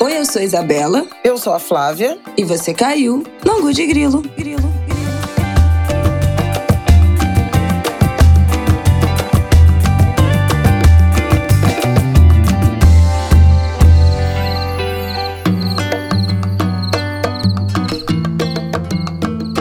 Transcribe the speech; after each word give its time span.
Oi, 0.00 0.18
eu 0.18 0.24
sou 0.26 0.42
a 0.42 0.44
Isabela. 0.44 1.06
Eu 1.22 1.38
sou 1.38 1.52
a 1.52 1.58
Flávia. 1.58 2.18
E 2.36 2.44
você 2.44 2.74
caiu 2.74 3.24
no 3.44 3.52
Angu 3.52 3.72
de 3.72 3.86
Grilo. 3.86 4.22
Grilo. 4.36 4.62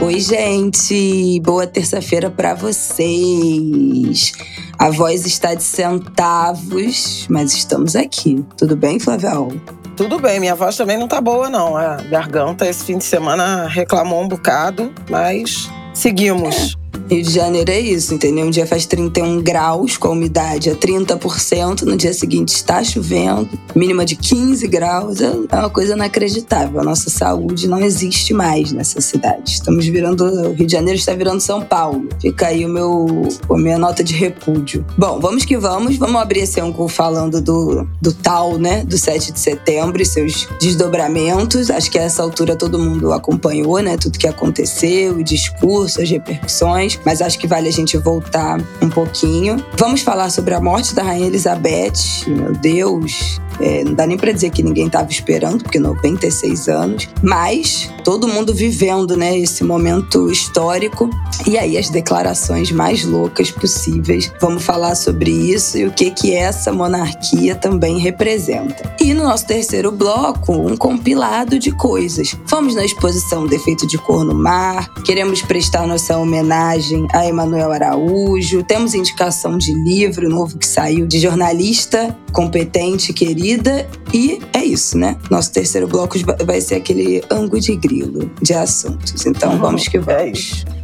Oi, 0.01 0.19
gente! 0.19 1.39
Boa 1.41 1.67
terça-feira 1.67 2.29
para 2.29 2.55
vocês. 2.55 4.33
A 4.79 4.89
voz 4.89 5.25
está 5.25 5.53
de 5.53 5.63
centavos, 5.63 7.27
mas 7.29 7.53
estamos 7.53 7.95
aqui. 7.95 8.43
Tudo 8.57 8.75
bem, 8.75 8.99
Flavel? 8.99 9.49
Tudo 9.95 10.19
bem, 10.19 10.39
minha 10.39 10.55
voz 10.55 10.75
também 10.75 10.97
não 10.97 11.07
tá 11.07 11.21
boa, 11.21 11.49
não. 11.49 11.77
A 11.77 11.97
garganta 11.97 12.67
esse 12.67 12.83
fim 12.83 12.97
de 12.97 13.03
semana 13.03 13.67
reclamou 13.67 14.23
um 14.23 14.27
bocado, 14.27 14.91
mas 15.09 15.69
seguimos. 15.93 16.75
Rio 17.09 17.23
de 17.23 17.31
Janeiro 17.31 17.69
é 17.69 17.79
isso, 17.79 18.13
entendeu? 18.13 18.45
Um 18.45 18.49
dia 18.49 18.65
faz 18.65 18.85
31 18.85 19.41
graus 19.41 19.97
com 19.97 20.07
a 20.07 20.11
umidade 20.11 20.69
a 20.69 20.75
30%, 20.75 21.81
no 21.83 21.97
dia 21.97 22.13
seguinte 22.13 22.49
está 22.49 22.83
chovendo, 22.83 23.49
mínima 23.75 24.05
de 24.05 24.15
15 24.15 24.67
graus. 24.67 25.21
É, 25.21 25.25
é 25.51 25.55
uma 25.55 25.69
coisa 25.69 25.93
inacreditável. 25.93 26.79
A 26.79 26.83
nossa 26.83 27.09
saúde 27.09 27.67
não 27.67 27.79
existe 27.79 28.33
mais 28.33 28.71
nessa 28.71 29.01
cidade. 29.01 29.51
Estamos 29.51 29.85
virando. 29.85 30.23
O 30.23 30.53
Rio 30.53 30.65
de 30.65 30.71
Janeiro 30.71 30.97
está 30.97 31.13
virando 31.13 31.41
São 31.41 31.61
Paulo. 31.61 32.07
Fica 32.21 32.47
aí 32.47 32.65
o 32.65 32.69
meu, 32.69 33.27
a 33.49 33.57
minha 33.57 33.77
nota 33.77 34.03
de 34.03 34.13
repúdio. 34.13 34.85
Bom, 34.97 35.19
vamos 35.19 35.45
que 35.45 35.57
vamos. 35.57 35.97
Vamos 35.97 36.21
abrir 36.21 36.41
esse 36.41 36.59
ângulo 36.59 36.87
falando 36.87 37.41
do, 37.41 37.87
do 38.01 38.13
tal, 38.13 38.57
né? 38.57 38.83
Do 38.83 38.97
7 38.97 39.33
de 39.33 39.39
setembro 39.39 40.01
e 40.01 40.05
seus 40.05 40.47
desdobramentos. 40.59 41.69
Acho 41.69 41.91
que 41.91 41.99
a 41.99 42.03
essa 42.03 42.23
altura 42.23 42.55
todo 42.55 42.79
mundo 42.79 43.11
acompanhou, 43.13 43.79
né? 43.79 43.97
Tudo 43.97 44.17
que 44.17 44.27
aconteceu, 44.27 45.17
o 45.17 45.23
discurso, 45.23 46.01
as 46.01 46.09
repercussões 46.09 46.82
mas 47.05 47.21
acho 47.21 47.39
que 47.39 47.47
vale 47.47 47.69
a 47.69 47.71
gente 47.71 47.97
voltar 47.97 48.59
um 48.81 48.89
pouquinho. 48.89 49.63
Vamos 49.77 50.01
falar 50.01 50.29
sobre 50.29 50.53
a 50.53 50.61
morte 50.61 50.93
da 50.93 51.03
Rainha 51.03 51.27
Elizabeth. 51.27 52.25
Meu 52.27 52.53
Deus, 52.53 53.39
é, 53.59 53.83
não 53.83 53.93
dá 53.93 54.07
nem 54.07 54.17
para 54.17 54.31
dizer 54.31 54.49
que 54.49 54.63
ninguém 54.63 54.87
estava 54.87 55.09
esperando, 55.09 55.63
porque 55.63 55.79
96 55.79 56.67
anos, 56.67 57.09
mas 57.21 57.89
todo 58.03 58.27
mundo 58.27 58.53
vivendo, 58.53 59.15
né, 59.15 59.37
esse 59.37 59.63
momento 59.63 60.31
histórico. 60.31 61.09
E 61.47 61.57
aí 61.57 61.77
as 61.77 61.89
declarações 61.89 62.71
mais 62.71 63.03
loucas 63.03 63.51
possíveis. 63.51 64.31
Vamos 64.39 64.63
falar 64.63 64.95
sobre 64.95 65.31
isso 65.31 65.77
e 65.77 65.85
o 65.85 65.91
que 65.91 66.11
que 66.11 66.33
essa 66.33 66.71
monarquia 66.71 67.55
também 67.55 67.99
representa. 67.99 68.95
E 68.99 69.13
no 69.13 69.23
nosso 69.23 69.45
terceiro 69.47 69.91
bloco, 69.91 70.53
um 70.53 70.75
compilado 70.75 71.59
de 71.59 71.71
coisas. 71.71 72.35
Fomos 72.45 72.75
na 72.75 72.85
exposição 72.85 73.47
Defeito 73.47 73.87
de 73.87 73.97
Cor 73.97 74.23
no 74.23 74.35
Mar, 74.35 74.89
queremos 75.03 75.41
prestar 75.41 75.87
nossa 75.87 76.17
homenagem 76.17 76.72
a 77.13 77.27
Emanuel 77.27 77.71
Araújo, 77.71 78.63
temos 78.63 78.95
indicação 78.95 79.57
de 79.57 79.73
livro 79.73 80.27
novo 80.27 80.57
que 80.57 80.65
saiu 80.65 81.05
de 81.05 81.19
jornalista 81.19 82.17
competente, 82.31 83.13
querida. 83.13 83.87
E 84.11 84.39
é 84.53 84.63
isso, 84.63 84.97
né? 84.97 85.15
Nosso 85.29 85.51
terceiro 85.51 85.87
bloco 85.87 86.17
vai 86.45 86.59
ser 86.61 86.75
aquele 86.75 87.23
ângulo 87.29 87.61
de 87.61 87.75
grilo 87.75 88.31
de 88.41 88.53
assuntos. 88.53 89.23
Então 89.25 89.53
uhum, 89.53 89.59
vamos 89.59 89.87
que 89.87 89.99
vamos. 89.99 90.65
É 90.65 90.83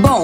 Bom, 0.00 0.22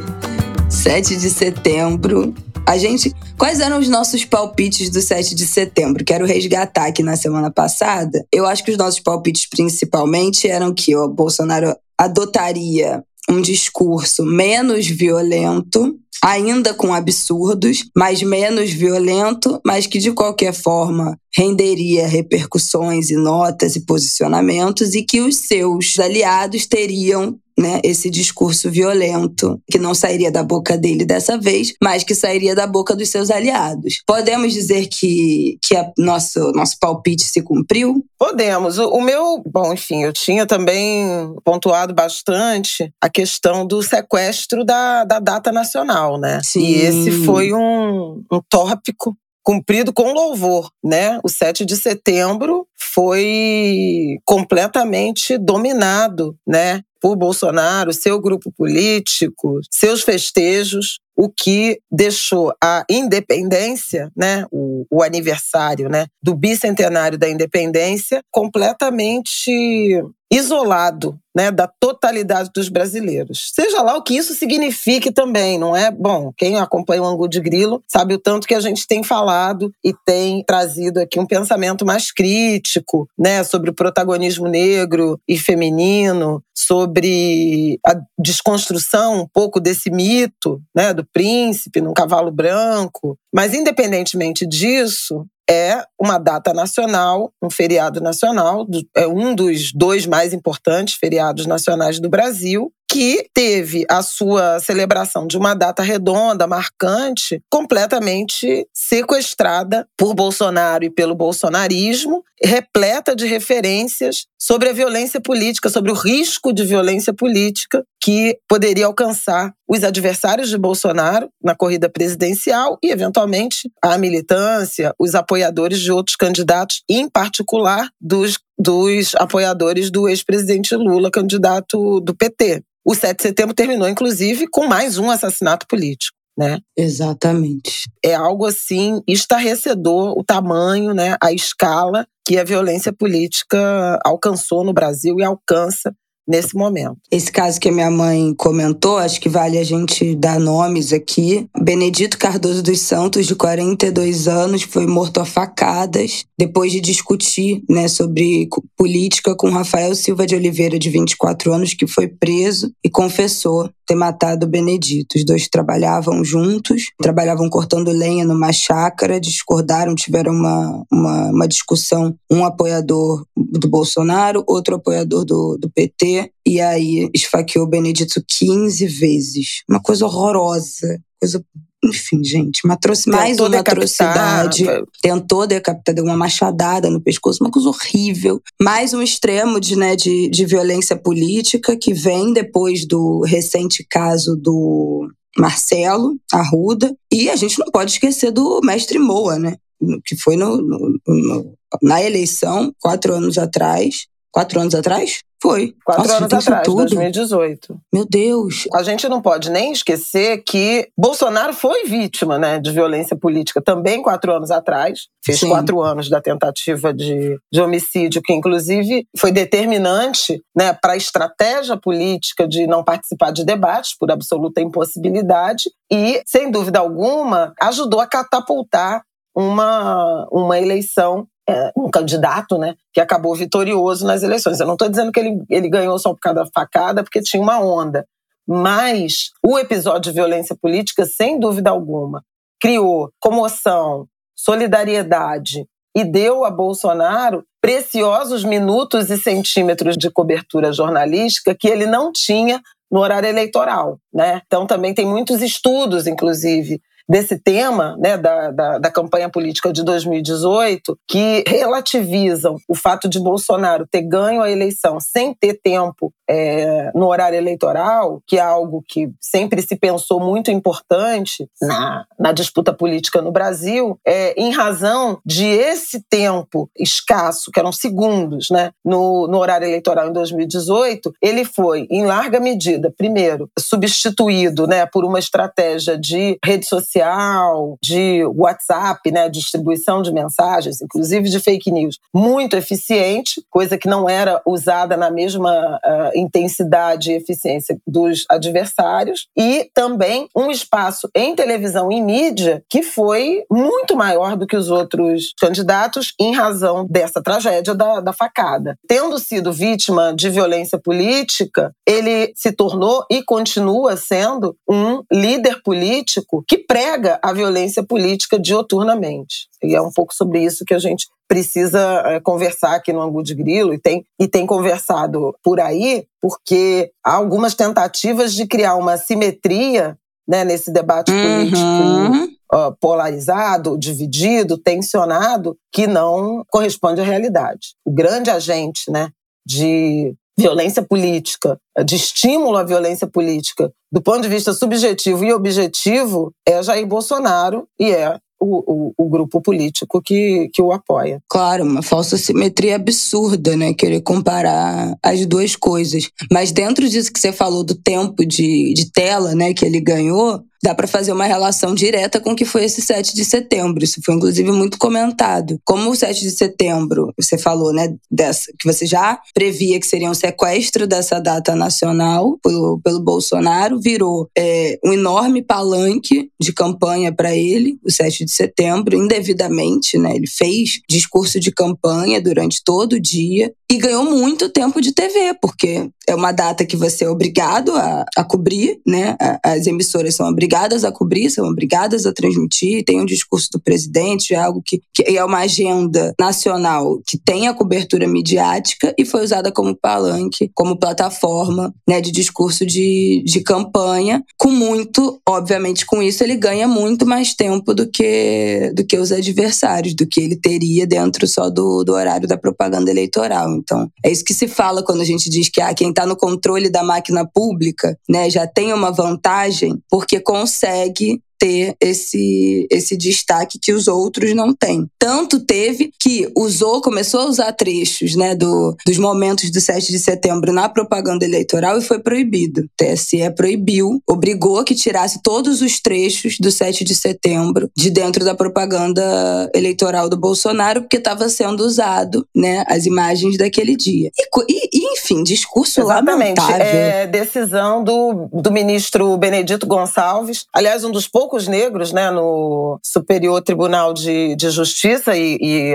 7 0.68 1.16
de 1.16 1.30
setembro. 1.30 2.34
A 2.66 2.78
gente. 2.78 3.12
Quais 3.36 3.60
eram 3.60 3.80
os 3.80 3.88
nossos 3.88 4.24
palpites 4.24 4.88
do 4.88 5.00
7 5.00 5.34
de 5.34 5.46
setembro? 5.46 6.04
Quero 6.04 6.24
resgatar 6.24 6.86
aqui 6.86 7.02
na 7.02 7.16
semana 7.16 7.50
passada. 7.50 8.24
Eu 8.32 8.46
acho 8.46 8.64
que 8.64 8.70
os 8.70 8.76
nossos 8.76 9.00
palpites 9.00 9.46
principalmente 9.46 10.48
eram 10.48 10.72
que 10.72 10.94
o 10.94 11.08
Bolsonaro 11.08 11.74
adotaria 11.98 13.02
um 13.28 13.40
discurso 13.40 14.24
menos 14.24 14.86
violento, 14.86 15.96
ainda 16.22 16.74
com 16.74 16.92
absurdos, 16.92 17.84
mas 17.96 18.22
menos 18.22 18.70
violento, 18.70 19.60
mas 19.64 19.86
que 19.86 19.98
de 19.98 20.12
qualquer 20.12 20.52
forma 20.52 21.18
renderia 21.34 22.06
repercussões 22.06 23.10
e 23.10 23.16
notas 23.16 23.74
e 23.76 23.84
posicionamentos 23.84 24.94
e 24.94 25.02
que 25.02 25.20
os 25.20 25.36
seus 25.36 25.98
aliados 25.98 26.66
teriam 26.66 27.38
né, 27.58 27.80
esse 27.84 28.10
discurso 28.10 28.70
violento, 28.70 29.60
que 29.70 29.78
não 29.78 29.94
sairia 29.94 30.30
da 30.30 30.42
boca 30.42 30.76
dele 30.76 31.04
dessa 31.04 31.38
vez, 31.38 31.74
mas 31.82 32.04
que 32.04 32.14
sairia 32.14 32.54
da 32.54 32.66
boca 32.66 32.94
dos 32.94 33.08
seus 33.08 33.30
aliados. 33.30 34.02
Podemos 34.06 34.52
dizer 34.52 34.88
que, 34.88 35.58
que 35.62 35.76
a 35.76 35.90
nosso, 35.98 36.52
nosso 36.52 36.76
palpite 36.80 37.24
se 37.24 37.42
cumpriu? 37.42 38.04
Podemos. 38.18 38.78
O, 38.78 38.88
o 38.90 39.02
meu, 39.02 39.42
bom, 39.46 39.72
enfim, 39.72 40.02
eu 40.04 40.12
tinha 40.12 40.46
também 40.46 41.34
pontuado 41.44 41.94
bastante 41.94 42.92
a 43.00 43.08
questão 43.08 43.66
do 43.66 43.82
sequestro 43.82 44.64
da, 44.64 45.04
da 45.04 45.18
data 45.18 45.52
nacional, 45.52 46.18
né? 46.18 46.40
Sim. 46.42 46.64
E 46.64 46.74
esse 46.74 47.10
foi 47.24 47.52
um, 47.52 48.22
um 48.30 48.40
tópico 48.48 49.16
cumprido 49.42 49.92
com 49.92 50.12
louvor, 50.12 50.70
né? 50.82 51.18
O 51.24 51.28
7 51.28 51.64
de 51.64 51.76
setembro 51.76 52.66
foi 52.78 54.18
completamente 54.24 55.36
dominado, 55.38 56.36
né, 56.46 56.82
por 57.02 57.16
Bolsonaro, 57.16 57.92
seu 57.92 58.20
grupo 58.20 58.52
político, 58.56 59.58
seus 59.68 60.02
festejos, 60.02 61.00
o 61.16 61.28
que 61.28 61.80
deixou 61.90 62.54
a 62.62 62.84
independência, 62.88 64.10
né, 64.16 64.46
o, 64.50 64.86
o, 64.90 65.02
aniversário 65.02 65.88
né, 65.88 66.06
do 66.22 66.34
bicentenário 66.34 67.18
da 67.18 67.28
independência, 67.28 68.22
completamente 68.30 70.00
isolado 70.32 71.18
né, 71.36 71.50
da 71.50 71.66
totalidade 71.66 72.50
dos 72.54 72.70
brasileiros. 72.70 73.50
Seja 73.54 73.82
lá 73.82 73.96
o 73.96 74.02
que 74.02 74.16
isso 74.16 74.34
signifique 74.34 75.12
também, 75.12 75.58
não 75.58 75.76
é? 75.76 75.90
Bom, 75.90 76.32
quem 76.36 76.58
acompanha 76.58 77.02
o 77.02 77.06
Angu 77.06 77.28
de 77.28 77.38
Grilo 77.38 77.82
sabe 77.86 78.14
o 78.14 78.18
tanto 78.18 78.46
que 78.46 78.54
a 78.54 78.60
gente 78.60 78.86
tem 78.86 79.02
falado 79.02 79.70
e 79.84 79.92
tem 80.06 80.42
trazido 80.44 81.00
aqui 81.00 81.20
um 81.20 81.26
pensamento 81.26 81.84
mais 81.84 82.10
crítico 82.10 83.06
né, 83.18 83.44
sobre 83.44 83.70
o 83.70 83.74
protagonismo 83.74 84.48
negro 84.48 85.20
e 85.28 85.38
feminino, 85.38 86.42
sobre 86.54 87.78
a 87.86 87.94
desconstrução 88.18 89.22
um 89.22 89.28
pouco 89.28 89.60
desse 89.60 89.90
mito 89.90 90.60
né, 90.74 90.92
do 90.92 91.04
príncipe 91.12 91.80
num 91.80 91.94
cavalo 91.94 92.30
branco. 92.30 93.18
Mas, 93.34 93.54
independentemente 93.54 94.46
disso, 94.46 95.26
é 95.48 95.82
uma 96.00 96.18
data 96.18 96.52
nacional, 96.52 97.32
um 97.42 97.50
feriado 97.50 98.00
nacional, 98.00 98.66
é 98.96 99.06
um 99.06 99.34
dos 99.34 99.72
dois 99.72 100.06
mais 100.06 100.32
importantes 100.32 100.94
feriados 100.94 101.46
nacionais 101.46 102.00
do 102.00 102.08
Brasil, 102.08 102.72
que 102.92 103.26
teve 103.32 103.86
a 103.88 104.02
sua 104.02 104.60
celebração 104.60 105.26
de 105.26 105.38
uma 105.38 105.54
data 105.54 105.82
redonda, 105.82 106.46
marcante, 106.46 107.40
completamente 107.50 108.68
sequestrada 108.70 109.88
por 109.96 110.12
Bolsonaro 110.12 110.84
e 110.84 110.90
pelo 110.90 111.14
bolsonarismo, 111.14 112.22
repleta 112.44 113.16
de 113.16 113.24
referências 113.24 114.26
sobre 114.38 114.68
a 114.68 114.74
violência 114.74 115.22
política, 115.22 115.70
sobre 115.70 115.90
o 115.90 115.94
risco 115.94 116.52
de 116.52 116.66
violência 116.66 117.14
política 117.14 117.82
que 117.98 118.36
poderia 118.46 118.84
alcançar 118.84 119.54
os 119.66 119.82
adversários 119.84 120.50
de 120.50 120.58
Bolsonaro 120.58 121.30
na 121.42 121.54
corrida 121.54 121.88
presidencial 121.88 122.76
e, 122.82 122.90
eventualmente, 122.90 123.70
a 123.82 123.96
militância, 123.96 124.92
os 124.98 125.14
apoiadores 125.14 125.80
de 125.80 125.90
outros 125.90 126.16
candidatos, 126.16 126.82
em 126.90 127.08
particular 127.08 127.88
dos, 127.98 128.38
dos 128.58 129.14
apoiadores 129.14 129.90
do 129.90 130.10
ex-presidente 130.10 130.76
Lula, 130.76 131.10
candidato 131.10 131.98
do 132.00 132.14
PT. 132.14 132.62
O 132.84 132.94
7 132.94 133.16
de 133.16 133.22
setembro 133.22 133.54
terminou, 133.54 133.88
inclusive, 133.88 134.46
com 134.48 134.66
mais 134.66 134.98
um 134.98 135.10
assassinato 135.10 135.66
político. 135.66 136.16
Né? 136.36 136.58
Exatamente. 136.76 137.90
É 138.02 138.14
algo 138.14 138.46
assim 138.46 139.02
estarrecedor 139.06 140.18
o 140.18 140.24
tamanho, 140.24 140.94
né, 140.94 141.14
a 141.22 141.30
escala 141.30 142.06
que 142.26 142.38
a 142.38 142.44
violência 142.44 142.90
política 142.90 143.98
alcançou 144.02 144.64
no 144.64 144.72
Brasil 144.72 145.16
e 145.18 145.24
alcança 145.24 145.92
nesse 146.26 146.54
momento. 146.54 146.96
Esse 147.10 147.30
caso 147.30 147.60
que 147.60 147.68
a 147.68 147.72
minha 147.72 147.90
mãe 147.90 148.34
comentou, 148.36 148.98
acho 148.98 149.20
que 149.20 149.28
vale 149.28 149.58
a 149.58 149.64
gente 149.64 150.14
dar 150.14 150.38
nomes 150.38 150.92
aqui. 150.92 151.46
Benedito 151.60 152.18
Cardoso 152.18 152.62
dos 152.62 152.80
Santos, 152.80 153.26
de 153.26 153.34
42 153.34 154.28
anos, 154.28 154.62
foi 154.62 154.86
morto 154.86 155.20
a 155.20 155.24
facadas 155.24 156.24
depois 156.38 156.72
de 156.72 156.80
discutir 156.80 157.62
né, 157.68 157.88
sobre 157.88 158.48
política 158.76 159.34
com 159.36 159.50
Rafael 159.50 159.94
Silva 159.94 160.26
de 160.26 160.34
Oliveira, 160.34 160.78
de 160.78 160.90
24 160.90 161.52
anos, 161.52 161.74
que 161.74 161.86
foi 161.86 162.08
preso 162.08 162.72
e 162.84 162.90
confessou 162.90 163.70
ter 163.92 163.94
matado 163.94 164.46
o 164.46 164.48
Benedito. 164.48 165.16
Os 165.16 165.24
dois 165.24 165.48
trabalhavam 165.48 166.24
juntos, 166.24 166.90
trabalhavam 167.00 167.48
cortando 167.48 167.90
lenha 167.90 168.24
numa 168.24 168.52
chácara, 168.52 169.20
discordaram, 169.20 169.94
tiveram 169.94 170.32
uma, 170.32 170.84
uma, 170.90 171.30
uma 171.30 171.48
discussão. 171.48 172.14
Um 172.30 172.44
apoiador 172.44 173.26
do 173.36 173.68
Bolsonaro, 173.68 174.42
outro 174.46 174.76
apoiador 174.76 175.24
do, 175.24 175.58
do 175.60 175.70
PT, 175.70 176.30
e 176.46 176.60
aí 176.60 177.10
esfaqueou 177.14 177.66
Benedito 177.66 178.22
15 178.26 178.86
vezes. 178.86 179.62
Uma 179.68 179.80
coisa 179.80 180.06
horrorosa, 180.06 180.98
coisa 181.20 181.44
enfim, 181.84 182.22
gente, 182.22 182.64
uma 182.64 182.74
atroc... 182.74 183.06
mais 183.08 183.38
uma 183.38 183.58
atrocidade. 183.58 184.64
Tentou 185.02 185.46
decapitar, 185.46 185.94
deu 185.94 186.04
uma 186.04 186.16
machadada 186.16 186.88
no 186.88 187.00
pescoço, 187.00 187.42
uma 187.42 187.50
coisa 187.50 187.68
horrível. 187.68 188.40
Mais 188.60 188.94
um 188.94 189.02
extremo 189.02 189.58
de, 189.58 189.76
né, 189.76 189.96
de, 189.96 190.28
de 190.28 190.46
violência 190.46 190.96
política 190.96 191.76
que 191.76 191.92
vem 191.92 192.32
depois 192.32 192.86
do 192.86 193.22
recente 193.22 193.84
caso 193.90 194.36
do 194.36 195.08
Marcelo 195.36 196.16
Arruda. 196.32 196.94
E 197.12 197.28
a 197.28 197.36
gente 197.36 197.58
não 197.58 197.66
pode 197.66 197.92
esquecer 197.92 198.30
do 198.30 198.60
mestre 198.62 198.98
Moa, 198.98 199.38
né? 199.38 199.56
Que 200.04 200.16
foi 200.16 200.36
no, 200.36 200.58
no, 200.58 201.00
no 201.06 201.54
na 201.82 202.02
eleição, 202.02 202.72
quatro 202.78 203.14
anos 203.14 203.38
atrás. 203.38 204.06
Quatro 204.30 204.60
anos 204.60 204.74
atrás? 204.74 205.20
Foi. 205.42 205.74
Quatro 205.84 206.04
Nossa, 206.04 206.16
anos 206.18 206.32
atrás, 206.32 206.64
tudo. 206.64 206.84
2018. 206.84 207.76
Meu 207.92 208.06
Deus. 208.08 208.68
A 208.72 208.84
gente 208.84 209.08
não 209.08 209.20
pode 209.20 209.50
nem 209.50 209.72
esquecer 209.72 210.44
que 210.44 210.88
Bolsonaro 210.96 211.52
foi 211.52 211.82
vítima 211.84 212.38
né, 212.38 212.60
de 212.60 212.70
violência 212.70 213.16
política 213.16 213.60
também 213.60 214.00
quatro 214.00 214.32
anos 214.32 214.52
atrás. 214.52 215.08
Fez 215.24 215.40
Sim. 215.40 215.48
quatro 215.48 215.82
anos 215.82 216.08
da 216.08 216.20
tentativa 216.20 216.94
de, 216.94 217.36
de 217.52 217.60
homicídio, 217.60 218.22
que 218.22 218.32
inclusive 218.32 219.04
foi 219.18 219.32
determinante 219.32 220.40
né, 220.56 220.72
para 220.72 220.92
a 220.92 220.96
estratégia 220.96 221.76
política 221.76 222.46
de 222.46 222.64
não 222.68 222.84
participar 222.84 223.32
de 223.32 223.44
debates 223.44 223.96
por 223.98 224.12
absoluta 224.12 224.60
impossibilidade 224.60 225.64
e, 225.90 226.22
sem 226.24 226.52
dúvida 226.52 226.78
alguma, 226.78 227.52
ajudou 227.60 227.98
a 227.98 228.06
catapultar 228.06 229.02
uma, 229.34 230.28
uma 230.30 230.58
eleição 230.60 231.26
é, 231.48 231.72
um 231.76 231.90
candidato, 231.90 232.58
né, 232.58 232.74
que 232.92 233.00
acabou 233.00 233.34
vitorioso 233.34 234.06
nas 234.06 234.22
eleições. 234.22 234.60
Eu 234.60 234.66
não 234.66 234.74
estou 234.74 234.88
dizendo 234.88 235.12
que 235.12 235.20
ele, 235.20 235.42
ele 235.50 235.68
ganhou 235.68 235.98
só 235.98 236.12
por 236.12 236.20
causa 236.20 236.44
da 236.44 236.50
facada, 236.52 237.02
porque 237.02 237.20
tinha 237.20 237.42
uma 237.42 237.60
onda. 237.60 238.06
Mas 238.46 239.30
o 239.44 239.58
episódio 239.58 240.12
de 240.12 240.16
violência 240.16 240.56
política, 240.60 241.04
sem 241.04 241.38
dúvida 241.38 241.70
alguma, 241.70 242.24
criou 242.60 243.10
comoção, 243.20 244.06
solidariedade 244.36 245.66
e 245.94 246.04
deu 246.04 246.44
a 246.44 246.50
Bolsonaro 246.50 247.44
preciosos 247.60 248.44
minutos 248.44 249.10
e 249.10 249.18
centímetros 249.18 249.96
de 249.96 250.10
cobertura 250.10 250.72
jornalística 250.72 251.54
que 251.54 251.68
ele 251.68 251.86
não 251.86 252.10
tinha 252.12 252.60
no 252.90 253.00
horário 253.00 253.28
eleitoral, 253.28 253.98
né? 254.12 254.42
Então 254.46 254.66
também 254.66 254.92
tem 254.92 255.06
muitos 255.06 255.40
estudos, 255.40 256.06
inclusive, 256.06 256.80
desse 257.08 257.38
tema, 257.38 257.96
né, 257.98 258.16
da, 258.16 258.50
da, 258.50 258.78
da, 258.78 258.90
campanha 258.90 259.28
política 259.28 259.72
de 259.72 259.84
2018, 259.84 260.98
que 261.08 261.44
relativizam 261.46 262.56
o 262.68 262.74
fato 262.74 263.08
de 263.08 263.20
Bolsonaro 263.20 263.86
ter 263.90 264.02
ganho 264.02 264.42
a 264.42 264.50
eleição 264.50 264.98
sem 265.00 265.34
ter 265.34 265.58
tempo 265.62 266.12
é, 266.32 266.90
no 266.94 267.08
horário 267.08 267.36
eleitoral, 267.36 268.22
que 268.26 268.38
é 268.38 268.40
algo 268.40 268.82
que 268.88 269.10
sempre 269.20 269.60
se 269.60 269.76
pensou 269.76 270.18
muito 270.18 270.50
importante 270.50 271.46
na, 271.60 272.06
na 272.18 272.32
disputa 272.32 272.72
política 272.72 273.20
no 273.20 273.30
Brasil, 273.30 273.98
é, 274.06 274.32
em 274.40 274.50
razão 274.50 275.20
de 275.26 275.44
esse 275.44 276.02
tempo 276.08 276.70
escasso, 276.78 277.50
que 277.52 277.60
eram 277.60 277.70
segundos, 277.70 278.48
né, 278.50 278.70
no, 278.82 279.28
no 279.28 279.38
horário 279.38 279.66
eleitoral 279.66 280.08
em 280.08 280.12
2018, 280.12 281.12
ele 281.20 281.44
foi, 281.44 281.86
em 281.90 282.06
larga 282.06 282.40
medida, 282.40 282.90
primeiro, 282.96 283.50
substituído 283.58 284.66
né, 284.66 284.86
por 284.86 285.04
uma 285.04 285.18
estratégia 285.18 285.98
de 285.98 286.38
rede 286.42 286.64
social 286.64 287.76
de 287.82 288.24
WhatsApp, 288.24 289.10
né, 289.10 289.28
distribuição 289.28 290.00
de 290.00 290.12
mensagens, 290.12 290.80
inclusive 290.80 291.28
de 291.28 291.38
fake 291.38 291.70
news, 291.70 291.98
muito 292.14 292.56
eficiente, 292.56 293.44
coisa 293.50 293.76
que 293.76 293.88
não 293.88 294.08
era 294.08 294.40
usada 294.46 294.96
na 294.96 295.10
mesma 295.10 295.78
uh, 295.84 296.21
intensidade 296.22 297.10
e 297.10 297.16
eficiência 297.16 297.78
dos 297.86 298.24
adversários, 298.28 299.26
e 299.36 299.68
também 299.74 300.28
um 300.36 300.50
espaço 300.50 301.08
em 301.14 301.34
televisão 301.34 301.90
e 301.90 302.00
mídia 302.00 302.64
que 302.68 302.82
foi 302.82 303.44
muito 303.50 303.96
maior 303.96 304.36
do 304.36 304.46
que 304.46 304.56
os 304.56 304.70
outros 304.70 305.32
candidatos 305.40 306.14
em 306.18 306.34
razão 306.34 306.86
dessa 306.88 307.22
tragédia 307.22 307.74
da, 307.74 308.00
da 308.00 308.12
facada. 308.12 308.76
Tendo 308.86 309.18
sido 309.18 309.52
vítima 309.52 310.14
de 310.14 310.30
violência 310.30 310.78
política, 310.78 311.74
ele 311.86 312.32
se 312.34 312.52
tornou 312.52 313.04
e 313.10 313.22
continua 313.22 313.96
sendo 313.96 314.56
um 314.68 315.02
líder 315.12 315.62
político 315.62 316.44
que 316.46 316.58
prega 316.58 317.18
a 317.22 317.32
violência 317.32 317.82
política 317.82 318.38
dioturnamente. 318.38 319.48
E 319.62 319.74
é 319.74 319.80
um 319.80 319.90
pouco 319.90 320.14
sobre 320.14 320.44
isso 320.44 320.64
que 320.64 320.74
a 320.74 320.78
gente 320.78 321.06
precisa 321.32 322.02
é, 322.04 322.20
conversar 322.20 322.74
aqui 322.74 322.92
no 322.92 323.00
Angu 323.00 323.22
de 323.22 323.34
Grilo 323.34 323.72
e 323.72 323.78
tem, 323.78 324.04
e 324.20 324.28
tem 324.28 324.44
conversado 324.44 325.34
por 325.42 325.60
aí, 325.60 326.04
porque 326.20 326.90
há 327.02 327.14
algumas 327.14 327.54
tentativas 327.54 328.34
de 328.34 328.46
criar 328.46 328.74
uma 328.74 328.98
simetria 328.98 329.96
né, 330.28 330.44
nesse 330.44 330.70
debate 330.70 331.10
uhum. 331.10 331.22
político 331.22 332.36
uh, 332.52 332.76
polarizado, 332.78 333.78
dividido, 333.78 334.58
tensionado, 334.58 335.56
que 335.72 335.86
não 335.86 336.44
corresponde 336.50 337.00
à 337.00 337.04
realidade. 337.04 337.68
O 337.82 337.90
grande 337.90 338.28
agente 338.28 338.90
né, 338.90 339.08
de 339.46 340.14
violência 340.38 340.82
política, 340.82 341.58
de 341.82 341.96
estímulo 341.96 342.58
à 342.58 342.62
violência 342.62 343.06
política, 343.06 343.72
do 343.90 344.02
ponto 344.02 344.20
de 344.20 344.28
vista 344.28 344.52
subjetivo 344.52 345.24
e 345.24 345.32
objetivo, 345.32 346.30
é 346.46 346.62
Jair 346.62 346.86
Bolsonaro 346.86 347.66
e 347.80 347.90
é 347.90 348.18
o, 348.42 348.64
o, 348.66 348.94
o, 348.98 349.08
grupo 349.08 349.40
político 349.40 350.02
que, 350.02 350.50
que 350.52 350.60
o 350.60 350.72
apoia. 350.72 351.22
Claro, 351.28 351.64
uma 351.64 351.82
falsa 351.82 352.18
simetria 352.18 352.74
absurda, 352.74 353.56
né? 353.56 353.72
Querer 353.72 354.00
comparar 354.00 354.96
as 355.02 355.24
duas 355.26 355.54
coisas. 355.54 356.10
Mas 356.30 356.50
dentro 356.50 356.88
disso 356.88 357.12
que 357.12 357.20
você 357.20 357.32
falou 357.32 357.62
do 357.62 357.74
tempo 357.74 358.26
de, 358.26 358.74
de 358.74 358.90
tela, 358.90 359.34
né, 359.34 359.54
que 359.54 359.64
ele 359.64 359.80
ganhou, 359.80 360.42
dá 360.62 360.74
para 360.74 360.86
fazer 360.86 361.12
uma 361.12 361.24
relação 361.24 361.74
direta 361.74 362.20
com 362.20 362.30
o 362.30 362.36
que 362.36 362.44
foi 362.44 362.64
esse 362.64 362.80
7 362.80 363.14
de 363.14 363.24
setembro. 363.24 363.82
Isso 363.82 364.00
foi, 364.04 364.14
inclusive, 364.14 364.52
muito 364.52 364.78
comentado. 364.78 365.60
Como 365.64 365.90
o 365.90 365.96
7 365.96 366.20
de 366.20 366.30
setembro, 366.30 367.12
você 367.18 367.36
falou, 367.36 367.72
né, 367.72 367.92
dessa, 368.08 368.52
que 368.56 368.72
você 368.72 368.86
já 368.86 369.20
previa 369.34 369.80
que 369.80 369.86
seria 369.86 370.08
um 370.08 370.14
sequestro 370.14 370.86
dessa 370.86 371.18
data 371.18 371.56
nacional 371.56 372.38
pelo, 372.42 372.80
pelo 372.80 373.00
Bolsonaro, 373.00 373.80
virou 373.80 374.28
é, 374.38 374.78
um 374.84 374.92
enorme 374.92 375.42
palanque 375.42 376.30
de 376.40 376.52
campanha 376.52 377.12
para 377.12 377.34
ele, 377.34 377.76
o 377.84 377.90
7 377.90 378.24
de 378.24 378.30
setembro, 378.30 378.96
indevidamente, 378.96 379.98
né? 379.98 380.14
Ele 380.14 380.28
fez 380.28 380.80
discurso 380.88 381.40
de 381.40 381.50
campanha 381.50 382.20
durante 382.20 382.62
todo 382.64 382.94
o 382.94 383.00
dia 383.00 383.52
e 383.70 383.78
ganhou 383.78 384.04
muito 384.04 384.48
tempo 384.48 384.80
de 384.80 384.92
TV, 384.92 385.34
porque 385.40 385.88
é 386.06 386.14
uma 386.14 386.30
data 386.30 386.64
que 386.64 386.76
você 386.76 387.04
é 387.04 387.08
obrigado 387.08 387.74
a, 387.74 388.04
a 388.16 388.22
cobrir, 388.22 388.80
né? 388.86 389.16
As 389.42 389.66
emissoras 389.66 390.14
são 390.14 390.28
obrigadas 390.28 390.51
a 390.84 390.92
cobrir, 390.92 391.30
são 391.30 391.46
obrigadas 391.48 392.06
a 392.06 392.12
transmitir. 392.12 392.84
Tem 392.84 393.00
um 393.00 393.06
discurso 393.06 393.48
do 393.52 393.60
presidente, 393.60 394.34
é 394.34 394.38
algo 394.38 394.62
que, 394.64 394.80
que 394.94 395.16
é 395.16 395.24
uma 395.24 395.38
agenda 395.38 396.14
nacional 396.20 397.00
que 397.06 397.18
tem 397.18 397.48
a 397.48 397.54
cobertura 397.54 398.06
midiática 398.06 398.94
e 398.98 399.04
foi 399.04 399.24
usada 399.24 399.50
como 399.50 399.76
palanque, 399.76 400.50
como 400.54 400.78
plataforma 400.78 401.72
né, 401.88 402.00
de 402.00 402.10
discurso 402.10 402.66
de, 402.66 403.22
de 403.24 403.40
campanha. 403.40 404.22
Com 404.38 404.50
muito, 404.50 405.20
obviamente, 405.28 405.86
com 405.86 406.02
isso 406.02 406.22
ele 406.22 406.36
ganha 406.36 406.68
muito 406.68 407.06
mais 407.06 407.34
tempo 407.34 407.74
do 407.74 407.88
que, 407.88 408.72
do 408.74 408.84
que 408.84 408.96
os 408.98 409.12
adversários, 409.12 409.94
do 409.94 410.06
que 410.06 410.20
ele 410.20 410.36
teria 410.36 410.86
dentro 410.86 411.26
só 411.26 411.48
do, 411.48 411.84
do 411.84 411.92
horário 411.92 412.28
da 412.28 412.36
propaganda 412.36 412.90
eleitoral. 412.90 413.50
Então, 413.50 413.88
é 414.04 414.10
isso 414.10 414.24
que 414.24 414.34
se 414.34 414.48
fala 414.48 414.82
quando 414.82 415.00
a 415.00 415.04
gente 415.04 415.30
diz 415.30 415.48
que 415.48 415.60
ah, 415.60 415.74
quem 415.74 415.90
está 415.90 416.06
no 416.06 416.16
controle 416.16 416.70
da 416.70 416.82
máquina 416.82 417.26
pública 417.26 417.96
né, 418.08 418.28
já 418.28 418.46
tem 418.46 418.72
uma 418.72 418.90
vantagem, 418.90 419.78
porque 419.90 420.20
consegue 420.42 421.20
ter 421.42 421.74
esse, 421.80 422.68
esse 422.70 422.96
destaque 422.96 423.58
que 423.60 423.72
os 423.72 423.88
outros 423.88 424.32
não 424.32 424.54
têm. 424.54 424.86
Tanto 424.96 425.40
teve 425.40 425.90
que 425.98 426.30
usou, 426.36 426.80
começou 426.80 427.22
a 427.22 427.26
usar 427.26 427.52
trechos 427.52 428.14
né, 428.14 428.32
do, 428.32 428.76
dos 428.86 428.96
momentos 428.96 429.50
do 429.50 429.60
7 429.60 429.90
de 429.90 429.98
setembro 429.98 430.52
na 430.52 430.68
propaganda 430.68 431.24
eleitoral 431.24 431.76
e 431.78 431.82
foi 431.82 431.98
proibido. 431.98 432.60
O 432.60 432.68
TSE 432.76 433.28
proibiu, 433.36 434.00
obrigou 434.08 434.62
que 434.62 434.76
tirasse 434.76 435.20
todos 435.20 435.60
os 435.62 435.80
trechos 435.80 436.36
do 436.38 436.52
7 436.52 436.84
de 436.84 436.94
setembro 436.94 437.68
de 437.76 437.90
dentro 437.90 438.24
da 438.24 438.36
propaganda 438.36 439.50
eleitoral 439.52 440.08
do 440.08 440.16
Bolsonaro, 440.16 440.82
porque 440.82 440.98
estava 440.98 441.28
sendo 441.28 441.66
usado 441.66 442.24
né, 442.32 442.62
as 442.68 442.86
imagens 442.86 443.36
daquele 443.36 443.74
dia. 443.76 444.12
E, 444.48 444.78
e 444.78 444.81
enfim, 445.02 445.22
discurso 445.22 445.80
Exatamente. 445.80 446.38
lamentável. 446.38 446.66
É 446.66 447.06
decisão 447.06 447.82
do, 447.82 448.28
do 448.32 448.52
ministro 448.52 449.16
Benedito 449.16 449.66
Gonçalves, 449.66 450.46
aliás, 450.52 450.84
um 450.84 450.90
dos 450.90 451.08
poucos 451.08 451.48
negros 451.48 451.92
né, 451.92 452.10
no 452.10 452.78
Superior 452.82 453.42
Tribunal 453.42 453.92
de, 453.92 454.36
de 454.36 454.50
Justiça 454.50 455.16
e, 455.16 455.36
e, 455.40 455.72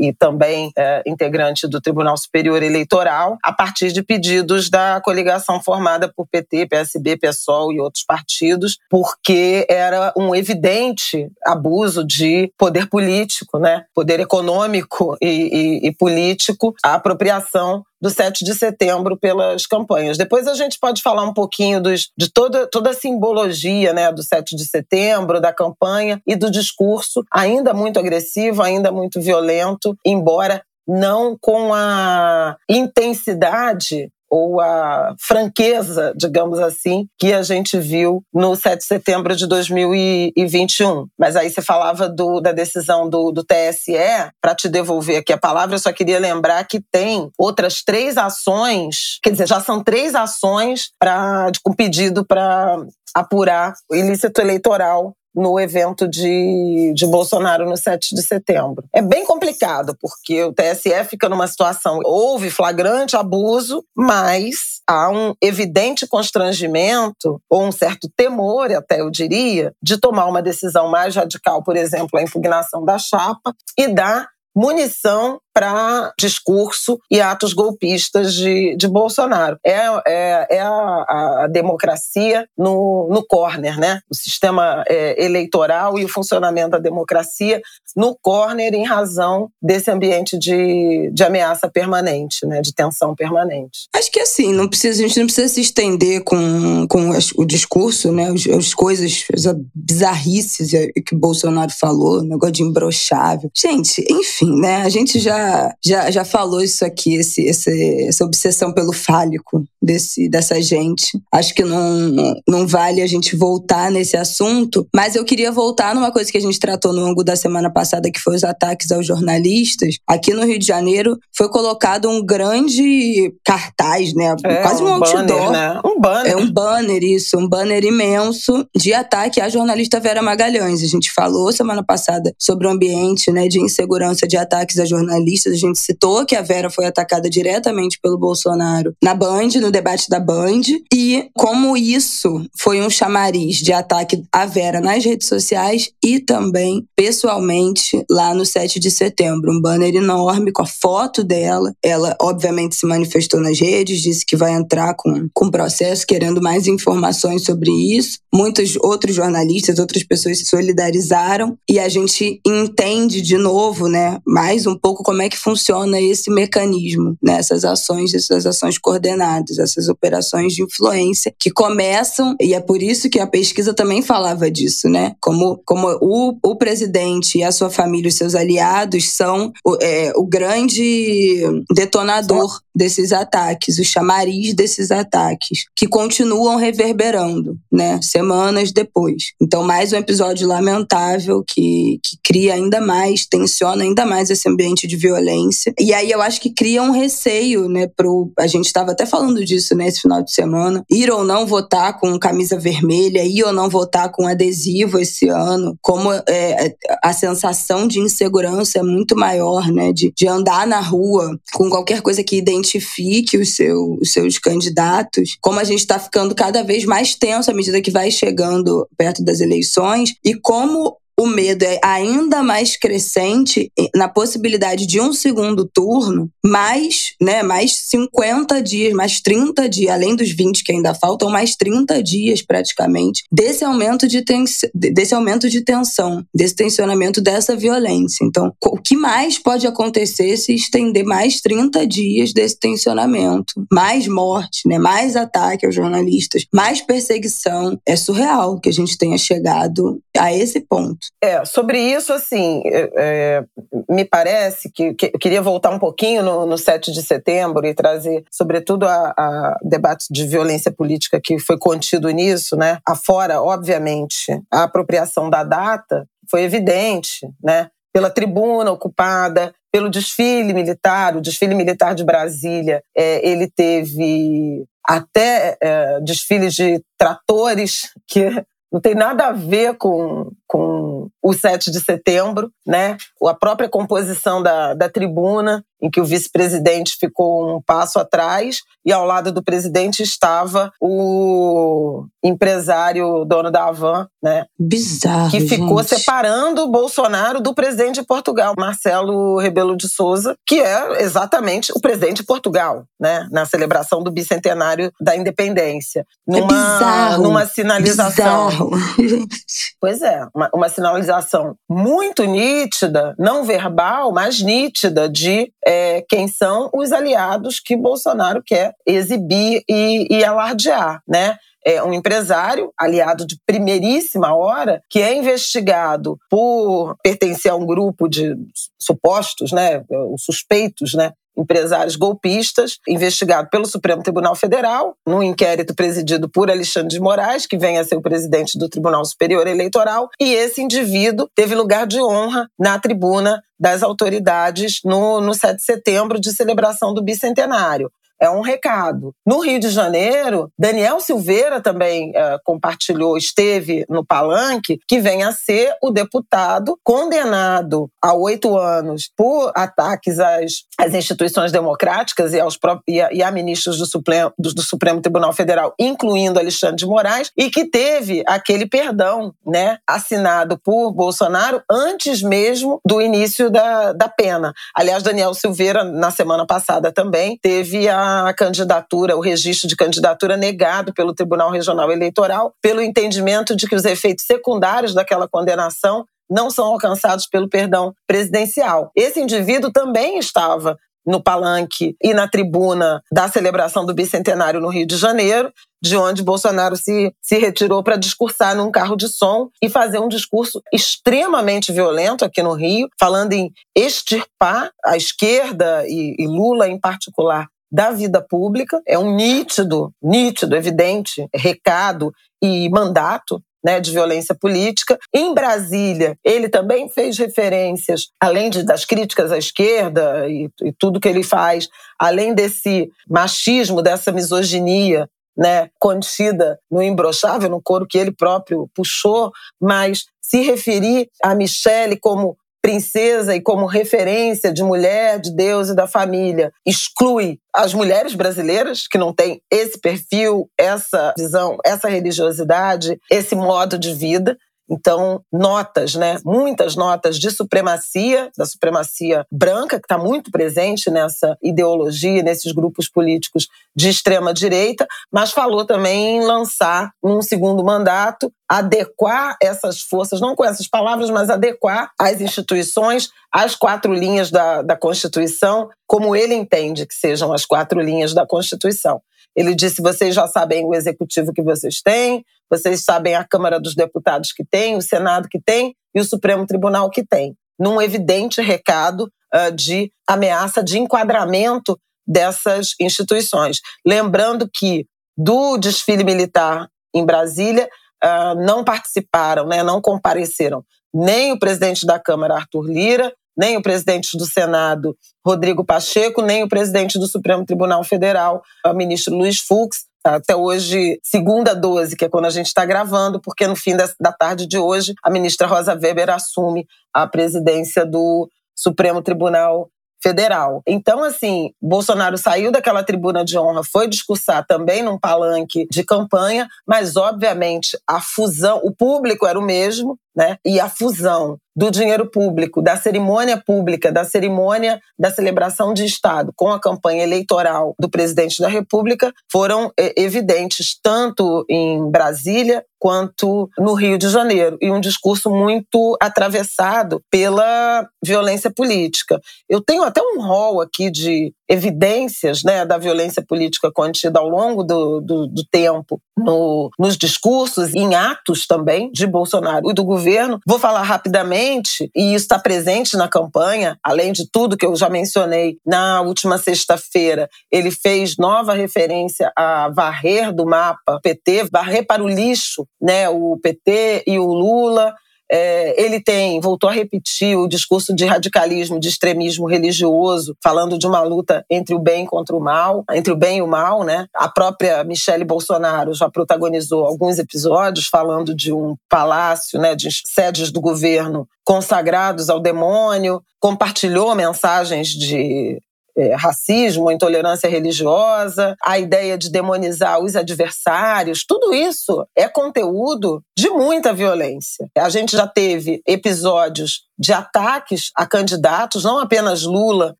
e, 0.00 0.08
e 0.08 0.12
também 0.12 0.72
é, 0.76 1.02
integrante 1.06 1.68
do 1.68 1.80
Tribunal 1.80 2.16
Superior 2.16 2.62
Eleitoral, 2.62 3.38
a 3.42 3.52
partir 3.52 3.92
de 3.92 4.02
pedidos 4.02 4.68
da 4.68 5.00
coligação 5.02 5.62
formada 5.62 6.12
por 6.14 6.26
PT, 6.26 6.66
PSB, 6.66 7.16
PSOL 7.16 7.72
e 7.72 7.80
outros 7.80 8.04
partidos, 8.04 8.78
porque 8.90 9.66
era 9.68 10.12
um 10.16 10.34
evidente 10.34 11.30
abuso 11.46 12.04
de 12.04 12.52
poder 12.58 12.88
político, 12.88 13.58
né, 13.58 13.84
poder 13.94 14.18
econômico 14.20 15.16
e, 15.20 15.80
e 15.86 15.94
político, 15.94 16.74
a 16.82 16.94
apropriação 16.94 17.84
do 18.04 18.10
7 18.10 18.44
de 18.44 18.54
setembro 18.54 19.16
pelas 19.16 19.66
campanhas. 19.66 20.18
Depois 20.18 20.46
a 20.46 20.52
gente 20.52 20.78
pode 20.78 21.00
falar 21.00 21.22
um 21.22 21.32
pouquinho 21.32 21.80
dos, 21.80 22.10
de 22.18 22.30
toda, 22.30 22.68
toda 22.70 22.90
a 22.90 22.94
simbologia 22.94 23.94
né, 23.94 24.12
do 24.12 24.22
7 24.22 24.54
de 24.54 24.66
setembro, 24.66 25.40
da 25.40 25.54
campanha 25.54 26.20
e 26.26 26.36
do 26.36 26.50
discurso, 26.50 27.24
ainda 27.32 27.72
muito 27.72 27.98
agressivo, 27.98 28.62
ainda 28.62 28.92
muito 28.92 29.22
violento, 29.22 29.96
embora 30.04 30.62
não 30.86 31.34
com 31.40 31.72
a 31.72 32.58
intensidade 32.68 34.10
ou 34.30 34.60
a 34.60 35.14
franqueza, 35.20 36.12
digamos 36.16 36.58
assim, 36.58 37.06
que 37.18 37.32
a 37.32 37.42
gente 37.42 37.78
viu 37.78 38.22
no 38.32 38.56
7 38.56 38.78
de 38.78 38.84
setembro 38.86 39.36
de 39.36 39.46
2021. 39.46 41.06
Mas 41.18 41.36
aí 41.36 41.50
você 41.50 41.62
falava 41.62 42.08
do, 42.08 42.40
da 42.40 42.52
decisão 42.52 43.08
do, 43.08 43.30
do 43.30 43.44
TSE, 43.44 43.94
para 44.40 44.54
te 44.54 44.68
devolver 44.68 45.18
aqui 45.18 45.32
a 45.32 45.38
palavra, 45.38 45.74
eu 45.74 45.80
só 45.80 45.92
queria 45.92 46.18
lembrar 46.18 46.64
que 46.64 46.80
tem 46.92 47.30
outras 47.38 47.82
três 47.82 48.16
ações, 48.16 49.18
quer 49.22 49.30
dizer, 49.30 49.46
já 49.46 49.60
são 49.60 49.82
três 49.82 50.14
ações 50.14 50.90
pra, 50.98 51.50
com 51.62 51.72
pedido 51.72 52.24
para 52.24 52.76
apurar 53.14 53.74
o 53.90 53.94
ilícito 53.94 54.40
eleitoral 54.40 55.14
no 55.34 55.58
evento 55.58 56.08
de, 56.08 56.92
de 56.94 57.06
Bolsonaro 57.06 57.68
no 57.68 57.76
7 57.76 58.14
de 58.14 58.22
setembro. 58.22 58.84
É 58.92 59.02
bem 59.02 59.24
complicado, 59.24 59.96
porque 60.00 60.42
o 60.44 60.52
TSE 60.52 61.04
fica 61.08 61.28
numa 61.28 61.46
situação, 61.46 61.98
houve 62.04 62.50
flagrante 62.50 63.16
abuso, 63.16 63.84
mas 63.96 64.80
há 64.86 65.10
um 65.10 65.34
evidente 65.42 66.06
constrangimento, 66.06 67.40
ou 67.48 67.64
um 67.64 67.72
certo 67.72 68.08
temor, 68.16 68.70
até 68.72 69.00
eu 69.00 69.10
diria, 69.10 69.72
de 69.82 69.98
tomar 69.98 70.26
uma 70.26 70.42
decisão 70.42 70.88
mais 70.88 71.16
radical, 71.16 71.62
por 71.62 71.76
exemplo, 71.76 72.18
a 72.18 72.22
impugnação 72.22 72.84
da 72.84 72.98
chapa, 72.98 73.54
e 73.78 73.88
dar 73.88 74.28
munição 74.54 75.40
para 75.54 76.12
discurso 76.18 76.98
e 77.08 77.20
atos 77.20 77.52
golpistas 77.52 78.34
de, 78.34 78.76
de 78.76 78.88
Bolsonaro. 78.88 79.56
É, 79.64 79.86
é, 80.06 80.46
é 80.50 80.60
a, 80.60 81.44
a, 81.44 81.48
democracia 81.48 82.44
no, 82.58 83.08
no 83.08 83.24
corner, 83.24 83.78
né? 83.78 84.00
O 84.10 84.16
sistema 84.16 84.82
é, 84.88 85.24
eleitoral 85.24 85.96
e 85.96 86.04
o 86.04 86.08
funcionamento 86.08 86.70
da 86.70 86.78
democracia 86.78 87.62
no 87.96 88.18
corner 88.20 88.74
em 88.74 88.84
razão 88.84 89.48
desse 89.62 89.92
ambiente 89.92 90.36
de, 90.36 91.08
de 91.14 91.22
ameaça 91.22 91.70
permanente, 91.70 92.44
né? 92.46 92.60
De 92.60 92.74
tensão 92.74 93.14
permanente. 93.14 93.86
Acho 93.94 94.10
que 94.10 94.18
assim, 94.18 94.52
não 94.52 94.68
precisa, 94.68 95.04
a 95.04 95.06
gente 95.06 95.20
não 95.20 95.26
precisa 95.26 95.54
se 95.54 95.60
estender 95.60 96.24
com, 96.24 96.84
com 96.88 97.10
o 97.38 97.44
discurso, 97.44 98.10
né? 98.10 98.28
As, 98.28 98.44
as 98.48 98.74
coisas, 98.74 99.24
as 99.32 99.54
bizarrices 99.72 100.72
que 101.06 101.14
Bolsonaro 101.14 101.70
falou, 101.70 102.24
negócio 102.24 102.54
de 102.54 102.62
imbrochável. 102.64 103.48
Gente, 103.56 104.04
enfim, 104.10 104.43
né? 104.44 104.82
A 104.82 104.88
gente 104.88 105.18
já 105.18 105.72
já, 105.84 106.10
já, 106.10 106.24
falou 106.24 106.62
isso 106.62 106.84
aqui, 106.84 107.14
esse, 107.14 107.42
esse, 107.42 108.06
essa 108.06 108.24
obsessão 108.24 108.72
pelo 108.72 108.92
fálico 108.92 109.64
desse, 109.82 110.28
dessa 110.28 110.60
gente. 110.60 111.18
Acho 111.32 111.54
que 111.54 111.64
não, 111.64 112.34
não 112.48 112.66
vale 112.66 113.02
a 113.02 113.06
gente 113.06 113.36
voltar 113.36 113.90
nesse 113.90 114.16
assunto, 114.16 114.86
mas 114.94 115.14
eu 115.14 115.24
queria 115.24 115.52
voltar 115.52 115.94
numa 115.94 116.10
coisa 116.10 116.30
que 116.30 116.38
a 116.38 116.40
gente 116.40 116.58
tratou 116.58 116.92
no 116.92 117.00
longo 117.00 117.22
da 117.22 117.36
semana 117.36 117.70
passada, 117.70 118.10
que 118.10 118.20
foi 118.20 118.36
os 118.36 118.44
ataques 118.44 118.90
aos 118.90 119.06
jornalistas. 119.06 119.96
Aqui 120.08 120.32
no 120.32 120.44
Rio 120.44 120.58
de 120.58 120.66
Janeiro 120.66 121.18
foi 121.36 121.48
colocado 121.48 122.08
um 122.08 122.24
grande 122.24 123.32
cartaz, 123.44 124.14
né? 124.14 124.34
É, 124.44 124.62
Quase 124.62 124.82
um, 124.82 124.86
um 124.86 124.92
outdoor. 124.92 125.24
Banner, 125.24 125.50
né? 125.50 125.80
Um 125.84 126.00
banner. 126.00 126.32
É 126.32 126.36
um 126.36 126.50
banner, 126.50 127.02
isso, 127.02 127.38
um 127.38 127.48
banner 127.48 127.84
imenso 127.84 128.66
de 128.76 128.92
ataque 128.92 129.40
à 129.40 129.48
jornalista 129.48 130.00
Vera 130.00 130.22
Magalhães. 130.22 130.82
A 130.82 130.86
gente 130.86 131.12
falou 131.12 131.52
semana 131.52 131.84
passada 131.84 132.32
sobre 132.38 132.66
o 132.66 132.70
ambiente 132.70 133.30
né, 133.30 133.48
de 133.48 133.60
insegurança 133.60 134.26
de 134.34 134.36
ataques 134.36 134.78
a 134.80 134.84
jornalistas 134.84 135.52
a 135.52 135.56
gente 135.56 135.78
citou 135.78 136.26
que 136.26 136.34
a 136.34 136.42
Vera 136.42 136.68
foi 136.68 136.86
atacada 136.86 137.30
diretamente 137.30 137.98
pelo 138.02 138.18
Bolsonaro 138.18 138.92
na 139.02 139.14
Band, 139.14 139.48
no 139.60 139.70
debate 139.70 140.08
da 140.08 140.18
Band, 140.18 140.62
e 140.92 141.28
como 141.34 141.76
isso 141.76 142.44
foi 142.58 142.80
um 142.80 142.90
chamariz 142.90 143.58
de 143.58 143.72
ataque 143.72 144.24
à 144.32 144.44
Vera 144.44 144.80
nas 144.80 145.04
redes 145.04 145.28
sociais 145.28 145.90
e 146.04 146.18
também 146.18 146.84
pessoalmente 146.96 148.04
lá 148.10 148.34
no 148.34 148.44
7 148.44 148.80
de 148.80 148.90
setembro. 148.90 149.52
Um 149.52 149.60
banner 149.60 149.94
enorme 149.94 150.50
com 150.50 150.62
a 150.62 150.66
foto 150.66 151.22
dela. 151.22 151.72
Ela, 151.82 152.16
obviamente, 152.20 152.74
se 152.74 152.86
manifestou 152.86 153.40
nas 153.40 153.60
redes, 153.60 154.02
disse 154.02 154.26
que 154.26 154.36
vai 154.36 154.52
entrar 154.52 154.94
com, 154.94 155.28
com 155.32 155.50
processo, 155.50 156.06
querendo 156.06 156.42
mais 156.42 156.66
informações 156.66 157.44
sobre 157.44 157.70
isso. 157.70 158.18
Muitos 158.34 158.76
outros 158.76 159.14
jornalistas, 159.14 159.78
outras 159.78 160.02
pessoas 160.02 160.38
se 160.38 160.46
solidarizaram 160.46 161.56
e 161.70 161.78
a 161.78 161.88
gente 161.88 162.40
entende 162.44 163.20
de 163.20 163.38
novo, 163.38 163.88
né, 163.88 164.18
mais 164.26 164.66
um 164.66 164.76
pouco 164.76 165.02
como 165.02 165.22
é 165.22 165.28
que 165.28 165.36
funciona 165.36 166.00
esse 166.00 166.30
mecanismo, 166.30 167.16
né? 167.22 167.38
essas 167.38 167.64
ações, 167.64 168.14
essas 168.14 168.46
ações 168.46 168.78
coordenadas, 168.78 169.58
essas 169.58 169.88
operações 169.88 170.54
de 170.54 170.62
influência 170.62 171.34
que 171.38 171.50
começam, 171.50 172.34
e 172.40 172.54
é 172.54 172.60
por 172.60 172.82
isso 172.82 173.08
que 173.10 173.18
a 173.18 173.26
pesquisa 173.26 173.74
também 173.74 174.02
falava 174.02 174.50
disso, 174.50 174.88
né? 174.88 175.14
Como, 175.20 175.60
como 175.64 175.88
o, 176.00 176.36
o 176.42 176.56
presidente 176.56 177.38
e 177.38 177.42
a 177.42 177.52
sua 177.52 177.70
família, 177.70 178.08
os 178.08 178.14
seus 178.14 178.34
aliados, 178.34 179.10
são 179.10 179.52
o, 179.64 179.76
é, 179.80 180.12
o 180.16 180.26
grande 180.26 181.42
detonador 181.74 182.60
desses 182.74 183.12
ataques, 183.12 183.78
o 183.78 183.84
chamariz 183.84 184.52
desses 184.54 184.90
ataques, 184.90 185.66
que 185.76 185.86
continuam 185.86 186.56
reverberando, 186.56 187.56
né? 187.70 188.00
Semanas 188.02 188.72
depois. 188.72 189.32
Então, 189.40 189.62
mais 189.62 189.92
um 189.92 189.96
episódio 189.96 190.48
lamentável 190.48 191.44
que, 191.46 192.00
que 192.02 192.18
cria 192.24 192.54
ainda 192.54 192.80
mais, 192.80 193.26
tensiona 193.26 193.84
ainda 193.84 194.04
mais 194.04 194.13
esse 194.22 194.48
ambiente 194.48 194.86
de 194.86 194.96
violência. 194.96 195.72
E 195.78 195.92
aí 195.92 196.10
eu 196.10 196.20
acho 196.20 196.40
que 196.40 196.50
cria 196.50 196.82
um 196.82 196.90
receio, 196.90 197.68
né, 197.68 197.86
pro. 197.86 198.30
A 198.38 198.46
gente 198.46 198.66
estava 198.66 198.92
até 198.92 199.06
falando 199.06 199.44
disso 199.44 199.74
nesse 199.74 199.96
né, 199.96 200.02
final 200.02 200.22
de 200.22 200.32
semana. 200.32 200.84
Ir 200.90 201.10
ou 201.10 201.24
não 201.24 201.46
votar 201.46 201.98
com 201.98 202.18
camisa 202.18 202.58
vermelha, 202.58 203.24
ir 203.24 203.44
ou 203.44 203.52
não 203.52 203.68
votar 203.68 204.10
com 204.10 204.26
adesivo 204.26 204.98
esse 204.98 205.28
ano. 205.28 205.76
Como 205.80 206.12
é, 206.12 206.74
a 207.02 207.12
sensação 207.12 207.86
de 207.86 208.00
insegurança 208.00 208.78
é 208.78 208.82
muito 208.82 209.16
maior, 209.16 209.70
né? 209.70 209.92
De, 209.92 210.12
de 210.16 210.26
andar 210.26 210.66
na 210.66 210.80
rua 210.80 211.38
com 211.52 211.68
qualquer 211.68 212.00
coisa 212.00 212.22
que 212.22 212.36
identifique 212.36 213.38
os, 213.38 213.54
seu, 213.54 213.98
os 214.00 214.12
seus 214.12 214.38
candidatos. 214.38 215.36
Como 215.40 215.58
a 215.58 215.64
gente 215.64 215.80
está 215.80 215.98
ficando 215.98 216.34
cada 216.34 216.62
vez 216.62 216.84
mais 216.84 217.14
tenso 217.14 217.50
à 217.50 217.54
medida 217.54 217.80
que 217.80 217.90
vai 217.90 218.10
chegando 218.10 218.86
perto 218.96 219.24
das 219.24 219.40
eleições. 219.40 220.14
E 220.24 220.34
como 220.34 220.96
o 221.18 221.26
medo 221.26 221.62
é 221.62 221.78
ainda 221.82 222.42
mais 222.42 222.76
crescente 222.76 223.70
na 223.94 224.08
possibilidade 224.08 224.86
de 224.86 225.00
um 225.00 225.12
segundo 225.12 225.64
turno, 225.64 226.28
mais, 226.44 227.14
né, 227.20 227.42
mais 227.42 227.76
50 227.88 228.60
dias, 228.60 228.92
mais 228.92 229.20
30 229.20 229.68
dias, 229.68 229.92
além 229.92 230.16
dos 230.16 230.30
20 230.30 230.64
que 230.64 230.72
ainda 230.72 230.92
faltam, 230.94 231.30
mais 231.30 231.54
30 231.56 232.02
dias 232.02 232.42
praticamente 232.42 233.24
desse 233.32 233.64
aumento 233.64 234.08
de, 234.08 234.22
tens, 234.22 234.60
desse 234.74 235.14
aumento 235.14 235.48
de 235.48 235.60
tensão, 235.60 236.24
desse 236.34 236.54
tensionamento 236.54 237.20
dessa 237.20 237.56
violência. 237.56 238.24
Então, 238.24 238.52
o 238.64 238.76
que 238.76 238.96
mais 238.96 239.38
pode 239.38 239.66
acontecer 239.66 240.36
se 240.36 240.54
estender 240.54 241.04
mais 241.04 241.40
30 241.40 241.86
dias 241.86 242.32
desse 242.32 242.58
tensionamento? 242.58 243.54
Mais 243.72 244.06
morte, 244.08 244.66
né, 244.66 244.78
mais 244.78 245.16
ataque 245.16 245.64
aos 245.64 245.74
jornalistas, 245.74 246.44
mais 246.52 246.80
perseguição. 246.80 247.78
É 247.86 247.96
surreal 247.96 248.58
que 248.58 248.68
a 248.68 248.72
gente 248.72 248.98
tenha 248.98 249.16
chegado 249.16 250.00
a 250.16 250.32
esse 250.32 250.60
ponto. 250.60 251.03
É, 251.22 251.44
sobre 251.44 251.78
isso, 251.78 252.12
assim, 252.12 252.62
é, 252.66 252.90
é, 252.96 253.44
me 253.88 254.04
parece 254.04 254.70
que, 254.70 254.94
que, 254.94 255.06
eu 255.06 255.18
queria 255.18 255.42
voltar 255.42 255.70
um 255.70 255.78
pouquinho 255.78 256.22
no, 256.22 256.46
no 256.46 256.58
7 256.58 256.92
de 256.92 257.02
setembro 257.02 257.66
e 257.66 257.74
trazer, 257.74 258.24
sobretudo, 258.30 258.86
a, 258.86 259.14
a 259.16 259.58
debate 259.62 260.06
de 260.10 260.26
violência 260.26 260.70
política 260.70 261.20
que 261.22 261.38
foi 261.38 261.58
contido 261.58 262.08
nisso, 262.10 262.56
né? 262.56 262.78
Afora, 262.86 263.42
obviamente, 263.42 264.40
a 264.52 264.64
apropriação 264.64 265.30
da 265.30 265.44
data 265.44 266.06
foi 266.30 266.42
evidente, 266.42 267.28
né? 267.42 267.68
Pela 267.92 268.10
tribuna 268.10 268.72
ocupada, 268.72 269.54
pelo 269.72 269.90
desfile 269.90 270.52
militar, 270.52 271.16
o 271.16 271.20
desfile 271.20 271.54
militar 271.54 271.94
de 271.94 272.04
Brasília, 272.04 272.82
é, 272.96 273.28
ele 273.28 273.50
teve 273.50 274.64
até 274.86 275.56
é, 275.60 276.00
desfiles 276.00 276.54
de 276.54 276.80
tratores 276.98 277.90
que 278.06 278.44
não 278.72 278.80
tem 278.80 278.94
nada 278.94 279.28
a 279.28 279.32
ver 279.32 279.76
com, 279.76 280.32
com 280.46 281.08
o 281.22 281.32
7 281.32 281.70
de 281.70 281.80
setembro, 281.80 282.50
né? 282.66 282.96
A 283.24 283.34
própria 283.34 283.68
composição 283.68 284.42
da, 284.42 284.74
da 284.74 284.88
tribuna 284.88 285.64
em 285.84 285.90
que 285.90 286.00
o 286.00 286.04
vice-presidente 286.04 286.96
ficou 286.98 287.56
um 287.56 287.60
passo 287.60 287.98
atrás 287.98 288.60
e 288.86 288.92
ao 288.92 289.04
lado 289.04 289.30
do 289.30 289.44
presidente 289.44 290.02
estava 290.02 290.72
o 290.80 292.06
empresário 292.22 293.24
dono 293.26 293.50
da 293.50 293.68
Avan, 293.68 294.08
né? 294.22 294.46
Bizarro, 294.58 295.30
que 295.30 295.40
ficou 295.40 295.82
gente. 295.82 295.98
separando 295.98 296.62
o 296.62 296.70
Bolsonaro 296.70 297.38
do 297.38 297.54
presidente 297.54 298.00
de 298.00 298.06
Portugal, 298.06 298.54
Marcelo 298.58 299.38
Rebelo 299.38 299.76
de 299.76 299.86
Souza, 299.86 300.34
que 300.46 300.58
é 300.58 301.02
exatamente 301.02 301.70
o 301.76 301.80
presidente 301.80 302.18
de 302.18 302.24
Portugal, 302.24 302.84
né? 302.98 303.28
Na 303.30 303.44
celebração 303.44 304.02
do 304.02 304.10
bicentenário 304.10 304.90
da 304.98 305.14
independência, 305.14 306.06
numa 306.26 306.44
é 306.44 306.46
bizarro, 306.46 307.22
numa 307.22 307.46
sinalização. 307.46 308.48
Bizarro. 308.48 308.70
Pois 309.80 310.00
é, 310.00 310.26
uma, 310.34 310.43
uma, 310.52 310.68
sinalização 310.68 311.56
muito 311.68 312.24
nítida, 312.24 313.14
não 313.18 313.44
verbal, 313.44 314.12
mas 314.12 314.40
nítida, 314.40 315.08
de 315.08 315.52
é, 315.64 316.02
quem 316.08 316.26
são 316.28 316.70
os 316.74 316.92
aliados 316.92 317.60
que 317.60 317.76
Bolsonaro 317.76 318.42
quer 318.44 318.74
exibir 318.86 319.62
e, 319.68 320.06
e 320.10 320.24
alardear, 320.24 321.00
né? 321.06 321.36
é 321.66 321.82
um 321.82 321.94
empresário, 321.94 322.70
aliado 322.78 323.26
de 323.26 323.38
primeiríssima 323.46 324.34
hora, 324.34 324.82
que 324.90 325.00
é 325.00 325.16
investigado 325.16 326.18
por 326.28 326.94
pertencer 327.02 327.50
a 327.50 327.56
um 327.56 327.64
grupo 327.64 328.06
de 328.06 328.36
supostos, 328.78 329.50
né, 329.50 329.82
suspeitos, 330.18 330.92
né, 330.92 331.12
empresários 331.36 331.96
golpistas, 331.96 332.78
investigado 332.88 333.48
pelo 333.50 333.66
Supremo 333.66 334.02
Tribunal 334.02 334.34
Federal, 334.34 334.96
num 335.06 335.22
inquérito 335.22 335.74
presidido 335.74 336.28
por 336.28 336.50
Alexandre 336.50 336.88
de 336.88 337.00
Moraes, 337.00 337.46
que 337.46 337.58
vem 337.58 337.78
a 337.78 337.84
ser 337.84 337.96
o 337.96 338.02
presidente 338.02 338.58
do 338.58 338.68
Tribunal 338.68 339.04
Superior 339.04 339.46
Eleitoral, 339.46 340.08
e 340.20 340.32
esse 340.32 340.62
indivíduo 340.62 341.28
teve 341.34 341.54
lugar 341.54 341.86
de 341.86 342.00
honra 342.00 342.48
na 342.58 342.78
tribuna 342.78 343.42
das 343.58 343.82
autoridades 343.82 344.80
no, 344.84 345.20
no 345.20 345.34
7 345.34 345.56
de 345.56 345.64
setembro 345.64 346.20
de 346.20 346.34
celebração 346.34 346.92
do 346.92 347.02
bicentenário 347.02 347.90
é 348.24 348.30
um 348.30 348.40
recado. 348.40 349.12
No 349.26 349.40
Rio 349.40 349.60
de 349.60 349.70
Janeiro, 349.70 350.50
Daniel 350.58 351.00
Silveira 351.00 351.60
também 351.60 352.10
uh, 352.10 352.38
compartilhou, 352.44 353.16
esteve 353.16 353.84
no 353.88 354.04
palanque, 354.04 354.78
que 354.88 355.00
vem 355.00 355.22
a 355.22 355.32
ser 355.32 355.74
o 355.82 355.90
deputado 355.90 356.78
condenado 356.82 357.88
a 358.02 358.14
oito 358.14 358.56
anos 358.56 359.10
por 359.16 359.52
ataques 359.54 360.18
às, 360.18 360.64
às 360.78 360.94
instituições 360.94 361.52
democráticas 361.52 362.32
e, 362.32 362.40
aos 362.40 362.58
e, 362.88 363.00
a, 363.00 363.12
e 363.12 363.22
a 363.22 363.30
ministros 363.30 363.78
do 363.78 363.86
Supremo, 363.86 364.32
do, 364.38 364.54
do 364.54 364.62
Supremo 364.62 365.00
Tribunal 365.00 365.32
Federal, 365.32 365.74
incluindo 365.78 366.38
Alexandre 366.38 366.76
de 366.76 366.86
Moraes, 366.86 367.30
e 367.36 367.50
que 367.50 367.68
teve 367.68 368.22
aquele 368.26 368.66
perdão 368.66 369.34
né, 369.46 369.78
assinado 369.86 370.58
por 370.58 370.92
Bolsonaro 370.92 371.62
antes 371.70 372.22
mesmo 372.22 372.80
do 372.86 373.00
início 373.00 373.50
da, 373.50 373.92
da 373.92 374.08
pena. 374.08 374.52
Aliás, 374.74 375.02
Daniel 375.02 375.34
Silveira, 375.34 375.84
na 375.84 376.10
semana 376.10 376.46
passada 376.46 376.92
também, 376.92 377.38
teve 377.42 377.88
a 377.88 378.13
a 378.22 378.34
candidatura, 378.34 379.16
o 379.16 379.20
registro 379.20 379.68
de 379.68 379.76
candidatura 379.76 380.36
negado 380.36 380.92
pelo 380.92 381.14
Tribunal 381.14 381.50
Regional 381.50 381.90
Eleitoral, 381.90 382.54
pelo 382.62 382.80
entendimento 382.80 383.56
de 383.56 383.66
que 383.66 383.74
os 383.74 383.84
efeitos 383.84 384.24
secundários 384.24 384.94
daquela 384.94 385.28
condenação 385.28 386.04
não 386.30 386.50
são 386.50 386.66
alcançados 386.66 387.26
pelo 387.26 387.48
perdão 387.48 387.92
presidencial. 388.06 388.90
Esse 388.96 389.20
indivíduo 389.20 389.70
também 389.72 390.18
estava 390.18 390.76
no 391.06 391.22
palanque 391.22 391.94
e 392.02 392.14
na 392.14 392.26
tribuna 392.26 393.02
da 393.12 393.28
celebração 393.28 393.84
do 393.84 393.94
bicentenário 393.94 394.60
no 394.60 394.70
Rio 394.70 394.86
de 394.86 394.96
Janeiro, 394.96 395.52
de 395.82 395.96
onde 395.96 396.22
Bolsonaro 396.22 396.76
se, 396.76 397.12
se 397.20 397.36
retirou 397.36 397.82
para 397.82 397.96
discursar 397.96 398.56
num 398.56 398.70
carro 398.70 398.96
de 398.96 399.06
som 399.08 399.50
e 399.62 399.68
fazer 399.68 399.98
um 399.98 400.08
discurso 400.08 400.62
extremamente 400.72 401.70
violento 401.72 402.24
aqui 402.24 402.42
no 402.42 402.54
Rio, 402.54 402.88
falando 402.98 403.34
em 403.34 403.52
extirpar 403.76 404.70
a 404.82 404.96
esquerda 404.96 405.84
e, 405.86 406.16
e 406.18 406.26
Lula 406.26 406.68
em 406.68 406.80
particular 406.80 407.48
da 407.74 407.90
vida 407.90 408.22
pública, 408.22 408.80
é 408.86 408.96
um 408.96 409.16
nítido, 409.16 409.92
nítido, 410.00 410.54
evidente 410.54 411.26
recado 411.34 412.12
e 412.40 412.70
mandato 412.70 413.42
né, 413.64 413.80
de 413.80 413.90
violência 413.90 414.32
política. 414.32 414.96
Em 415.12 415.34
Brasília, 415.34 416.16
ele 416.22 416.48
também 416.48 416.88
fez 416.88 417.18
referências, 417.18 418.10
além 418.20 418.48
de, 418.48 418.62
das 418.62 418.84
críticas 418.84 419.32
à 419.32 419.38
esquerda 419.38 420.28
e, 420.28 420.48
e 420.62 420.72
tudo 420.78 421.00
que 421.00 421.08
ele 421.08 421.24
faz, 421.24 421.68
além 421.98 422.32
desse 422.32 422.88
machismo, 423.10 423.82
dessa 423.82 424.12
misoginia 424.12 425.08
né, 425.36 425.68
contida 425.80 426.56
no 426.70 426.80
imbrochável, 426.80 427.50
no 427.50 427.60
coro 427.60 427.88
que 427.88 427.98
ele 427.98 428.12
próprio 428.12 428.70
puxou, 428.72 429.32
mas 429.60 430.04
se 430.20 430.42
referir 430.42 431.08
a 431.24 431.34
Michele 431.34 431.98
como 431.98 432.36
princesa 432.64 433.36
e 433.36 433.42
como 433.42 433.66
referência 433.66 434.50
de 434.50 434.62
mulher, 434.62 435.20
de 435.20 435.30
Deus 435.36 435.68
e 435.68 435.76
da 435.76 435.86
família, 435.86 436.50
exclui 436.64 437.38
as 437.54 437.74
mulheres 437.74 438.14
brasileiras 438.14 438.88
que 438.88 438.96
não 438.96 439.12
têm 439.12 439.42
esse 439.50 439.78
perfil, 439.78 440.48
essa 440.58 441.12
visão, 441.14 441.58
essa 441.62 441.90
religiosidade, 441.90 442.98
esse 443.10 443.34
modo 443.34 443.78
de 443.78 443.92
vida. 443.92 444.38
Então, 444.68 445.20
notas, 445.32 445.94
né? 445.94 446.18
Muitas 446.24 446.74
notas 446.74 447.18
de 447.18 447.30
supremacia, 447.30 448.30
da 448.36 448.46
supremacia 448.46 449.26
branca, 449.30 449.78
que 449.78 449.84
está 449.84 449.98
muito 449.98 450.30
presente 450.30 450.90
nessa 450.90 451.36
ideologia, 451.42 452.22
nesses 452.22 452.52
grupos 452.52 452.88
políticos 452.88 453.46
de 453.76 453.90
extrema 453.90 454.32
direita, 454.32 454.86
mas 455.12 455.32
falou 455.32 455.64
também 455.66 456.16
em 456.16 456.24
lançar 456.24 456.92
um 457.02 457.20
segundo 457.20 457.62
mandato, 457.62 458.32
adequar 458.48 459.36
essas 459.42 459.80
forças, 459.80 460.20
não 460.20 460.34
com 460.34 460.44
essas 460.44 460.68
palavras, 460.68 461.10
mas 461.10 461.28
adequar 461.28 461.90
as 461.98 462.20
instituições 462.20 463.10
às 463.32 463.54
quatro 463.54 463.92
linhas 463.92 464.30
da, 464.30 464.62
da 464.62 464.76
Constituição, 464.76 465.68
como 465.86 466.14
ele 466.16 466.34
entende 466.34 466.86
que 466.86 466.94
sejam 466.94 467.32
as 467.32 467.44
quatro 467.44 467.80
linhas 467.80 468.14
da 468.14 468.26
Constituição. 468.26 469.00
Ele 469.34 469.54
disse: 469.54 469.82
vocês 469.82 470.14
já 470.14 470.26
sabem 470.26 470.64
o 470.64 470.74
executivo 470.74 471.32
que 471.32 471.42
vocês 471.42 471.80
têm, 471.82 472.24
vocês 472.50 472.84
sabem 472.84 473.14
a 473.14 473.24
Câmara 473.24 473.60
dos 473.60 473.74
Deputados 473.74 474.32
que 474.32 474.44
tem, 474.44 474.76
o 474.76 474.82
Senado 474.82 475.28
que 475.28 475.40
tem 475.40 475.74
e 475.94 476.00
o 476.00 476.04
Supremo 476.04 476.46
Tribunal 476.46 476.90
que 476.90 477.04
tem. 477.04 477.36
Num 477.58 477.80
evidente 477.80 478.40
recado 478.40 479.10
uh, 479.34 479.54
de 479.54 479.90
ameaça 480.06 480.62
de 480.62 480.78
enquadramento 480.78 481.78
dessas 482.06 482.74
instituições. 482.80 483.60
Lembrando 483.86 484.48
que 484.52 484.86
do 485.16 485.56
desfile 485.56 486.04
militar 486.04 486.68
em 486.94 487.04
Brasília 487.04 487.68
uh, 488.04 488.34
não 488.44 488.64
participaram, 488.64 489.46
né, 489.46 489.62
não 489.62 489.80
compareceram 489.80 490.64
nem 490.92 491.32
o 491.32 491.38
presidente 491.38 491.84
da 491.84 491.98
Câmara, 491.98 492.34
Arthur 492.34 492.66
Lira, 492.66 493.12
nem 493.36 493.56
o 493.56 493.62
presidente 493.62 494.16
do 494.16 494.26
Senado, 494.26 494.96
Rodrigo 495.24 495.64
Pacheco, 495.64 496.22
nem 496.22 496.42
o 496.42 496.48
presidente 496.48 496.98
do 496.98 497.06
Supremo 497.06 497.44
Tribunal 497.44 497.82
Federal, 497.84 498.42
o 498.64 498.72
ministro 498.72 499.14
Luiz 499.14 499.38
Fux. 499.38 499.84
Até 500.06 500.36
hoje, 500.36 501.00
segunda 501.02 501.54
12, 501.54 501.96
que 501.96 502.04
é 502.04 502.08
quando 502.10 502.26
a 502.26 502.30
gente 502.30 502.48
está 502.48 502.66
gravando, 502.66 503.18
porque 503.18 503.46
no 503.46 503.56
fim 503.56 503.74
da 503.74 504.12
tarde 504.12 504.46
de 504.46 504.58
hoje, 504.58 504.92
a 505.02 505.10
ministra 505.10 505.46
Rosa 505.46 505.72
Weber 505.74 506.10
assume 506.10 506.66
a 506.92 507.06
presidência 507.06 507.86
do 507.86 508.28
Supremo 508.54 509.00
Tribunal 509.00 509.70
federal. 510.02 510.62
Então, 510.66 511.02
assim, 511.02 511.54
Bolsonaro 511.62 512.18
saiu 512.18 512.52
daquela 512.52 512.84
tribuna 512.84 513.24
de 513.24 513.38
honra, 513.38 513.62
foi 513.64 513.88
discursar 513.88 514.46
também 514.46 514.82
num 514.82 514.98
palanque 514.98 515.66
de 515.70 515.82
campanha, 515.82 516.46
mas 516.66 516.94
obviamente 516.94 517.78
a 517.88 518.02
fusão, 518.02 518.60
o 518.62 518.70
público 518.70 519.26
era 519.26 519.38
o 519.38 519.42
mesmo, 519.42 519.98
né? 520.16 520.36
E 520.44 520.60
a 520.60 520.68
fusão 520.68 521.38
do 521.56 521.70
dinheiro 521.70 522.10
público, 522.10 522.60
da 522.60 522.76
cerimônia 522.76 523.40
pública, 523.40 523.92
da 523.92 524.04
cerimônia 524.04 524.80
da 524.98 525.10
celebração 525.10 525.72
de 525.72 525.84
Estado 525.84 526.32
com 526.34 526.50
a 526.50 526.60
campanha 526.60 527.04
eleitoral 527.04 527.74
do 527.78 527.88
presidente 527.88 528.40
da 528.40 528.48
República 528.48 529.12
foram 529.30 529.72
é, 529.78 530.00
evidentes 530.00 530.78
tanto 530.82 531.44
em 531.48 531.90
Brasília 531.90 532.64
quanto 532.78 533.48
no 533.56 533.72
Rio 533.72 533.96
de 533.96 534.10
Janeiro 534.10 534.58
e 534.60 534.70
um 534.70 534.80
discurso 534.80 535.30
muito 535.30 535.96
atravessado 536.00 537.00
pela 537.10 537.88
violência 538.04 538.52
política. 538.54 539.20
Eu 539.48 539.62
tenho 539.62 539.84
até 539.84 540.02
um 540.02 540.20
rol 540.20 540.60
aqui 540.60 540.90
de 540.90 541.32
evidências 541.48 542.42
né, 542.42 542.64
da 542.64 542.78
violência 542.78 543.24
política 543.26 543.70
contida 543.72 544.18
ao 544.18 544.28
longo 544.28 544.62
do, 544.62 545.00
do, 545.00 545.26
do 545.26 545.44
tempo 545.50 546.00
no, 546.16 546.70
nos 546.78 546.96
discursos, 546.96 547.74
em 547.74 547.94
atos 547.94 548.46
também 548.46 548.90
de 548.92 549.06
Bolsonaro 549.06 549.70
e 549.70 549.74
do 549.74 549.84
governo. 549.84 550.38
Vou 550.46 550.58
falar 550.58 550.82
rapidamente, 550.82 551.90
e 551.94 552.14
isso 552.14 552.24
está 552.24 552.38
presente 552.38 552.96
na 552.96 553.08
campanha, 553.08 553.78
além 553.82 554.12
de 554.12 554.28
tudo 554.30 554.56
que 554.56 554.66
eu 554.66 554.74
já 554.76 554.88
mencionei. 554.88 555.58
Na 555.66 556.00
última 556.00 556.38
sexta-feira, 556.38 557.28
ele 557.50 557.70
fez 557.70 558.16
nova 558.18 558.54
referência 558.54 559.32
a 559.36 559.68
varrer 559.74 560.32
do 560.32 560.46
mapa 560.46 561.00
PT, 561.02 561.48
varrer 561.52 561.86
para 561.86 562.02
o 562.02 562.08
lixo 562.08 562.66
né, 562.80 563.08
o 563.08 563.38
PT 563.42 564.04
e 564.06 564.18
o 564.18 564.26
Lula 564.26 564.94
é, 565.36 565.82
ele 565.82 566.00
tem, 566.00 566.38
voltou 566.40 566.70
a 566.70 566.72
repetir 566.72 567.36
o 567.36 567.48
discurso 567.48 567.92
de 567.92 568.04
radicalismo, 568.04 568.78
de 568.78 568.88
extremismo 568.88 569.48
religioso, 569.48 570.36
falando 570.40 570.78
de 570.78 570.86
uma 570.86 571.00
luta 571.02 571.44
entre 571.50 571.74
o 571.74 571.78
bem 571.80 572.06
contra 572.06 572.36
o 572.36 572.40
mal, 572.40 572.84
entre 572.92 573.12
o 573.12 573.16
bem 573.16 573.38
e 573.38 573.42
o 573.42 573.48
mal, 573.48 573.82
né? 573.82 574.06
A 574.14 574.28
própria 574.28 574.84
Michele 574.84 575.24
Bolsonaro 575.24 575.92
já 575.92 576.08
protagonizou 576.08 576.84
alguns 576.84 577.18
episódios 577.18 577.88
falando 577.88 578.32
de 578.32 578.52
um 578.52 578.76
palácio, 578.88 579.58
né, 579.58 579.74
de 579.74 579.88
sedes 580.06 580.52
do 580.52 580.60
governo 580.60 581.26
consagrados 581.44 582.30
ao 582.30 582.38
demônio, 582.38 583.20
compartilhou 583.40 584.14
mensagens 584.14 584.88
de 584.88 585.60
é, 585.96 586.14
racismo, 586.14 586.90
intolerância 586.90 587.48
religiosa, 587.48 588.56
a 588.62 588.78
ideia 588.78 589.16
de 589.16 589.30
demonizar 589.30 590.00
os 590.00 590.16
adversários, 590.16 591.24
tudo 591.26 591.54
isso 591.54 592.06
é 592.16 592.28
conteúdo 592.28 593.22
de 593.36 593.48
muita 593.50 593.92
violência. 593.92 594.68
A 594.76 594.88
gente 594.88 595.16
já 595.16 595.26
teve 595.26 595.80
episódios 595.86 596.82
de 596.98 597.12
ataques 597.12 597.90
a 597.96 598.06
candidatos, 598.06 598.84
não 598.84 598.98
apenas 598.98 599.42
Lula, 599.42 599.96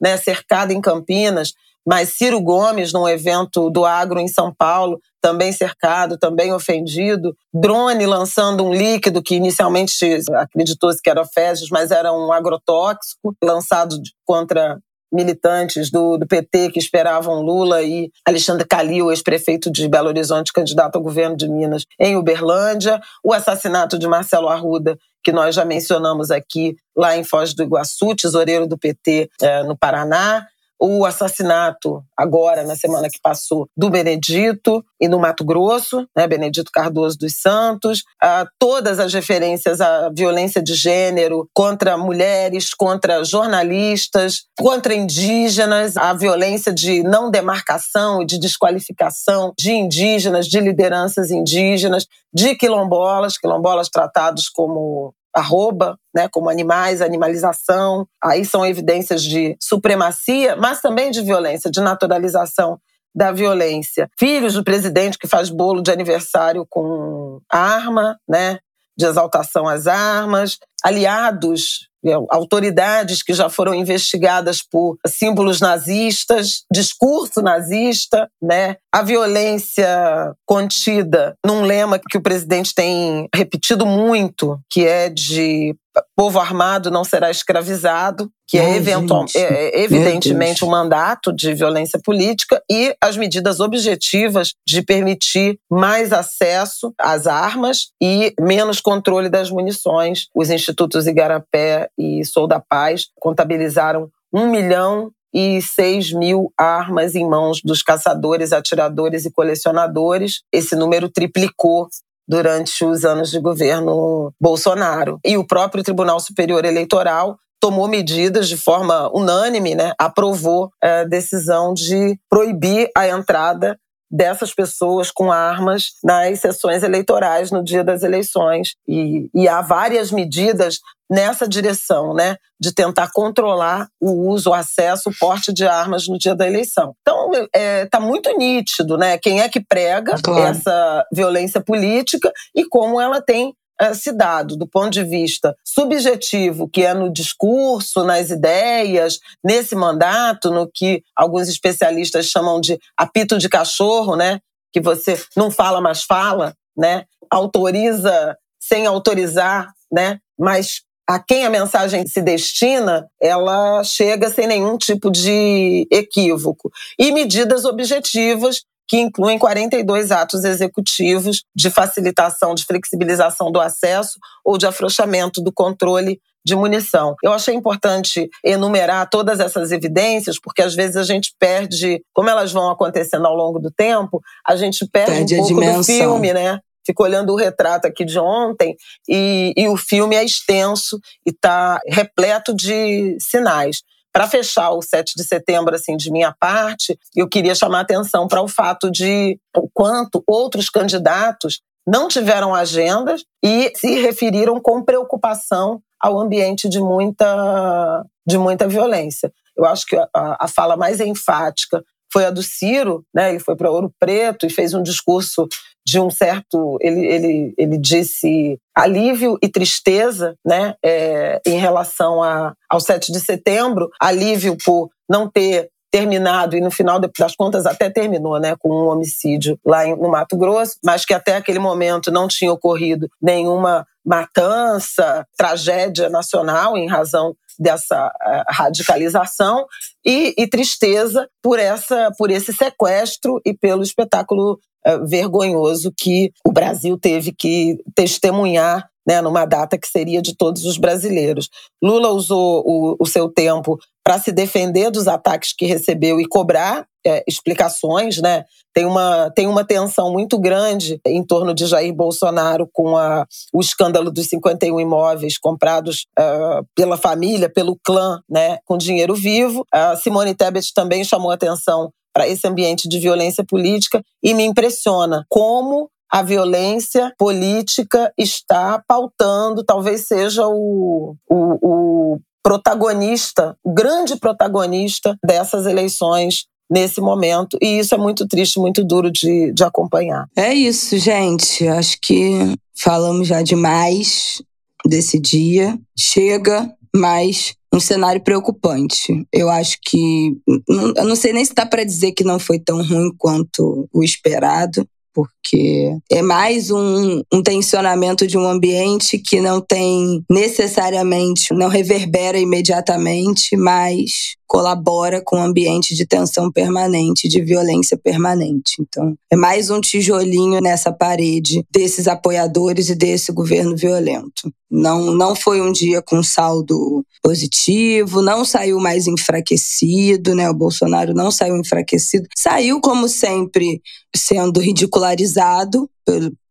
né, 0.00 0.16
cercado 0.16 0.72
em 0.72 0.80
Campinas, 0.80 1.52
mas 1.86 2.10
Ciro 2.10 2.40
Gomes, 2.40 2.92
num 2.92 3.08
evento 3.08 3.70
do 3.70 3.84
agro 3.84 4.20
em 4.20 4.28
São 4.28 4.54
Paulo, 4.54 5.00
também 5.20 5.50
cercado, 5.52 6.18
também 6.18 6.52
ofendido. 6.52 7.34
Drone 7.52 8.04
lançando 8.06 8.64
um 8.64 8.72
líquido 8.72 9.22
que 9.22 9.34
inicialmente 9.34 9.92
acreditou-se 10.34 11.00
que 11.02 11.10
era 11.10 11.24
fezes, 11.24 11.68
mas 11.70 11.90
era 11.90 12.12
um 12.12 12.32
agrotóxico, 12.32 13.34
lançado 13.42 13.96
contra 14.24 14.78
militantes 15.12 15.90
do, 15.90 16.16
do, 16.16 16.26
PT 16.26 16.70
que 16.70 16.78
esperavam 16.78 17.42
Lula 17.42 17.82
e 17.82 18.10
Alexandre 18.26 18.66
Calil, 18.66 19.10
ex-prefeito 19.10 19.70
de 19.70 19.88
Belo 19.88 20.08
Horizonte, 20.08 20.52
candidato 20.52 20.96
ao 20.96 21.02
governo 21.02 21.36
de 21.36 21.48
Minas, 21.48 21.84
em 21.98 22.16
Uberlândia, 22.16 23.00
o 23.24 23.32
assassinato 23.32 23.98
de 23.98 24.06
Marcelo 24.06 24.48
Arruda, 24.48 24.98
que 25.22 25.32
nós 25.32 25.54
já 25.54 25.64
mencionamos 25.64 26.30
aqui, 26.30 26.76
lá 26.96 27.16
em 27.16 27.24
Foz 27.24 27.54
do 27.54 27.62
Iguaçu, 27.62 28.14
tesoureiro 28.14 28.66
do 28.66 28.78
PT 28.78 29.30
eh, 29.42 29.62
no 29.64 29.76
Paraná, 29.76 30.46
o 30.80 31.04
assassinato, 31.04 32.02
agora, 32.16 32.62
na 32.64 32.74
semana 32.74 33.08
que 33.08 33.20
passou, 33.20 33.68
do 33.76 33.90
Benedito 33.90 34.82
e 34.98 35.06
no 35.06 35.18
Mato 35.18 35.44
Grosso, 35.44 36.06
né, 36.16 36.26
Benedito 36.26 36.70
Cardoso 36.72 37.18
dos 37.18 37.34
Santos, 37.40 38.02
ah, 38.22 38.46
todas 38.58 38.98
as 38.98 39.12
referências 39.12 39.80
à 39.80 40.08
violência 40.08 40.62
de 40.62 40.74
gênero 40.74 41.48
contra 41.52 41.98
mulheres, 41.98 42.72
contra 42.72 43.22
jornalistas, 43.22 44.44
contra 44.58 44.94
indígenas, 44.94 45.96
a 45.96 46.14
violência 46.14 46.72
de 46.72 47.02
não 47.02 47.30
demarcação 47.30 48.22
e 48.22 48.26
de 48.26 48.38
desqualificação 48.38 49.52
de 49.58 49.72
indígenas, 49.72 50.46
de 50.46 50.60
lideranças 50.60 51.30
indígenas, 51.30 52.06
de 52.32 52.54
quilombolas, 52.54 53.36
quilombolas 53.36 53.88
tratados 53.88 54.48
como 54.48 55.12
arroba, 55.34 55.98
né, 56.14 56.28
como 56.28 56.48
animais, 56.48 57.00
animalização. 57.00 58.06
Aí 58.22 58.44
são 58.44 58.64
evidências 58.66 59.22
de 59.22 59.56
supremacia, 59.60 60.56
mas 60.56 60.80
também 60.80 61.10
de 61.10 61.22
violência, 61.22 61.70
de 61.70 61.80
naturalização 61.80 62.78
da 63.14 63.32
violência. 63.32 64.08
Filhos 64.18 64.54
do 64.54 64.64
presidente 64.64 65.18
que 65.18 65.26
faz 65.26 65.50
bolo 65.50 65.82
de 65.82 65.90
aniversário 65.90 66.64
com 66.68 67.40
arma, 67.50 68.16
né, 68.28 68.58
de 68.96 69.06
exaltação 69.06 69.68
às 69.68 69.86
armas, 69.86 70.58
aliados 70.84 71.89
autoridades 72.30 73.22
que 73.22 73.34
já 73.34 73.48
foram 73.48 73.74
investigadas 73.74 74.62
por 74.62 74.96
símbolos 75.06 75.60
nazistas, 75.60 76.64
discurso 76.72 77.42
nazista, 77.42 78.28
né? 78.42 78.76
A 78.92 79.02
violência 79.02 80.34
contida 80.46 81.34
num 81.44 81.62
lema 81.62 81.98
que 81.98 82.18
o 82.18 82.22
presidente 82.22 82.74
tem 82.74 83.28
repetido 83.34 83.86
muito, 83.86 84.58
que 84.70 84.86
é 84.86 85.08
de 85.08 85.74
povo 86.16 86.38
armado 86.38 86.90
não 86.90 87.04
será 87.04 87.30
escravizado, 87.30 88.30
que 88.46 88.58
é, 88.58 88.76
eventual, 88.76 89.24
é, 89.34 89.40
é 89.40 89.82
evidentemente 89.82 90.64
um 90.64 90.68
mandato 90.68 91.32
de 91.32 91.54
violência 91.54 92.00
política, 92.02 92.60
e 92.70 92.94
as 93.00 93.16
medidas 93.16 93.60
objetivas 93.60 94.54
de 94.66 94.82
permitir 94.82 95.58
mais 95.70 96.12
acesso 96.12 96.92
às 96.98 97.26
armas 97.26 97.90
e 98.02 98.34
menos 98.40 98.80
controle 98.80 99.28
das 99.28 99.50
munições. 99.50 100.26
Os 100.34 100.50
institutos 100.50 101.06
Igarapé 101.06 101.88
e 102.00 102.24
Sou 102.24 102.46
da 102.46 102.58
Paz 102.58 103.08
contabilizaram 103.20 104.08
um 104.32 104.50
milhão 104.50 105.10
e 105.32 105.60
6 105.62 106.12
mil 106.12 106.52
armas 106.58 107.14
em 107.14 107.28
mãos 107.28 107.60
dos 107.62 107.82
caçadores, 107.82 108.52
atiradores 108.52 109.24
e 109.24 109.30
colecionadores. 109.30 110.42
Esse 110.52 110.74
número 110.74 111.08
triplicou 111.08 111.88
durante 112.26 112.84
os 112.84 113.04
anos 113.04 113.30
de 113.30 113.40
governo 113.40 114.32
Bolsonaro. 114.40 115.18
E 115.24 115.36
o 115.36 115.46
próprio 115.46 115.82
Tribunal 115.82 116.20
Superior 116.20 116.64
Eleitoral 116.64 117.36
tomou 117.60 117.86
medidas 117.86 118.48
de 118.48 118.56
forma 118.56 119.10
unânime, 119.14 119.74
né, 119.74 119.92
aprovou 119.98 120.70
a 120.82 120.86
é, 120.86 121.04
decisão 121.04 121.74
de 121.74 122.18
proibir 122.28 122.88
a 122.96 123.06
entrada 123.06 123.78
dessas 124.10 124.52
pessoas 124.52 125.10
com 125.10 125.30
armas 125.30 125.92
nas 126.02 126.40
sessões 126.40 126.82
eleitorais 126.82 127.50
no 127.50 127.62
dia 127.62 127.84
das 127.84 128.02
eleições. 128.02 128.74
E, 128.88 129.28
e 129.34 129.48
há 129.48 129.60
várias 129.60 130.10
medidas 130.10 130.80
nessa 131.10 131.48
direção, 131.48 132.14
né, 132.14 132.36
de 132.58 132.72
tentar 132.72 133.10
controlar 133.12 133.88
o 134.00 134.30
uso, 134.30 134.50
o 134.50 134.54
acesso, 134.54 135.10
o 135.10 135.18
porte 135.18 135.52
de 135.52 135.66
armas 135.66 136.06
no 136.06 136.16
dia 136.16 136.36
da 136.36 136.46
eleição. 136.46 136.94
Então, 137.00 137.32
está 137.32 137.48
é, 137.52 137.86
tá 137.86 137.98
muito 137.98 138.30
nítido, 138.38 138.96
né, 138.96 139.18
quem 139.18 139.40
é 139.40 139.48
que 139.48 139.60
prega 139.60 140.14
claro. 140.22 140.42
essa 140.42 141.04
violência 141.12 141.60
política 141.60 142.32
e 142.54 142.64
como 142.64 143.00
ela 143.00 143.20
tem 143.20 143.52
se 143.94 144.12
dado 144.12 144.56
do 144.56 144.66
ponto 144.66 144.90
de 144.90 145.04
vista 145.04 145.56
subjetivo, 145.64 146.68
que 146.68 146.82
é 146.82 146.94
no 146.94 147.12
discurso, 147.12 148.04
nas 148.04 148.30
ideias, 148.30 149.18
nesse 149.42 149.74
mandato, 149.74 150.50
no 150.50 150.70
que 150.70 151.02
alguns 151.16 151.48
especialistas 151.48 152.26
chamam 152.26 152.60
de 152.60 152.78
apito 152.96 153.38
de 153.38 153.48
cachorro, 153.48 154.16
né? 154.16 154.40
Que 154.72 154.80
você 154.80 155.20
não 155.36 155.50
fala, 155.50 155.80
mas 155.80 156.02
fala, 156.02 156.54
né? 156.76 157.04
Autoriza 157.30 158.36
sem 158.60 158.86
autorizar, 158.86 159.72
né? 159.90 160.18
Mas 160.38 160.82
a 161.08 161.18
quem 161.18 161.44
a 161.44 161.50
mensagem 161.50 162.06
se 162.06 162.22
destina, 162.22 163.08
ela 163.20 163.82
chega 163.82 164.30
sem 164.30 164.46
nenhum 164.46 164.78
tipo 164.78 165.10
de 165.10 165.84
equívoco. 165.90 166.70
E 166.96 167.10
medidas 167.10 167.64
objetivas 167.64 168.62
que 168.90 168.96
incluem 168.96 169.38
42 169.38 170.10
atos 170.10 170.42
executivos 170.42 171.44
de 171.54 171.70
facilitação, 171.70 172.56
de 172.56 172.64
flexibilização 172.64 173.52
do 173.52 173.60
acesso 173.60 174.18
ou 174.44 174.58
de 174.58 174.66
afrouxamento 174.66 175.40
do 175.40 175.52
controle 175.52 176.20
de 176.44 176.56
munição. 176.56 177.14
Eu 177.22 177.32
achei 177.32 177.54
importante 177.54 178.28
enumerar 178.44 179.08
todas 179.08 179.38
essas 179.38 179.70
evidências, 179.70 180.40
porque 180.40 180.60
às 180.60 180.74
vezes 180.74 180.96
a 180.96 181.04
gente 181.04 181.32
perde, 181.38 182.02
como 182.12 182.30
elas 182.30 182.50
vão 182.50 182.68
acontecendo 182.68 183.26
ao 183.26 183.36
longo 183.36 183.60
do 183.60 183.70
tempo, 183.70 184.20
a 184.44 184.56
gente 184.56 184.84
perde, 184.90 185.12
perde 185.12 185.34
um 185.36 185.46
pouco 185.46 185.78
do 185.78 185.84
filme, 185.84 186.32
né? 186.32 186.58
Fico 186.84 187.04
olhando 187.04 187.32
o 187.32 187.36
retrato 187.36 187.86
aqui 187.86 188.04
de 188.04 188.18
ontem 188.18 188.74
e, 189.08 189.52
e 189.56 189.68
o 189.68 189.76
filme 189.76 190.16
é 190.16 190.24
extenso 190.24 190.98
e 191.24 191.30
está 191.30 191.78
repleto 191.86 192.52
de 192.52 193.16
sinais. 193.20 193.82
Para 194.12 194.28
fechar 194.28 194.70
o 194.70 194.82
7 194.82 195.14
de 195.16 195.24
setembro, 195.24 195.74
assim, 195.74 195.96
de 195.96 196.10
minha 196.10 196.34
parte, 196.38 196.98
eu 197.14 197.28
queria 197.28 197.54
chamar 197.54 197.80
atenção 197.80 198.26
para 198.26 198.42
o 198.42 198.48
fato 198.48 198.90
de 198.90 199.38
o 199.56 199.68
quanto 199.72 200.22
outros 200.26 200.68
candidatos 200.68 201.60
não 201.86 202.08
tiveram 202.08 202.54
agendas 202.54 203.24
e 203.42 203.72
se 203.76 204.00
referiram 204.00 204.60
com 204.60 204.84
preocupação 204.84 205.80
ao 206.00 206.18
ambiente 206.18 206.68
de 206.68 206.80
muita, 206.80 208.04
de 208.26 208.38
muita 208.38 208.66
violência. 208.66 209.32
Eu 209.56 209.64
acho 209.64 209.86
que 209.86 209.96
a, 209.96 210.08
a 210.14 210.48
fala 210.48 210.76
mais 210.76 211.00
enfática 211.00 211.82
foi 212.12 212.24
a 212.24 212.30
do 212.30 212.42
Ciro, 212.42 213.04
né? 213.14 213.30
Ele 213.30 213.38
foi 213.38 213.56
para 213.56 213.70
Ouro 213.70 213.92
Preto 213.98 214.46
e 214.46 214.50
fez 214.50 214.74
um 214.74 214.82
discurso 214.82 215.48
de 215.86 215.98
um 215.98 216.10
certo, 216.10 216.76
ele, 216.80 217.06
ele, 217.06 217.54
ele 217.56 217.78
disse 217.78 218.58
alívio 218.76 219.38
e 219.42 219.48
tristeza, 219.48 220.36
né, 220.44 220.74
é, 220.84 221.40
em 221.46 221.58
relação 221.58 222.22
a, 222.22 222.54
ao 222.68 222.80
7 222.80 223.10
de 223.10 223.18
setembro, 223.18 223.88
alívio 223.98 224.56
por 224.64 224.90
não 225.08 225.28
ter 225.28 225.68
terminado 225.90 226.56
e 226.56 226.60
no 226.60 226.70
final 226.70 227.00
das 227.00 227.34
contas 227.34 227.66
até 227.66 227.90
terminou, 227.90 228.38
né, 228.38 228.54
com 228.58 228.70
um 228.70 228.88
homicídio 228.88 229.58
lá 229.66 229.84
no 229.84 230.08
Mato 230.08 230.36
Grosso, 230.36 230.76
mas 230.84 231.04
que 231.04 231.12
até 231.12 231.34
aquele 231.34 231.58
momento 231.58 232.12
não 232.12 232.28
tinha 232.28 232.52
ocorrido 232.52 233.08
nenhuma 233.20 233.84
matança, 234.04 235.26
tragédia 235.36 236.08
nacional 236.08 236.76
em 236.76 236.88
razão 236.88 237.34
dessa 237.58 238.06
uh, 238.06 238.44
radicalização 238.48 239.66
e, 240.04 240.34
e, 240.38 240.46
tristeza 240.46 241.28
por 241.42 241.58
essa 241.58 242.10
por 242.16 242.30
esse 242.30 242.54
sequestro 242.54 243.40
e 243.44 243.52
pelo 243.52 243.82
espetáculo 243.82 244.58
uh, 244.86 245.06
vergonhoso 245.06 245.92
que 245.94 246.32
o 246.44 246.52
Brasil 246.52 246.98
teve 246.98 247.32
que 247.32 247.76
testemunhar 247.94 248.88
né, 249.06 249.20
numa 249.20 249.44
data 249.44 249.78
que 249.78 249.88
seria 249.88 250.22
de 250.22 250.36
todos 250.36 250.64
os 250.64 250.78
brasileiros. 250.78 251.48
Lula 251.82 252.10
usou 252.10 252.62
o, 252.66 252.96
o 252.98 253.06
seu 253.06 253.28
tempo 253.28 253.78
para 254.04 254.18
se 254.18 254.32
defender 254.32 254.90
dos 254.90 255.06
ataques 255.06 255.52
que 255.52 255.66
recebeu 255.66 256.20
e 256.20 256.26
cobrar 256.26 256.86
é, 257.06 257.22
explicações, 257.26 258.18
né? 258.20 258.44
Tem 258.72 258.84
uma, 258.84 259.30
tem 259.30 259.46
uma 259.46 259.64
tensão 259.64 260.12
muito 260.12 260.38
grande 260.38 261.00
em 261.04 261.24
torno 261.24 261.52
de 261.52 261.66
Jair 261.66 261.92
Bolsonaro 261.92 262.68
com 262.72 262.96
a, 262.96 263.26
o 263.52 263.60
escândalo 263.60 264.10
dos 264.10 264.26
51 264.28 264.78
imóveis 264.80 265.36
comprados 265.38 266.06
uh, 266.18 266.64
pela 266.74 266.96
família, 266.96 267.50
pelo 267.50 267.76
clã, 267.84 268.20
né, 268.28 268.58
com 268.64 268.78
dinheiro 268.78 269.14
vivo. 269.14 269.66
A 269.72 269.96
Simone 269.96 270.34
Tebet 270.34 270.72
também 270.72 271.02
chamou 271.02 271.32
atenção 271.32 271.92
para 272.12 272.28
esse 272.28 272.46
ambiente 272.46 272.88
de 272.88 272.98
violência 272.98 273.44
política 273.44 274.02
e 274.22 274.34
me 274.34 274.44
impressiona 274.44 275.24
como 275.28 275.90
a 276.10 276.22
violência 276.22 277.12
política 277.16 278.12
está 278.18 278.82
pautando, 278.86 279.64
talvez 279.64 280.06
seja 280.08 280.46
o, 280.48 281.14
o, 281.28 281.36
o 281.62 282.20
protagonista, 282.42 283.56
grande 283.64 284.16
protagonista 284.16 285.16
dessas 285.24 285.66
eleições 285.66 286.46
nesse 286.70 287.00
momento. 287.00 287.58
E 287.60 287.78
isso 287.80 287.94
é 287.94 287.98
muito 287.98 288.26
triste, 288.26 288.58
muito 288.58 288.84
duro 288.84 289.10
de, 289.10 289.52
de 289.52 289.64
acompanhar. 289.64 290.26
É 290.36 290.54
isso, 290.54 290.96
gente. 290.98 291.66
Acho 291.66 291.98
que 292.00 292.54
falamos 292.74 293.28
já 293.28 293.42
demais 293.42 294.42
desse 294.86 295.18
dia. 295.18 295.78
Chega, 295.98 296.70
mas 296.94 297.54
um 297.72 297.80
cenário 297.80 298.22
preocupante. 298.22 299.26
Eu 299.32 299.48
acho 299.48 299.78
que. 299.82 300.36
Eu 300.68 301.04
não 301.04 301.16
sei 301.16 301.32
nem 301.32 301.44
se 301.44 301.54
dá 301.54 301.66
para 301.66 301.84
dizer 301.84 302.12
que 302.12 302.24
não 302.24 302.38
foi 302.38 302.58
tão 302.58 302.82
ruim 302.82 303.12
quanto 303.16 303.88
o 303.92 304.02
esperado, 304.02 304.86
porque 305.12 305.96
é 306.10 306.22
mais 306.22 306.70
um, 306.70 307.22
um 307.32 307.42
tensionamento 307.42 308.26
de 308.26 308.38
um 308.38 308.46
ambiente 308.46 309.18
que 309.18 309.40
não 309.40 309.60
tem 309.60 310.24
necessariamente, 310.30 311.52
não 311.52 311.68
reverbera 311.68 312.38
imediatamente, 312.38 313.56
mas 313.56 314.36
colabora 314.50 315.22
com 315.24 315.36
um 315.36 315.44
ambiente 315.44 315.94
de 315.94 316.04
tensão 316.04 316.50
permanente, 316.50 317.28
de 317.28 317.40
violência 317.40 317.96
permanente. 317.96 318.74
Então, 318.80 319.14
é 319.30 319.36
mais 319.36 319.70
um 319.70 319.80
tijolinho 319.80 320.60
nessa 320.60 320.92
parede 320.92 321.64
desses 321.70 322.08
apoiadores 322.08 322.88
e 322.88 322.96
desse 322.96 323.30
governo 323.30 323.76
violento. 323.76 324.52
Não, 324.68 325.14
não 325.14 325.36
foi 325.36 325.60
um 325.60 325.70
dia 325.70 326.02
com 326.02 326.20
saldo 326.20 327.04
positivo, 327.22 328.22
não 328.22 328.44
saiu 328.44 328.80
mais 328.80 329.06
enfraquecido, 329.06 330.34
né? 330.34 330.50
O 330.50 330.54
Bolsonaro 330.54 331.14
não 331.14 331.30
saiu 331.30 331.56
enfraquecido. 331.56 332.26
Saiu, 332.36 332.80
como 332.80 333.08
sempre, 333.08 333.80
sendo 334.14 334.58
ridicularizado 334.58 335.88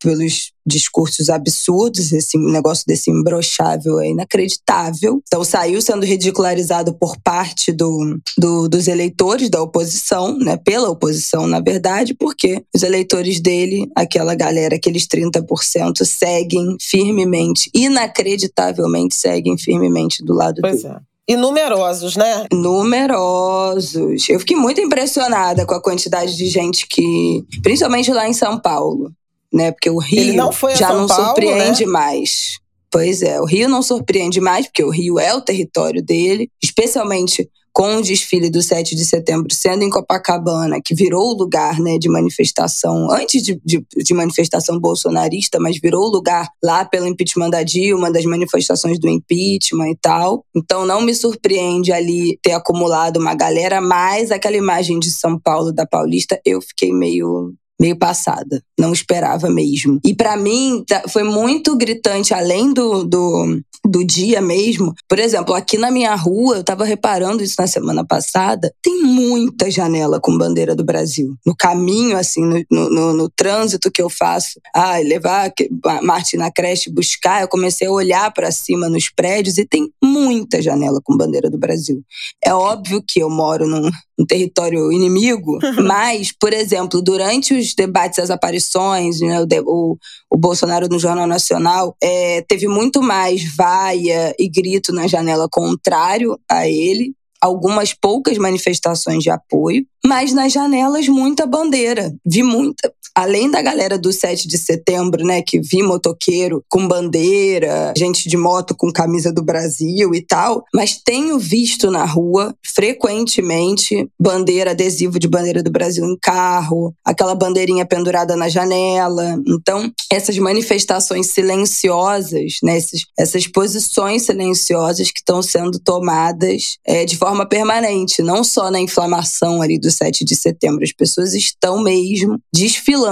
pelos 0.02 0.52
discursos 0.66 1.30
absurdos, 1.30 2.12
esse 2.12 2.38
negócio 2.38 2.84
desse 2.88 3.10
imbrochável 3.10 4.00
é 4.00 4.10
inacreditável. 4.10 5.22
Então 5.28 5.44
saiu 5.44 5.82
sendo 5.82 6.06
ridicularizado 6.06 6.94
por 6.94 7.18
parte 7.22 7.72
do, 7.72 8.20
do, 8.38 8.70
dos 8.70 8.88
eleitores 8.88 9.50
da 9.50 9.62
oposição, 9.62 10.38
né, 10.38 10.58
pela 10.58 10.90
oposição, 10.90 11.48
na 11.48 11.60
verdade, 11.60 12.14
porque 12.14 12.64
os 12.74 12.84
eleitores 12.84 13.40
dele, 13.40 13.90
aquela 13.96 14.36
galera, 14.36 14.76
aqueles 14.76 15.08
30%, 15.08 16.06
seguem 16.06 16.78
firmemente, 16.80 17.70
inacreditavelmente 17.74 19.16
seguem 19.16 19.58
firmemente 19.58 20.24
do 20.24 20.34
lado 20.34 20.62
pois 20.62 20.84
dele. 20.84 20.96
É. 20.96 21.10
E 21.30 21.36
numerosos, 21.36 22.16
né? 22.16 22.48
Numerosos. 22.52 24.28
Eu 24.28 24.40
fiquei 24.40 24.58
muito 24.58 24.82
impressionada 24.82 25.64
com 25.64 25.76
a 25.76 25.82
quantidade 25.82 26.36
de 26.36 26.48
gente 26.48 26.88
que, 26.88 27.46
principalmente 27.62 28.12
lá 28.12 28.28
em 28.28 28.34
São 28.34 28.60
Paulo, 28.60 29.12
né? 29.54 29.72
Porque 29.72 29.90
o 29.90 29.98
Rio 29.98 30.34
não 30.36 30.52
já 30.76 30.94
não 30.94 31.08
Paulo, 31.08 31.26
surpreende 31.26 31.86
né? 31.86 31.92
mais. 31.92 32.60
Pois 32.92 33.22
é, 33.22 33.40
o 33.40 33.46
Rio 33.46 33.70
não 33.70 33.84
surpreende 33.84 34.42
mais, 34.42 34.66
porque 34.66 34.84
o 34.84 34.90
Rio 34.90 35.20
é 35.20 35.34
o 35.36 35.42
território 35.42 36.02
dele, 36.04 36.50
especialmente 36.62 37.48
com 37.72 37.98
o 37.98 38.02
desfile 38.02 38.50
do 38.50 38.62
7 38.62 38.96
de 38.96 39.06
setembro 39.06 39.54
sendo 39.54 39.84
em 39.84 39.90
Copacabana, 39.90 40.82
que 40.84 40.96
virou 40.96 41.30
o 41.30 41.38
lugar 41.38 41.80
né, 41.80 41.98
de 41.98 42.10
manifestação, 42.10 43.10
antes 43.12 43.44
de, 43.44 43.60
de, 43.64 43.86
de, 43.96 44.14
manifestação 44.14 44.80
bolsonarista, 44.80 45.60
mas 45.60 45.80
virou 45.80 46.08
o 46.08 46.12
lugar 46.12 46.50
lá 46.64 46.84
pelo 46.84 47.08
impeachment 47.08 47.50
da 47.50 47.64
Dilma, 47.64 48.12
das 48.12 48.26
manifestações 48.26 49.00
do 49.00 49.08
impeachment 49.08 49.92
e 49.92 49.98
tal. 50.02 50.44
Então 50.56 50.86
não 50.86 51.02
me 51.02 51.14
surpreende 51.14 51.94
ali 51.94 52.38
ter 52.42 52.54
acumulado 52.54 53.18
uma 53.18 53.36
galera, 53.36 53.80
mas 53.80 54.32
aquela 54.32 54.58
imagem 54.58 55.00
de 55.00 55.12
São 55.12 55.40
Paulo 55.40 55.72
da 55.72 55.86
Paulista, 55.86 56.38
eu 56.44 56.62
fiquei 56.62 56.92
meio 56.92 57.54
meio 57.80 57.96
passada. 57.96 58.62
Não 58.78 58.92
esperava 58.92 59.50
mesmo. 59.50 60.00
E 60.06 60.13
para 60.13 60.36
mim 60.36 60.84
tá, 60.88 61.04
foi 61.08 61.24
muito 61.24 61.78
gritante, 61.78 62.34
além 62.34 62.74
do, 62.74 63.04
do, 63.04 63.60
do 63.86 64.06
dia 64.06 64.42
mesmo. 64.42 64.94
Por 65.08 65.20
exemplo, 65.20 65.54
aqui 65.54 65.78
na 65.78 65.92
minha 65.92 66.13
rua, 66.15 66.58
eu 66.58 66.63
tava 66.63 66.84
reparando 66.84 67.44
isso 67.44 67.56
na 67.60 67.68
semana 67.68 68.06
passada, 68.06 68.74
tem 68.82 69.02
muita 69.04 69.70
janela 69.72 70.20
com 70.20 70.38
bandeira 70.38 70.76
do 70.76 70.84
Brasil. 70.84 71.36
No 71.46 71.56
caminho, 71.56 72.18
assim, 72.18 72.42
no, 72.42 72.63
no, 72.70 72.89
no, 72.89 73.13
no 73.13 73.30
trânsito 73.30 73.92
que 73.92 74.02
eu 74.02 74.10
faço, 74.10 74.60
ah, 74.74 74.98
levar 75.00 75.52
a 75.86 76.02
Marte 76.02 76.38
na 76.38 76.52
creche, 76.52 76.92
buscar, 76.92 77.42
eu 77.42 77.48
comecei 77.48 77.88
a 77.88 77.92
olhar 77.92 78.32
para 78.34 78.52
cima 78.52 78.89
nos 78.89 79.10
prédios 79.10 79.58
e 79.58 79.65
tem 79.65 79.89
muita 80.04 80.62
janela 80.62 81.00
com 81.04 81.18
bandeira 81.18 81.50
do 81.50 81.58
Brasil. 81.58 82.04
É 82.44 82.54
óbvio 82.54 83.04
que 83.06 83.20
eu 83.20 83.30
moro 83.30 83.68
num, 83.68 83.89
num 84.18 84.26
território 84.26 84.92
inimigo, 84.92 85.58
mas, 85.84 86.32
por 86.32 86.54
exemplo, 86.54 87.02
durante 87.02 87.54
os 87.54 87.74
debates, 87.74 88.20
as 88.20 88.30
aparições, 88.30 89.20
né, 89.22 89.38
o, 89.65 89.98
o, 90.32 90.38
Bolsonaro 90.38 90.88
no 90.88 91.00
Jornal 91.00 91.28
Nacional, 91.28 91.96
é, 92.02 92.44
teve 92.48 92.68
muito 92.68 93.02
mais 93.02 93.44
vaia 93.56 94.34
e 94.39 94.50
grito 94.50 94.94
na 94.94 95.08
janela 95.08 95.48
contrário 95.50 96.39
a 96.50 96.68
ele, 96.68 97.13
algumas 97.42 97.94
poucas 97.94 98.38
manifestações 98.38 99.24
de 99.24 99.30
apoio, 99.30 99.86
mas 100.06 100.34
nas 100.34 100.52
janelas 100.52 101.08
muita 101.08 101.46
bandeira. 101.46 102.13
Vi 102.26 102.44
muita, 102.44 102.92
além 103.15 103.50
da 103.50 103.62
galera 103.62 103.98
do 103.98 104.12
7 104.12 104.48
de 104.48 104.58
setembro, 104.58 105.24
né, 105.26 105.41
que 105.41 105.60
vi 105.60 105.84
motoqueiro 105.84 106.63
com 106.69 106.88
bandeira, 106.88 107.93
gente 107.98 108.30
de 108.30 108.38
moto 108.38 108.76
com 108.76 108.91
camisa 108.91 109.32
do 109.32 109.43
Brasil 109.43 110.13
e 110.13 110.22
tal, 110.22 110.63
mas 110.74 110.98
tenho 111.04 111.38
visto 111.38 111.91
na 111.91 112.06
rua 112.06 112.56
frequentemente 112.65 114.08
bandeira, 114.19 114.72
adesivo 114.72 115.19
de 115.19 115.28
bandeira 115.28 115.62
do 115.62 115.72
Brasil 115.72 116.06
em 116.06 116.17
carro, 116.22 116.93
aquela 117.04 117.36
bandeirinha 117.36 117.86
pendurada 117.86 118.36
na 118.36 118.48
janela. 118.48 119.38
Então, 119.48 119.91
essas 120.12 120.38
manifestações 120.38 121.28
silenciosas, 121.28 122.58
né, 122.63 122.78
essas, 122.78 123.02
essas 123.17 123.48
posições 123.48 124.24
silenciosas 124.24 125.12
que 125.12 125.19
estão 125.19 125.41
sendo 125.41 125.80
tomadas 125.80 126.78
é, 126.86 127.06
de 127.06 127.17
forma 127.17 127.45
permanente, 127.48 128.22
não 128.22 128.43
só 128.43 128.72
na 128.72 128.80
inflamação 128.80 129.62
ali 129.62 129.80
do 129.80 129.91
7 129.91 130.24
de 130.24 130.36
setembro, 130.36 130.84
as 130.84 130.93
pessoas 130.93 131.34
estão 131.34 131.82
mesmo 131.82 132.39
desfilando 132.54 133.09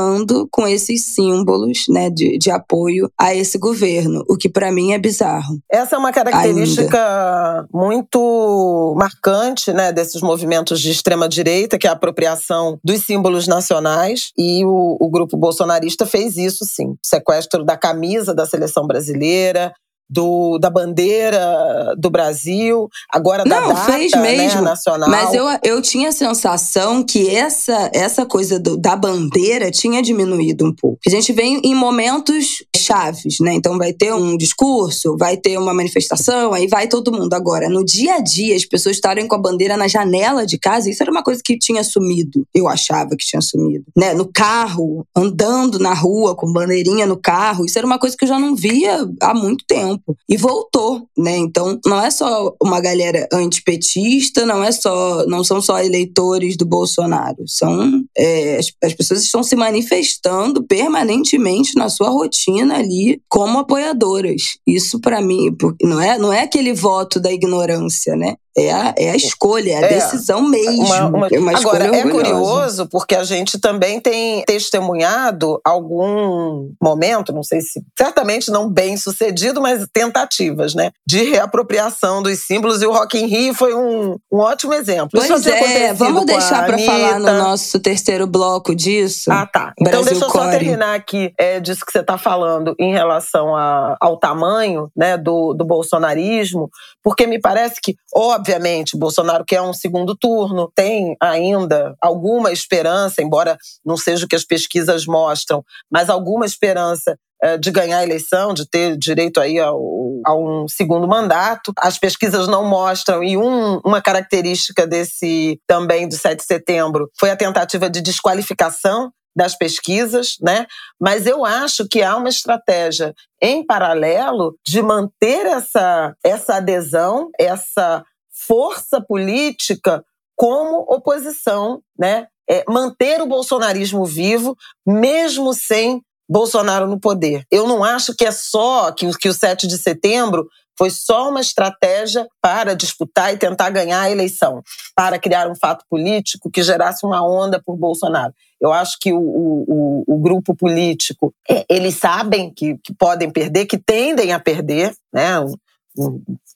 com 0.52 0.68
esses 0.68 1.06
símbolos 1.06 1.86
né, 1.90 2.10
de, 2.10 2.38
de 2.38 2.52
apoio 2.52 3.12
a 3.20 3.34
esse 3.34 3.58
governo, 3.58 4.24
o 4.30 4.38
que 4.38 4.50
para 4.50 4.72
mim 4.72 4.94
é 4.94 5.00
bizarro. 5.00 5.60
Essa 5.72 5.96
é 5.96 6.00
uma 6.00 6.12
característica 6.12 6.98
Ainda. 6.98 7.68
muito 7.74 8.96
marcante 8.98 9.72
né, 9.74 9.92
desses 9.92 10.22
movimentos 10.22 10.80
de 10.80 10.92
extrema-direita, 10.92 11.78
que 11.78 11.88
é 11.88 11.90
a 11.90 11.94
apropriação 11.94 12.78
dos 12.84 13.06
símbolos 13.06 13.48
nacionais, 13.48 14.32
e 14.38 14.64
o, 14.66 14.98
o 15.00 15.10
grupo 15.10 15.38
bolsonarista 15.38 16.06
fez 16.06 16.38
isso 16.38 16.66
sim. 16.66 16.96
Sequestro 17.06 17.64
da 17.64 17.78
camisa 17.78 18.34
da 18.34 18.46
seleção 18.46 18.86
brasileira, 18.86 19.74
do, 20.10 20.58
da 20.60 20.70
bandeira 20.70 21.94
do 21.98 22.10
Brasil, 22.10 22.88
agora 23.12 23.44
da 23.44 23.62
Não, 23.62 23.68
data 23.70 23.92
fez 23.92 24.12
né, 24.14 24.22
mesmo, 24.22 24.62
nacional. 24.62 25.10
Mas 25.10 25.34
eu, 25.34 25.46
eu 25.64 25.82
tinha 25.82 26.10
a 26.10 26.12
sensação 26.12 27.04
que 27.04 27.30
essa, 27.30 27.90
essa 27.94 28.26
coisa 28.26 28.60
do, 28.60 28.78
da 28.78 28.96
bandeira 28.96 29.70
tinha 29.72 30.02
diminuído 30.02 30.66
um 30.66 30.74
pouco. 30.74 31.00
A 31.06 31.10
gente 31.10 31.34
vem 31.34 31.60
em 31.64 31.76
momentos 31.76 32.64
chaves, 32.80 33.40
né? 33.40 33.54
Então 33.54 33.78
vai 33.78 33.94
ter 33.94 34.14
um 34.14 34.38
discurso, 34.38 35.16
vai 35.18 35.38
ter 35.38 35.58
uma 35.58 35.74
manifestação, 35.74 36.54
aí 36.54 36.68
vai 36.68 36.88
todo 36.88 37.12
mundo. 37.12 37.34
Agora, 37.34 37.70
no 37.70 37.84
dia 37.84 38.16
a 38.16 38.20
dia, 38.20 38.56
as 38.56 38.66
pessoas 38.66 38.96
estarem 38.96 39.28
com 39.28 39.36
a 39.36 39.42
bandeira 39.42 39.78
na 39.78 39.88
janela 39.88 40.46
de 40.46 40.58
casa, 40.58 40.90
isso 40.90 41.02
era 41.02 41.12
uma 41.12 41.24
coisa 41.24 41.42
que 41.44 41.58
tinha 41.58 41.84
sumido. 41.84 42.46
Eu 42.54 42.68
achava 42.68 43.12
que 43.12 43.26
tinha 43.26 43.42
sumido. 43.42 43.86
Né? 43.96 44.14
No 44.14 44.30
carro, 44.32 45.06
andando 45.16 45.80
na 45.80 45.94
rua 45.94 46.36
com 46.36 46.52
bandeirinha 46.52 47.06
no 47.06 47.18
carro, 47.18 47.66
isso 47.66 47.78
era 47.78 47.88
uma 47.88 48.00
coisa 48.00 48.16
que 48.16 48.24
eu 48.24 48.30
já 48.30 48.40
não 48.40 48.56
via 48.56 49.08
há 49.22 49.34
muito 49.34 49.66
tempo 49.68 50.16
e 50.30 50.38
voltou, 50.38 51.08
né? 51.18 51.38
Então 51.38 51.80
não 51.86 52.02
é 52.02 52.10
só 52.10 52.56
uma 52.62 52.80
galera 52.80 53.28
antipetista, 53.32 54.46
não 54.46 54.64
é 54.64 54.72
só, 54.72 55.26
não 55.28 55.44
são 55.44 55.62
só 55.62 55.80
eleitores 55.80 56.58
do 56.58 56.66
Bolsonaro, 56.66 57.44
são 57.48 58.04
é, 58.18 58.58
as, 58.58 58.68
as 58.84 58.94
pessoas 58.94 59.24
estão 59.24 59.44
se 59.44 59.56
manifestando 59.56 60.64
permanentemente 60.64 61.76
na 61.76 61.90
sua 61.90 62.10
rotina 62.10 62.67
ali 62.76 63.22
como 63.28 63.60
apoiadoras. 63.60 64.58
Isso 64.66 65.00
para 65.00 65.22
mim 65.22 65.56
não 65.82 66.02
é 66.02 66.18
não 66.18 66.32
é 66.34 66.42
aquele 66.42 66.74
voto 66.74 67.20
da 67.20 67.32
ignorância, 67.32 68.16
né? 68.16 68.36
É 68.58 68.72
a, 68.72 68.96
é 68.98 69.12
a 69.12 69.16
escolha, 69.16 69.74
é 69.74 69.76
a 69.76 69.82
é, 69.82 69.88
decisão 69.88 70.42
mesmo. 70.42 70.84
Uma, 70.84 71.06
uma... 71.06 71.28
É 71.32 71.40
uma 71.40 71.58
Agora, 71.58 71.96
é 71.96 72.02
curioso 72.10 72.88
porque 72.88 73.14
a 73.14 73.24
gente 73.24 73.60
também 73.60 74.00
tem 74.00 74.44
testemunhado 74.46 75.62
algum 75.64 76.72
momento, 76.82 77.32
não 77.32 77.44
sei 77.44 77.62
se 77.62 77.84
certamente 77.96 78.50
não 78.50 78.68
bem 78.68 78.98
sucedido, 78.98 79.62
mas 79.62 79.86
tentativas, 79.94 80.74
né? 80.74 80.92
De 81.06 81.24
reapropriação 81.24 82.24
dos 82.24 82.40
símbolos. 82.40 82.82
E 82.82 82.88
o 82.88 82.92
Rock 82.92 83.20
in 83.20 83.28
Rio 83.28 83.54
foi 83.54 83.76
um, 83.76 84.18
um 84.32 84.40
ótimo 84.40 84.74
exemplo. 84.74 85.10
Pois 85.12 85.30
Isso 85.30 85.50
é, 85.50 85.94
vamos 85.94 86.26
deixar 86.26 86.66
para 86.66 86.80
falar 86.80 87.20
no 87.20 87.34
nosso 87.34 87.80
terceiro 87.80 88.26
bloco 88.26 88.76
disso. 88.76 89.32
Ah, 89.32 89.46
tá. 89.46 89.74
Então 89.80 89.92
Brasil 89.92 90.12
deixa 90.12 90.26
eu 90.26 90.30
só 90.30 90.50
terminar 90.50 90.96
aqui 90.96 91.32
é, 91.38 91.60
disso 91.60 91.86
que 91.86 91.92
você 91.92 92.00
está 92.00 92.18
falando 92.18 92.74
em 92.80 92.92
relação 92.92 93.56
a, 93.56 93.96
ao 94.02 94.18
tamanho 94.18 94.90
né, 94.96 95.16
do, 95.16 95.54
do 95.54 95.64
bolsonarismo, 95.64 96.70
porque 97.04 97.28
me 97.28 97.40
parece 97.40 97.76
que, 97.82 97.96
óbvio, 98.14 98.47
Obviamente, 98.48 98.98
Bolsonaro 98.98 99.44
quer 99.46 99.62
um 99.62 99.74
segundo 99.74 100.16
turno, 100.16 100.72
tem 100.74 101.18
ainda 101.22 101.94
alguma 102.02 102.50
esperança, 102.50 103.22
embora 103.22 103.58
não 103.86 103.98
seja 103.98 104.26
o 104.26 104.28
que 104.28 104.38
as 104.38 104.46
pesquisas 104.46 105.06
mostram, 105.06 105.62
mas 105.92 106.10
alguma 106.10 106.46
esperança 106.46 107.18
eh, 107.44 107.58
de 107.58 107.70
ganhar 107.72 107.98
a 107.98 108.04
eleição, 108.04 108.54
de 108.54 108.66
ter 108.66 108.98
direito 108.98 109.42
aí 109.42 109.60
ao 109.60 109.78
a 110.26 110.34
um 110.34 110.66
segundo 110.66 111.10
mandato. 111.10 111.74
As 111.78 112.00
pesquisas 112.00 112.48
não 112.48 112.66
mostram, 112.66 113.22
e 113.22 113.36
um, 113.36 113.82
uma 113.86 114.02
característica 114.02 114.88
desse 114.88 115.60
também 115.68 116.08
do 116.08 116.16
7 116.16 116.40
de 116.40 116.46
setembro 116.46 117.10
foi 117.20 117.30
a 117.30 117.36
tentativa 117.36 117.90
de 117.90 118.00
desqualificação 118.00 119.12
das 119.36 119.56
pesquisas, 119.56 120.38
né? 120.42 120.66
Mas 121.00 121.28
eu 121.28 121.46
acho 121.46 121.86
que 121.88 122.02
há 122.02 122.16
uma 122.16 122.30
estratégia 122.30 123.14
em 123.42 123.64
paralelo 123.66 124.56
de 124.66 124.82
manter 124.82 125.46
essa, 125.46 126.16
essa 126.24 126.56
adesão, 126.56 127.30
essa 127.38 128.04
força 128.48 129.02
política 129.02 130.04
como 130.36 130.86
oposição, 130.88 131.82
né? 131.98 132.28
É, 132.50 132.64
manter 132.70 133.22
o 133.22 133.28
bolsonarismo 133.28 134.06
vivo, 134.06 134.56
mesmo 134.86 135.54
sem 135.54 136.02
Bolsonaro 136.30 136.88
no 136.88 137.00
poder. 137.00 137.46
Eu 137.52 137.68
não 137.68 137.84
acho 137.84 138.16
que 138.16 138.26
é 138.26 138.32
só 138.32 138.92
que, 138.92 139.10
que 139.18 139.28
o 139.28 139.34
7 139.34 139.68
de 139.68 139.78
setembro 139.78 140.48
foi 140.78 140.92
só 140.92 141.30
uma 141.30 141.42
estratégia 141.42 142.28
para 142.40 142.76
disputar 142.76 143.34
e 143.34 143.38
tentar 143.38 143.72
ganhar 143.72 144.02
a 144.02 144.12
eleição, 144.12 144.62
para 144.96 145.18
criar 145.18 145.50
um 145.50 145.56
fato 145.56 145.84
político 145.90 146.52
que 146.52 146.62
gerasse 146.62 147.06
uma 147.06 147.28
onda 147.28 147.62
por 147.66 147.76
Bolsonaro. 147.76 148.34
Eu 148.62 148.72
acho 148.72 148.98
que 149.00 149.12
o, 149.12 149.20
o, 149.20 150.04
o 150.08 150.20
grupo 150.20 150.56
político, 150.56 151.34
é, 151.50 151.66
eles 151.68 151.96
sabem 151.96 152.54
que, 152.54 152.78
que 152.84 152.94
podem 152.94 153.32
perder, 153.32 153.66
que 153.66 153.78
tendem 153.78 154.32
a 154.32 154.40
perder, 154.40 154.94
né? 155.12 155.44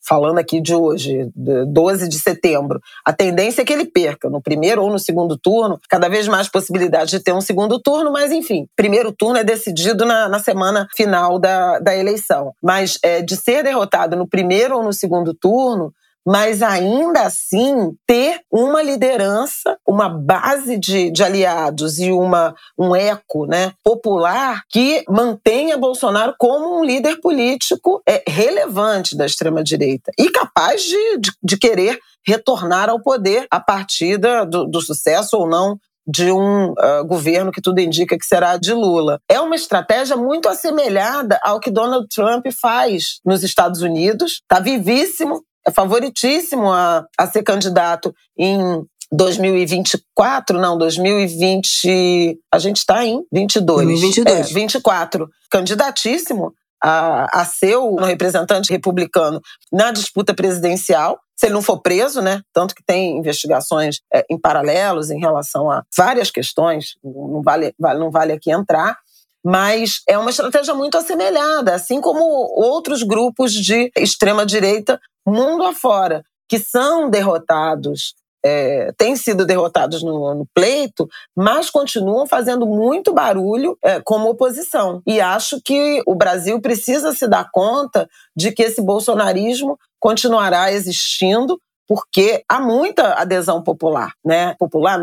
Falando 0.07 0.39
aqui 0.39 0.59
de 0.59 0.73
hoje, 0.73 1.29
12 1.35 2.07
de 2.07 2.19
setembro, 2.19 2.81
a 3.05 3.13
tendência 3.13 3.61
é 3.61 3.65
que 3.65 3.71
ele 3.71 3.85
perca 3.85 4.29
no 4.29 4.41
primeiro 4.41 4.81
ou 4.81 4.89
no 4.89 4.99
segundo 4.99 5.37
turno, 5.37 5.79
cada 5.89 6.09
vez 6.09 6.27
mais 6.27 6.49
possibilidade 6.49 7.11
de 7.11 7.19
ter 7.19 7.33
um 7.33 7.41
segundo 7.41 7.79
turno, 7.79 8.11
mas 8.11 8.31
enfim, 8.31 8.67
primeiro 8.75 9.11
turno 9.11 9.37
é 9.37 9.43
decidido 9.43 10.05
na, 10.05 10.27
na 10.27 10.39
semana 10.39 10.87
final 10.95 11.39
da, 11.39 11.79
da 11.79 11.95
eleição. 11.95 12.53
Mas 12.61 12.97
é, 13.03 13.21
de 13.21 13.35
ser 13.35 13.63
derrotado 13.63 14.15
no 14.15 14.27
primeiro 14.27 14.77
ou 14.77 14.83
no 14.83 14.93
segundo 14.93 15.33
turno, 15.33 15.93
mas 16.25 16.61
ainda 16.61 17.21
assim 17.21 17.95
ter 18.05 18.41
uma 18.51 18.81
liderança, 18.81 19.77
uma 19.87 20.09
base 20.09 20.77
de, 20.77 21.11
de 21.11 21.23
aliados 21.23 21.99
e 21.99 22.11
uma, 22.11 22.53
um 22.77 22.95
eco 22.95 23.45
né, 23.45 23.73
popular 23.83 24.61
que 24.69 25.03
mantenha 25.09 25.77
Bolsonaro 25.77 26.35
como 26.37 26.79
um 26.79 26.83
líder 26.83 27.19
político 27.19 28.01
é, 28.07 28.23
relevante 28.27 29.15
da 29.15 29.25
extrema-direita 29.25 30.11
e 30.17 30.29
capaz 30.29 30.83
de, 30.83 31.17
de, 31.17 31.31
de, 31.43 31.57
querer 31.57 31.99
retornar 32.25 32.89
ao 32.89 33.01
poder 33.01 33.47
a 33.49 33.59
partir 33.59 34.17
do, 34.17 34.65
do 34.65 34.81
sucesso 34.81 35.37
ou 35.37 35.47
não 35.47 35.77
de 36.07 36.31
um 36.31 36.71
uh, 36.71 37.05
governo 37.05 37.51
que 37.51 37.61
tudo 37.61 37.79
indica 37.79 38.17
que 38.17 38.25
será 38.25 38.57
de 38.57 38.73
Lula. 38.73 39.19
É 39.29 39.39
uma 39.39 39.55
estratégia 39.55 40.17
muito 40.17 40.49
assemelhada 40.49 41.39
ao 41.43 41.59
que 41.59 41.71
Donald 41.71 42.07
Trump 42.13 42.45
faz 42.59 43.19
nos 43.25 43.43
Estados 43.43 43.81
Unidos. 43.81 44.41
Está 44.41 44.59
vivíssimo, 44.59 45.43
é 45.65 45.71
favoritíssimo 45.71 46.71
a, 46.71 47.05
a 47.17 47.27
ser 47.27 47.43
candidato 47.43 48.13
em 48.37 48.83
2024, 49.11 50.59
não, 50.59 50.77
2020. 50.77 52.39
A 52.51 52.59
gente 52.59 52.77
está 52.77 53.05
em 53.05 53.21
22. 53.31 53.85
2022. 53.87 54.51
É, 54.51 54.53
24. 54.53 55.29
Candidatíssimo 55.49 56.53
a, 56.81 57.41
a 57.41 57.45
ser 57.45 57.75
o 57.75 57.95
representante 57.95 58.71
republicano 58.71 59.41
na 59.71 59.91
disputa 59.91 60.33
presidencial. 60.33 61.19
Se 61.35 61.47
ele 61.47 61.53
não 61.53 61.61
for 61.61 61.81
preso, 61.81 62.21
né? 62.21 62.41
Tanto 62.53 62.73
que 62.73 62.83
tem 62.83 63.17
investigações 63.17 63.99
é, 64.13 64.25
em 64.29 64.39
paralelos 64.39 65.09
em 65.09 65.19
relação 65.19 65.69
a 65.69 65.83
várias 65.95 66.31
questões, 66.31 66.95
não 67.03 67.41
vale, 67.43 67.73
não 67.79 68.09
vale 68.09 68.31
aqui 68.31 68.51
entrar 68.51 68.97
mas 69.43 70.01
é 70.07 70.17
uma 70.17 70.29
estratégia 70.29 70.73
muito 70.73 70.97
assemelhada, 70.97 71.73
assim 71.75 71.99
como 71.99 72.23
outros 72.23 73.03
grupos 73.03 73.53
de 73.53 73.91
extrema-direita 73.97 74.99
mundo 75.25 75.63
afora, 75.63 76.23
que 76.49 76.59
são 76.59 77.09
derrotados, 77.09 78.13
é, 78.43 78.91
têm 78.97 79.15
sido 79.15 79.45
derrotados 79.45 80.03
no, 80.03 80.33
no, 80.33 80.47
pleito, 80.53 81.07
mas 81.35 81.69
continuam 81.69 82.25
fazendo 82.25 82.65
muito 82.65 83.13
barulho 83.13 83.77
é, 83.83 84.01
como 84.01 84.29
oposição. 84.29 85.01
E 85.05 85.21
acho 85.21 85.61
que 85.63 86.01
o 86.07 86.15
Brasil 86.15 86.59
precisa 86.59 87.13
se 87.13 87.27
dar 87.27 87.49
conta 87.51 88.09
de 88.35 88.51
que 88.51 88.63
esse 88.63 88.81
bolsonarismo 88.81 89.77
continuará 89.99 90.71
existindo, 90.71 91.59
porque 91.87 92.43
há 92.49 92.59
muita 92.59 93.13
adesão 93.13 93.61
popular, 93.61 94.13
né? 94.25 94.55
Popular, 94.57 94.99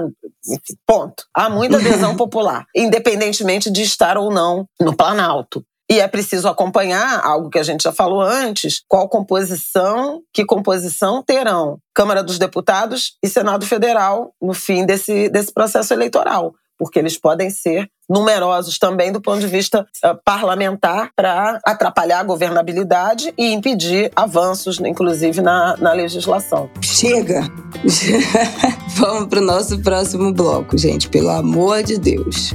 ponto. 0.86 1.24
Há 1.34 1.48
muita 1.48 1.76
adesão 1.76 2.16
popular, 2.16 2.66
independentemente 2.74 3.70
de 3.70 3.82
estar 3.82 4.16
ou 4.16 4.30
não 4.30 4.66
no 4.80 4.96
Planalto. 4.96 5.64
E 5.90 6.00
é 6.00 6.06
preciso 6.06 6.46
acompanhar 6.48 7.24
algo 7.24 7.48
que 7.48 7.58
a 7.58 7.62
gente 7.62 7.82
já 7.82 7.92
falou 7.92 8.20
antes, 8.20 8.82
qual 8.86 9.08
composição, 9.08 10.20
que 10.34 10.44
composição 10.44 11.22
terão 11.22 11.78
Câmara 11.94 12.22
dos 12.22 12.38
Deputados 12.38 13.16
e 13.22 13.28
Senado 13.28 13.64
Federal 13.64 14.34
no 14.40 14.52
fim 14.52 14.84
desse, 14.84 15.30
desse 15.30 15.52
processo 15.52 15.94
eleitoral 15.94 16.54
porque 16.78 16.98
eles 16.98 17.18
podem 17.18 17.50
ser 17.50 17.90
numerosos 18.08 18.78
também 18.78 19.12
do 19.12 19.20
ponto 19.20 19.40
de 19.40 19.46
vista 19.46 19.86
uh, 20.04 20.18
parlamentar 20.24 21.10
para 21.14 21.58
atrapalhar 21.64 22.20
a 22.20 22.24
governabilidade 22.24 23.34
e 23.36 23.52
impedir 23.52 24.10
avanços, 24.16 24.80
inclusive 24.80 25.42
na, 25.42 25.76
na 25.76 25.92
legislação. 25.92 26.70
Chega! 26.80 27.42
Vamos 28.96 29.28
para 29.28 29.40
o 29.40 29.44
nosso 29.44 29.80
próximo 29.82 30.32
bloco, 30.32 30.78
gente, 30.78 31.08
pelo 31.08 31.28
amor 31.28 31.82
de 31.82 31.98
Deus. 31.98 32.54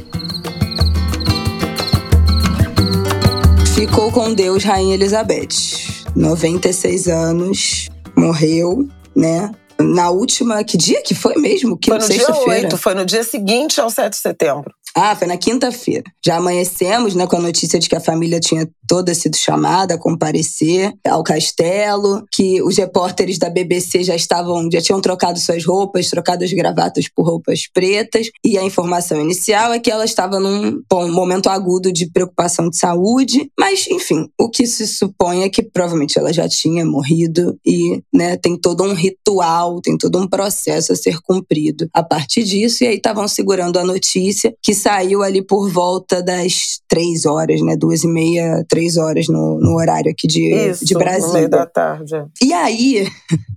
Ficou 3.75 4.11
com 4.11 4.33
Deus 4.33 4.63
Rainha 4.63 4.95
Elizabeth. 4.95 5.83
96 6.15 7.07
anos, 7.07 7.89
morreu, 8.15 8.87
né? 9.15 9.51
Na 9.83 10.09
última, 10.09 10.63
que 10.63 10.77
dia 10.77 11.01
que 11.01 11.13
foi 11.13 11.35
mesmo? 11.35 11.77
Que 11.77 11.89
foi 11.89 11.99
no 11.99 12.07
dia 12.07 12.35
8, 12.35 12.77
foi 12.77 12.93
no 12.93 13.05
dia 13.05 13.23
seguinte 13.23 13.79
ao 13.79 13.89
7 13.89 14.11
de 14.11 14.17
setembro. 14.17 14.73
Ah, 14.95 15.15
foi 15.15 15.27
na 15.27 15.37
quinta-feira. 15.37 16.03
Já 16.23 16.37
amanhecemos 16.37 17.15
né, 17.15 17.25
com 17.25 17.37
a 17.37 17.41
notícia 17.41 17.79
de 17.79 17.89
que 17.89 17.95
a 17.95 17.99
família 17.99 18.39
tinha 18.39 18.69
toda 18.87 19.13
sido 19.15 19.35
chamada 19.35 19.95
a 19.95 19.97
comparecer 19.97 20.93
ao 21.07 21.23
castelo, 21.23 22.23
que 22.31 22.61
os 22.61 22.77
repórteres 22.77 23.39
da 23.39 23.49
BBC 23.49 24.03
já 24.03 24.15
estavam, 24.15 24.69
já 24.71 24.81
tinham 24.81 25.01
trocado 25.01 25.39
suas 25.39 25.65
roupas, 25.65 26.09
trocado 26.09 26.43
as 26.43 26.53
gravatas 26.53 27.07
por 27.07 27.25
roupas 27.25 27.63
pretas, 27.73 28.29
e 28.45 28.57
a 28.57 28.63
informação 28.63 29.19
inicial 29.19 29.73
é 29.73 29.79
que 29.79 29.89
ela 29.89 30.05
estava 30.05 30.39
num 30.39 30.81
bom, 30.89 31.09
momento 31.11 31.49
agudo 31.49 31.91
de 31.91 32.11
preocupação 32.11 32.69
de 32.69 32.77
saúde, 32.77 33.49
mas 33.57 33.87
enfim, 33.87 34.27
o 34.39 34.49
que 34.49 34.67
se 34.67 34.85
supõe 34.85 35.43
é 35.43 35.49
que 35.49 35.63
provavelmente 35.63 36.19
ela 36.19 36.31
já 36.31 36.47
tinha 36.47 36.85
morrido 36.85 37.57
e 37.65 38.01
né, 38.13 38.37
tem 38.37 38.55
todo 38.57 38.83
um 38.83 38.93
ritual, 38.93 39.81
tem 39.81 39.97
todo 39.97 40.19
um 40.19 40.27
processo 40.27 40.93
a 40.93 40.95
ser 40.95 41.19
cumprido 41.21 41.89
a 41.93 42.03
partir 42.03 42.43
disso, 42.43 42.83
e 42.83 42.87
aí 42.87 42.95
estavam 42.95 43.27
segurando 43.27 43.79
a 43.79 43.83
notícia 43.83 44.53
que 44.61 44.73
saiu 44.83 45.23
ali 45.23 45.41
por 45.41 45.69
volta 45.69 46.21
das 46.21 46.81
três 46.87 47.25
horas, 47.25 47.61
né? 47.61 47.75
Duas 47.77 48.03
e 48.03 48.07
meia, 48.07 48.63
três 48.67 48.97
horas 48.97 49.27
no, 49.27 49.59
no 49.59 49.75
horário 49.77 50.11
aqui 50.11 50.27
de, 50.27 50.53
Isso, 50.53 50.85
de 50.85 50.93
Brasília. 50.93 51.33
Meio 51.33 51.49
da 51.49 51.65
tarde. 51.65 52.15
É. 52.15 52.25
E 52.41 52.53
aí, 52.53 53.07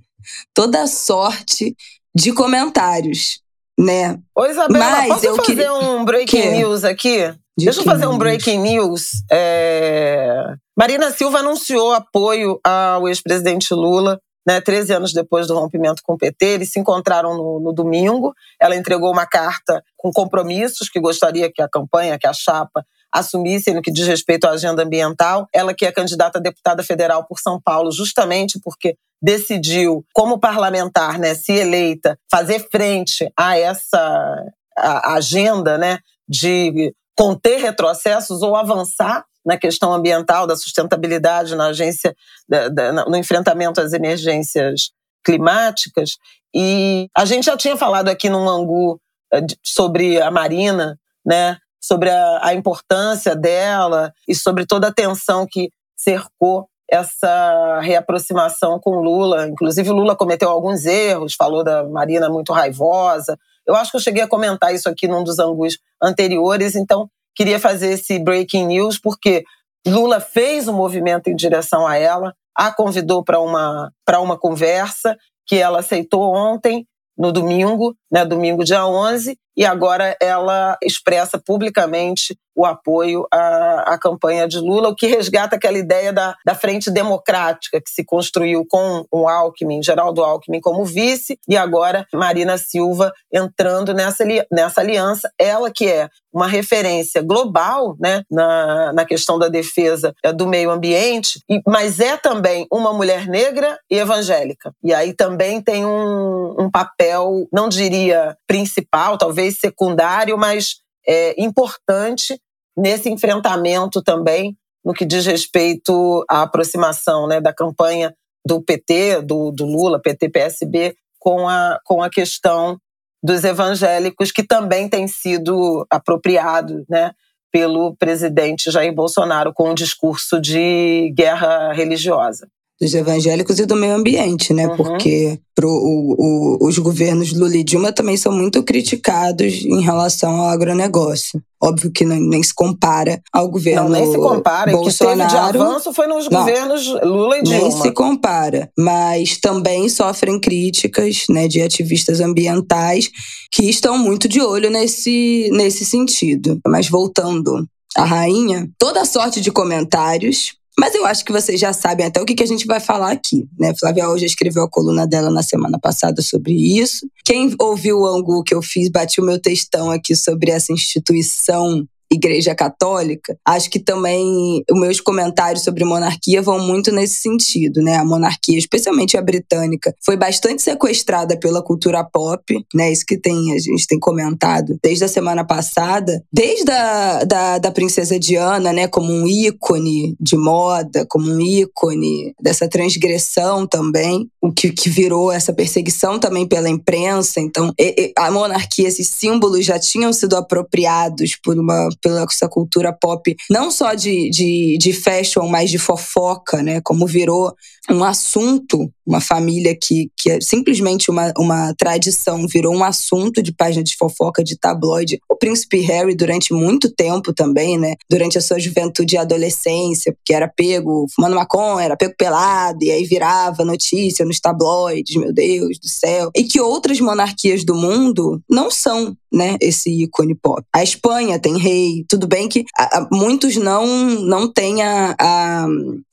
toda 0.54 0.86
sorte 0.86 1.74
de 2.14 2.32
comentários, 2.32 3.40
né? 3.78 4.18
Ô, 4.34 4.46
Isabela, 4.46 4.78
Mas 4.78 5.08
posso 5.08 5.26
eu 5.26 5.36
fazer 5.36 5.52
queria... 5.54 5.74
um 5.74 6.04
breaking 6.04 6.40
que? 6.40 6.50
news 6.50 6.84
aqui? 6.84 7.18
De 7.58 7.64
Deixa 7.64 7.80
eu 7.80 7.84
fazer 7.84 8.06
um 8.06 8.18
breaking 8.18 8.58
news. 8.58 9.08
É... 9.30 10.54
Marina 10.78 11.10
Silva 11.10 11.38
anunciou 11.38 11.92
apoio 11.92 12.60
ao 12.62 13.08
ex-presidente 13.08 13.72
Lula 13.74 14.20
né, 14.46 14.60
13 14.60 14.92
anos 14.92 15.12
depois 15.12 15.46
do 15.46 15.58
rompimento 15.58 16.02
com 16.04 16.14
o 16.14 16.18
PT, 16.18 16.46
eles 16.46 16.70
se 16.70 16.78
encontraram 16.78 17.36
no, 17.36 17.60
no, 17.60 17.72
domingo. 17.72 18.32
Ela 18.60 18.76
entregou 18.76 19.10
uma 19.10 19.26
carta 19.26 19.82
com 19.96 20.10
compromissos 20.12 20.88
que 20.88 21.00
gostaria 21.00 21.50
que 21.52 21.60
a 21.60 21.68
campanha, 21.68 22.18
que 22.18 22.26
a 22.26 22.32
chapa 22.32 22.86
assumissem 23.12 23.74
no 23.74 23.82
que 23.82 23.90
diz 23.90 24.06
respeito 24.06 24.46
à 24.46 24.50
agenda 24.50 24.82
ambiental. 24.82 25.48
Ela 25.52 25.74
que 25.74 25.84
é 25.84 25.90
candidata 25.90 26.38
a 26.38 26.42
deputada 26.42 26.82
federal 26.84 27.24
por 27.24 27.40
São 27.40 27.60
Paulo, 27.60 27.90
justamente 27.90 28.60
porque 28.62 28.96
decidiu, 29.20 30.04
como 30.12 30.38
parlamentar, 30.38 31.18
né, 31.18 31.34
se 31.34 31.52
eleita, 31.52 32.18
fazer 32.30 32.68
frente 32.70 33.28
a 33.36 33.58
essa 33.58 34.44
a 34.78 35.14
agenda 35.14 35.78
né, 35.78 35.98
de 36.28 36.94
conter 37.16 37.58
retrocessos 37.58 38.42
ou 38.42 38.54
avançar 38.54 39.24
na 39.46 39.56
questão 39.56 39.92
ambiental, 39.92 40.46
da 40.46 40.56
sustentabilidade 40.56 41.54
na 41.54 41.68
agência, 41.68 42.14
da, 42.48 42.68
da, 42.68 42.92
no 43.04 43.16
enfrentamento 43.16 43.80
às 43.80 43.92
emergências 43.92 44.90
climáticas. 45.24 46.16
E 46.52 47.08
a 47.16 47.24
gente 47.24 47.44
já 47.44 47.56
tinha 47.56 47.76
falado 47.76 48.08
aqui 48.08 48.28
no 48.28 48.48
Angu 48.48 49.00
eh, 49.32 49.46
sobre 49.62 50.20
a 50.20 50.30
Marina, 50.30 50.98
né? 51.24 51.58
sobre 51.80 52.10
a, 52.10 52.40
a 52.42 52.54
importância 52.54 53.36
dela 53.36 54.12
e 54.26 54.34
sobre 54.34 54.66
toda 54.66 54.88
a 54.88 54.92
tensão 54.92 55.46
que 55.48 55.70
cercou 55.96 56.68
essa 56.90 57.80
reaproximação 57.80 58.80
com 58.80 59.00
Lula. 59.00 59.46
Inclusive, 59.46 59.90
Lula 59.90 60.16
cometeu 60.16 60.48
alguns 60.48 60.84
erros, 60.84 61.34
falou 61.34 61.62
da 61.62 61.84
Marina 61.84 62.28
muito 62.28 62.52
raivosa. 62.52 63.38
Eu 63.66 63.74
acho 63.74 63.90
que 63.90 63.96
eu 63.96 64.00
cheguei 64.00 64.22
a 64.22 64.28
comentar 64.28 64.74
isso 64.74 64.88
aqui 64.88 65.08
num 65.08 65.24
dos 65.24 65.38
angus 65.38 65.78
anteriores, 66.02 66.74
então 66.74 67.08
queria 67.36 67.60
fazer 67.60 67.92
esse 67.92 68.18
breaking 68.18 68.66
news 68.66 68.98
porque 68.98 69.44
Lula 69.86 70.18
fez 70.18 70.66
um 70.66 70.72
movimento 70.72 71.28
em 71.28 71.36
direção 71.36 71.86
a 71.86 71.96
ela, 71.96 72.34
a 72.56 72.72
convidou 72.72 73.22
para 73.22 73.38
uma, 73.38 73.92
uma 74.18 74.38
conversa 74.38 75.16
que 75.46 75.56
ela 75.56 75.80
aceitou 75.80 76.34
ontem, 76.34 76.84
no 77.16 77.30
domingo, 77.32 77.94
né, 78.10 78.24
domingo 78.24 78.64
dia 78.64 78.86
11, 78.86 79.38
e 79.56 79.64
agora 79.64 80.16
ela 80.20 80.76
expressa 80.82 81.38
publicamente 81.38 82.36
o 82.56 82.64
apoio 82.64 83.26
à, 83.30 83.94
à, 83.94 83.98
campanha 83.98 84.48
de 84.48 84.58
Lula, 84.58 84.88
o 84.88 84.96
que 84.96 85.06
resgata 85.06 85.56
aquela 85.56 85.76
ideia 85.76 86.10
da, 86.10 86.34
da 86.44 86.54
frente 86.54 86.90
democrática 86.90 87.80
que 87.80 87.90
se 87.90 88.02
construiu 88.02 88.64
com 88.66 89.04
o 89.12 89.28
Alckmin, 89.28 89.82
Geraldo 89.82 90.24
Alckmin 90.24 90.60
como 90.60 90.84
vice, 90.84 91.38
e 91.46 91.54
agora 91.54 92.06
Marina 92.14 92.56
Silva 92.56 93.12
entrando 93.30 93.92
nessa, 93.92 94.24
nessa 94.50 94.80
aliança, 94.80 95.30
ela 95.38 95.70
que 95.70 95.86
é 95.86 96.08
uma 96.32 96.46
referência 96.46 97.22
global 97.22 97.96
né, 97.98 98.22
na, 98.30 98.92
na 98.92 99.04
questão 99.06 99.38
da 99.38 99.48
defesa 99.48 100.14
é, 100.22 100.32
do 100.32 100.46
meio 100.46 100.70
ambiente, 100.70 101.40
mas 101.66 101.98
é 101.98 102.16
também 102.16 102.66
uma 102.70 102.92
mulher 102.92 103.26
negra 103.26 103.78
e 103.90 103.98
evangélica. 103.98 104.70
E 104.84 104.92
aí 104.92 105.14
também 105.14 105.62
tem 105.62 105.86
um, 105.86 106.54
um 106.58 106.70
papel, 106.70 107.46
não 107.50 107.70
diria 107.70 108.36
principal, 108.46 109.16
talvez 109.16 109.45
secundário, 109.52 110.36
mas 110.36 110.76
é, 111.06 111.40
importante 111.42 112.40
nesse 112.76 113.08
enfrentamento 113.08 114.02
também 114.02 114.56
no 114.84 114.92
que 114.92 115.04
diz 115.04 115.26
respeito 115.26 116.24
à 116.28 116.42
aproximação 116.42 117.26
né, 117.26 117.40
da 117.40 117.52
campanha 117.52 118.14
do 118.46 118.62
PT, 118.62 119.22
do, 119.22 119.50
do 119.50 119.64
Lula, 119.66 120.00
PT-PSB, 120.00 120.94
com 121.18 121.48
a, 121.48 121.80
com 121.84 122.02
a 122.02 122.08
questão 122.08 122.78
dos 123.20 123.42
evangélicos, 123.42 124.30
que 124.30 124.44
também 124.44 124.88
tem 124.88 125.08
sido 125.08 125.84
apropriado 125.90 126.84
né, 126.88 127.10
pelo 127.50 127.96
presidente 127.96 128.70
Jair 128.70 128.94
Bolsonaro 128.94 129.52
com 129.52 129.70
o 129.70 129.74
discurso 129.74 130.40
de 130.40 131.12
guerra 131.16 131.72
religiosa 131.72 132.46
dos 132.80 132.94
evangélicos 132.94 133.58
e 133.58 133.64
do 133.64 133.74
meio 133.74 133.94
ambiente, 133.94 134.52
né? 134.52 134.66
Uhum. 134.66 134.76
Porque 134.76 135.38
pro, 135.54 135.68
o, 135.68 136.14
o, 136.18 136.68
os 136.68 136.78
governos 136.78 137.32
Lula 137.32 137.56
e 137.56 137.64
Dilma 137.64 137.90
também 137.90 138.16
são 138.16 138.30
muito 138.30 138.62
criticados 138.62 139.64
em 139.64 139.80
relação 139.80 140.38
ao 140.40 140.48
agronegócio. 140.48 141.42
Óbvio 141.62 141.90
que 141.90 142.04
nem, 142.04 142.20
nem 142.20 142.42
se 142.42 142.54
compara 142.54 143.22
ao 143.32 143.48
governo 143.48 143.84
Não, 143.84 143.88
nem 143.88 144.12
se 144.12 144.18
compara. 144.18 144.70
Bolsonaro. 144.70 145.20
O 145.20 145.26
que 145.26 145.32
teve 145.32 145.52
de 145.52 145.62
avanço 145.64 145.94
foi 145.94 146.06
nos 146.06 146.28
Não, 146.28 146.40
governos 146.40 146.86
Lula 147.02 147.38
e 147.38 147.42
Dilma. 147.42 147.62
Nem 147.62 147.70
se 147.70 147.90
compara. 147.92 148.70
Mas 148.78 149.38
também 149.38 149.88
sofrem 149.88 150.38
críticas 150.38 151.24
né, 151.30 151.48
de 151.48 151.62
ativistas 151.62 152.20
ambientais 152.20 153.10
que 153.50 153.70
estão 153.70 153.96
muito 153.96 154.28
de 154.28 154.42
olho 154.42 154.70
nesse, 154.70 155.48
nesse 155.50 155.86
sentido. 155.86 156.60
Mas 156.66 156.90
voltando 156.90 157.66
à 157.96 158.04
rainha, 158.04 158.68
toda 158.78 159.06
sorte 159.06 159.40
de 159.40 159.50
comentários 159.50 160.52
mas 160.78 160.94
eu 160.94 161.06
acho 161.06 161.24
que 161.24 161.32
vocês 161.32 161.58
já 161.58 161.72
sabem 161.72 162.06
até 162.06 162.20
o 162.20 162.24
que, 162.24 162.42
a 162.42 162.46
gente 162.46 162.66
vai 162.66 162.80
falar 162.80 163.10
aqui, 163.12 163.48
né? 163.58 163.72
Flávia 163.78 164.08
hoje 164.08 164.26
escreveu 164.26 164.64
a 164.64 164.70
coluna 164.70 165.06
dela 165.06 165.30
na 165.30 165.42
semana 165.42 165.78
passada 165.78 166.20
sobre 166.20 166.52
isso. 166.52 167.08
Quem 167.24 167.54
ouviu 167.58 168.00
o 168.00 168.06
ângulo 168.06 168.42
que 168.42 168.54
eu 168.54 168.62
fiz, 168.62 168.90
bati 168.90 169.20
o 169.20 169.24
meu 169.24 169.40
textão 169.40 169.90
aqui 169.90 170.14
sobre 170.14 170.50
essa 170.50 170.72
instituição 170.72 171.86
Igreja 172.12 172.54
Católica, 172.54 173.36
acho 173.44 173.70
que 173.70 173.78
também 173.78 174.62
os 174.70 174.80
meus 174.80 175.00
comentários 175.00 175.64
sobre 175.64 175.84
monarquia 175.84 176.40
vão 176.40 176.58
muito 176.58 176.92
nesse 176.92 177.20
sentido, 177.20 177.82
né? 177.82 177.96
A 177.96 178.04
monarquia, 178.04 178.58
especialmente 178.58 179.16
a 179.16 179.22
britânica, 179.22 179.94
foi 180.04 180.16
bastante 180.16 180.62
sequestrada 180.62 181.36
pela 181.38 181.62
cultura 181.62 182.04
pop, 182.04 182.42
né? 182.74 182.92
Isso 182.92 183.04
que 183.06 183.16
tem, 183.16 183.52
a 183.52 183.58
gente 183.58 183.86
tem 183.86 183.98
comentado 183.98 184.78
desde 184.82 185.04
a 185.04 185.08
semana 185.08 185.44
passada, 185.44 186.22
desde 186.32 186.70
a 186.70 187.24
da, 187.24 187.58
da 187.58 187.70
princesa 187.70 188.18
Diana, 188.18 188.72
né? 188.72 188.86
Como 188.86 189.12
um 189.12 189.26
ícone 189.26 190.16
de 190.20 190.36
moda, 190.36 191.04
como 191.08 191.30
um 191.30 191.40
ícone 191.40 192.34
dessa 192.40 192.68
transgressão 192.68 193.66
também, 193.66 194.28
o 194.40 194.52
que, 194.52 194.70
que 194.70 194.88
virou 194.88 195.32
essa 195.32 195.52
perseguição 195.52 196.18
também 196.18 196.46
pela 196.46 196.68
imprensa. 196.68 197.40
Então, 197.40 197.72
a 198.16 198.30
monarquia, 198.30 198.88
esses 198.88 199.08
símbolos 199.08 199.64
já 199.64 199.78
tinham 199.78 200.12
sido 200.12 200.36
apropriados 200.36 201.36
por 201.42 201.58
uma 201.58 201.88
pela 202.00 202.26
essa 202.30 202.48
cultura 202.48 202.92
pop, 202.92 203.34
não 203.50 203.70
só 203.70 203.94
de, 203.94 204.30
de, 204.30 204.76
de 204.78 204.92
fashion, 204.92 205.48
mas 205.48 205.70
de 205.70 205.78
fofoca, 205.78 206.62
né? 206.62 206.80
Como 206.82 207.06
virou 207.06 207.54
um 207.90 208.02
assunto, 208.02 208.90
uma 209.06 209.20
família 209.20 209.76
que, 209.80 210.10
que 210.16 210.30
é 210.30 210.40
simplesmente 210.40 211.10
uma, 211.10 211.32
uma 211.38 211.72
tradição, 211.78 212.46
virou 212.48 212.74
um 212.74 212.82
assunto 212.82 213.42
de 213.42 213.52
página 213.52 213.84
de 213.84 213.96
fofoca, 213.96 214.42
de 214.42 214.58
tabloide. 214.58 215.20
O 215.30 215.36
príncipe 215.36 215.78
Harry, 215.80 216.14
durante 216.14 216.52
muito 216.52 216.92
tempo 216.92 217.32
também, 217.32 217.78
né? 217.78 217.94
Durante 218.10 218.36
a 218.38 218.40
sua 218.40 218.58
juventude 218.58 219.14
e 219.14 219.18
adolescência, 219.18 220.16
que 220.24 220.34
era 220.34 220.48
pego 220.48 221.06
fumando 221.14 221.36
maconha, 221.36 221.84
era 221.84 221.96
pego 221.96 222.14
pelado, 222.18 222.84
e 222.84 222.90
aí 222.90 223.04
virava 223.04 223.64
notícia 223.64 224.24
nos 224.24 224.40
tabloides, 224.40 225.16
meu 225.16 225.32
Deus 225.32 225.78
do 225.78 225.88
céu. 225.88 226.30
E 226.34 226.44
que 226.44 226.60
outras 226.60 227.00
monarquias 227.00 227.64
do 227.64 227.74
mundo 227.74 228.42
não 228.50 228.70
são, 228.70 229.16
né? 229.32 229.56
Esse 229.60 229.90
ícone 229.90 230.34
pop. 230.34 230.62
A 230.74 230.82
Espanha 230.82 231.38
tem 231.38 231.58
rei, 231.58 231.85
tudo 232.08 232.26
bem 232.26 232.48
que 232.48 232.64
a, 232.76 232.98
a, 232.98 233.08
muitos 233.12 233.56
não, 233.56 233.86
não 233.86 234.52
têm 234.52 234.82
a, 234.82 235.14
a 235.18 235.66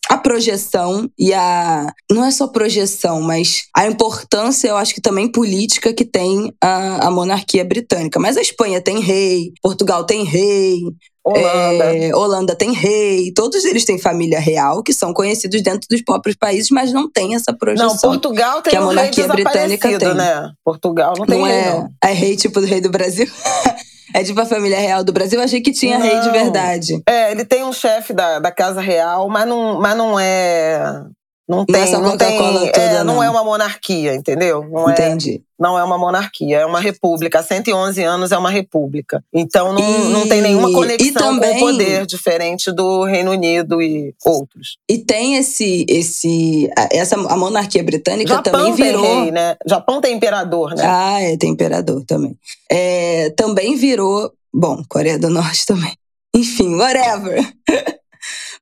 a 0.10 0.18
projeção 0.18 1.10
e 1.18 1.34
a. 1.34 1.92
Não 2.12 2.24
é 2.24 2.30
só 2.30 2.48
projeção, 2.48 3.22
mas 3.22 3.64
a 3.76 3.88
importância, 3.88 4.68
eu 4.68 4.78
acho 4.78 4.94
que 4.94 5.02
também 5.02 5.32
política 5.32 5.94
que 5.94 6.06
tem 6.06 6.54
a, 6.62 7.08
a 7.08 7.12
monarquia 7.12 7.64
britânica. 7.64 8.20
Mas 8.20 8.38
a 8.38 8.42
Espanha 8.42 8.82
tem 8.82 9.00
rei, 9.00 9.52
Portugal 9.62 10.06
tem 10.06 10.24
rei, 10.24 10.82
Holanda. 11.26 11.96
É, 11.96 12.16
Holanda 12.16 12.56
tem 12.56 12.74
rei, 12.74 13.32
todos 13.34 13.64
eles 13.64 13.86
têm 13.86 13.98
família 13.98 14.40
real, 14.40 14.84
que 14.84 14.94
são 14.94 15.14
conhecidos 15.14 15.62
dentro 15.64 15.88
dos 15.90 16.02
próprios 16.02 16.36
países, 16.36 16.70
mas 16.70 16.92
não 16.92 17.10
tem 17.10 17.34
essa 17.34 17.54
projeção. 17.54 17.88
Não, 17.88 17.98
Portugal 17.98 18.62
tem 18.62 18.72
que 18.72 18.78
a 18.78 18.82
monarquia 18.82 19.26
um 19.26 19.30
britânica 19.30 19.98
tem. 19.98 20.14
né? 20.14 20.52
Portugal 20.64 21.14
não 21.18 21.26
tem 21.26 21.40
não 21.40 21.46
rei, 21.46 21.56
é, 21.56 21.72
não. 21.72 21.90
É 22.04 22.12
rei 22.12 22.36
tipo 22.36 22.60
do 22.60 22.68
rei 22.68 22.82
do 22.82 22.90
Brasil. 22.90 23.28
É 24.14 24.24
tipo 24.24 24.40
a 24.40 24.46
família 24.46 24.80
real 24.80 25.04
do 25.04 25.12
Brasil. 25.12 25.40
Eu 25.40 25.46
achei 25.46 25.62
que 25.62 25.72
tinha 25.72 25.98
não. 25.98 26.06
rei 26.06 26.20
de 26.20 26.30
verdade. 26.30 27.02
É, 27.08 27.32
ele 27.32 27.44
tem 27.44 27.64
um 27.64 27.74
chefe 27.74 28.14
da, 28.14 28.40
da 28.40 28.52
casa 28.52 28.80
real, 28.80 29.28
mas 29.28 29.48
não, 29.48 29.80
mas 29.80 29.98
não 29.98 30.20
é. 30.20 31.04
Não 31.48 31.66
tem, 31.66 31.82
Nessa 31.82 32.00
não 32.00 32.16
tem, 32.18 32.38
toda, 32.38 32.66
é, 32.68 33.04
não. 33.04 33.16
não. 33.16 33.24
é 33.24 33.30
uma 33.30 33.44
monarquia, 33.44 34.16
entendeu? 34.16 34.66
Não 34.70 34.90
é 34.90 34.94
Entendi. 34.94 35.36
É, 35.36 35.62
não 35.62 35.78
é 35.78 35.84
uma 35.84 35.98
monarquia, 35.98 36.60
é 36.60 36.66
uma 36.66 36.80
república. 36.80 37.40
Há 37.40 37.44
111 37.44 38.02
anos 38.02 38.32
é 38.32 38.38
uma 38.38 38.50
república. 38.50 39.22
Então 39.34 39.74
não, 39.74 39.80
e, 39.82 40.10
não 40.10 40.28
tem 40.28 40.42
nenhuma 40.42 40.72
conexão 40.72 41.36
também, 41.36 41.52
com 41.52 41.58
o 41.58 41.60
poder 41.60 42.06
diferente 42.06 42.72
do 42.72 43.04
Reino 43.04 43.32
Unido 43.32 43.82
e 43.82 44.16
outros. 44.26 44.78
E 44.90 44.98
tem 45.00 45.36
esse 45.36 45.86
esse 45.90 46.70
essa 46.92 47.16
a 47.16 47.36
monarquia 47.36 47.84
britânica 47.84 48.36
Japão 48.36 48.54
também 48.54 48.74
virou, 48.74 49.02
tem 49.02 49.22
rei, 49.24 49.32
né? 49.32 49.58
Japão 49.68 50.00
tem 50.00 50.16
imperador, 50.16 50.74
né? 50.76 50.84
Ah, 50.86 51.22
é, 51.22 51.36
tem 51.36 51.52
imperador 51.52 52.06
também. 52.06 52.38
É, 52.72 53.32
também 53.32 53.76
virou, 53.76 54.32
bom, 54.54 54.82
Coreia 54.88 55.20
do 55.20 55.30
Norte 55.30 55.66
também. 55.66 55.94
Enfim, 56.34 56.76
whatever. 56.76 57.46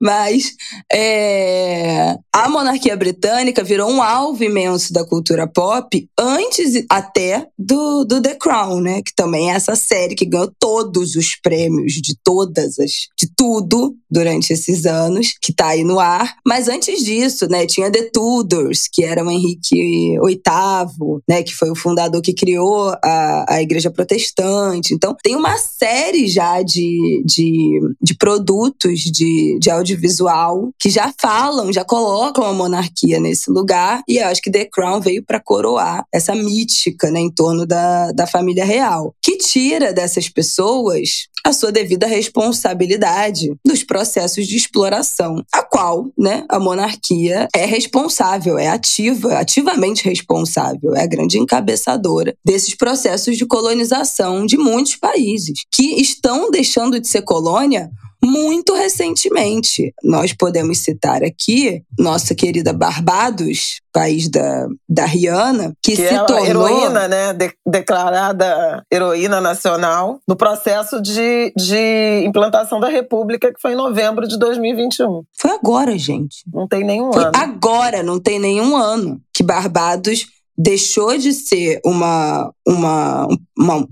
Mas 0.02 0.56
é, 0.92 2.18
a 2.34 2.50
monarquia 2.50 2.98
britânica 2.98 3.64
virou 3.64 3.90
um 3.90 4.02
alvo 4.02 4.44
imenso 4.44 4.92
da 4.92 5.06
cultura 5.06 5.46
pop 5.48 6.08
antes 6.18 6.84
até 6.90 7.48
do, 7.58 8.04
do 8.04 8.22
The 8.22 8.36
Crown, 8.36 8.82
né? 8.82 9.02
Que 9.02 9.14
também 9.14 9.52
é 9.52 9.56
essa 9.56 9.76
série 9.76 10.16
que 10.16 10.26
ganhou 10.26 10.52
todos 10.60 11.16
os 11.16 11.36
prêmios 11.42 11.94
de 11.94 12.16
todas 12.24 12.80
as. 12.80 12.92
de 13.20 13.30
tudo 13.38 13.96
durante 14.10 14.52
esses 14.52 14.86
anos, 14.86 15.34
que 15.42 15.54
tá 15.54 15.68
aí 15.68 15.84
no 15.84 16.00
ar. 16.00 16.36
Mas 16.46 16.68
antes 16.68 17.04
disso, 17.04 17.48
né, 17.50 17.66
tinha 17.66 17.92
The 17.92 18.10
Tudors, 18.14 18.90
que 18.92 19.04
era 19.04 19.24
o 19.24 19.32
Henrique 19.32 20.18
VIII, 20.20 21.22
né? 21.28 21.44
Que 21.44 21.54
foi 21.54 21.70
o 21.70 21.76
fundador 21.76 22.22
que 22.22 22.34
criou 22.34 22.90
a, 23.04 23.46
a 23.48 23.62
Igreja 23.62 23.92
Protestante. 23.92 24.94
Então, 24.94 25.16
tem 25.24 25.36
uma 25.36 25.58
série 25.58 26.28
já 26.28 26.62
de, 26.62 27.24
de, 27.26 27.80
de 28.02 28.16
produtos 28.16 29.00
de, 29.00 29.58
de 29.60 29.70
audiovisual 29.70 29.91
audiovisual 29.92 30.72
que 30.80 30.90
já 30.90 31.14
falam, 31.20 31.72
já 31.72 31.84
colocam 31.84 32.46
a 32.46 32.54
monarquia 32.54 33.20
nesse 33.20 33.50
lugar. 33.50 34.02
E 34.08 34.18
eu 34.18 34.28
acho 34.28 34.42
que 34.42 34.52
The 34.52 34.66
Crown 34.66 35.02
veio 35.02 35.24
para 35.24 35.40
coroar 35.40 36.04
essa 36.14 36.34
mítica 36.34 37.12
né, 37.12 37.20
em 37.20 37.32
torno 37.32 37.66
da, 37.66 38.12
da 38.12 38.26
família 38.26 38.66
real, 38.66 39.14
que 39.22 39.38
tira 39.38 39.94
dessas 39.94 40.30
pessoas 40.30 41.28
a 41.44 41.54
sua 41.54 41.72
devida 41.72 42.06
responsabilidade 42.06 43.52
dos 43.66 43.84
processos 43.84 44.48
de 44.48 44.56
exploração, 44.56 45.44
a 45.52 45.64
qual 45.64 46.12
né, 46.18 46.46
a 46.48 46.60
monarquia 46.60 47.48
é 47.56 47.66
responsável, 47.66 48.60
é 48.60 48.68
ativa, 48.68 49.38
ativamente 49.38 50.08
responsável, 50.08 50.96
é 50.96 51.02
a 51.02 51.08
grande 51.08 51.40
encabeçadora 51.40 52.36
desses 52.46 52.76
processos 52.76 53.38
de 53.38 53.46
colonização 53.46 54.46
de 54.46 54.58
muitos 54.58 54.96
países 54.96 55.62
que 55.72 56.00
estão 56.00 56.52
deixando 56.52 57.00
de 57.00 57.08
ser 57.08 57.24
colônia 57.24 57.90
muito 58.24 58.74
recentemente. 58.74 59.94
Nós 60.04 60.34
podemos 60.34 60.80
citar 60.80 61.24
aqui 61.24 61.84
nossa 61.98 62.36
querida 62.36 62.72
Barbados, 62.72 63.82
país 63.92 64.30
da, 64.30 64.68
da 64.88 65.06
Rihanna, 65.06 65.74
que, 65.84 65.96
que 65.96 66.08
se 66.08 66.14
é 66.14 66.24
tornou 66.24 66.68
heroína, 66.68 67.08
né, 67.08 67.34
de, 67.34 67.52
declarada 67.66 68.84
heroína 68.92 69.42
nacional 69.42 70.20
no 70.28 70.36
processo 70.36 71.02
de, 71.02 71.52
de 71.58 72.24
implantação 72.26 72.80
da 72.80 72.88
República 72.88 73.54
que 73.54 73.62
foi 73.62 73.74
em 73.74 73.78
novembro 73.78 74.28
de 74.28 74.38
2021. 74.38 75.24
Foi 75.38 75.52
agora, 75.52 75.98
gente. 75.98 76.44
Não 76.54 76.68
tem 76.68 76.84
nenhum 76.84 77.12
foi 77.12 77.24
ano. 77.24 77.32
Agora, 77.36 78.04
não 78.04 78.20
tem 78.20 78.40
nenhum 78.40 78.76
ano 78.76 79.20
que 79.34 79.44
Barbados 79.44 80.28
deixou 80.58 81.18
de 81.18 81.34
ser 81.34 81.80
uma, 81.84 82.52
uma, 82.68 83.28
uma 83.62 83.88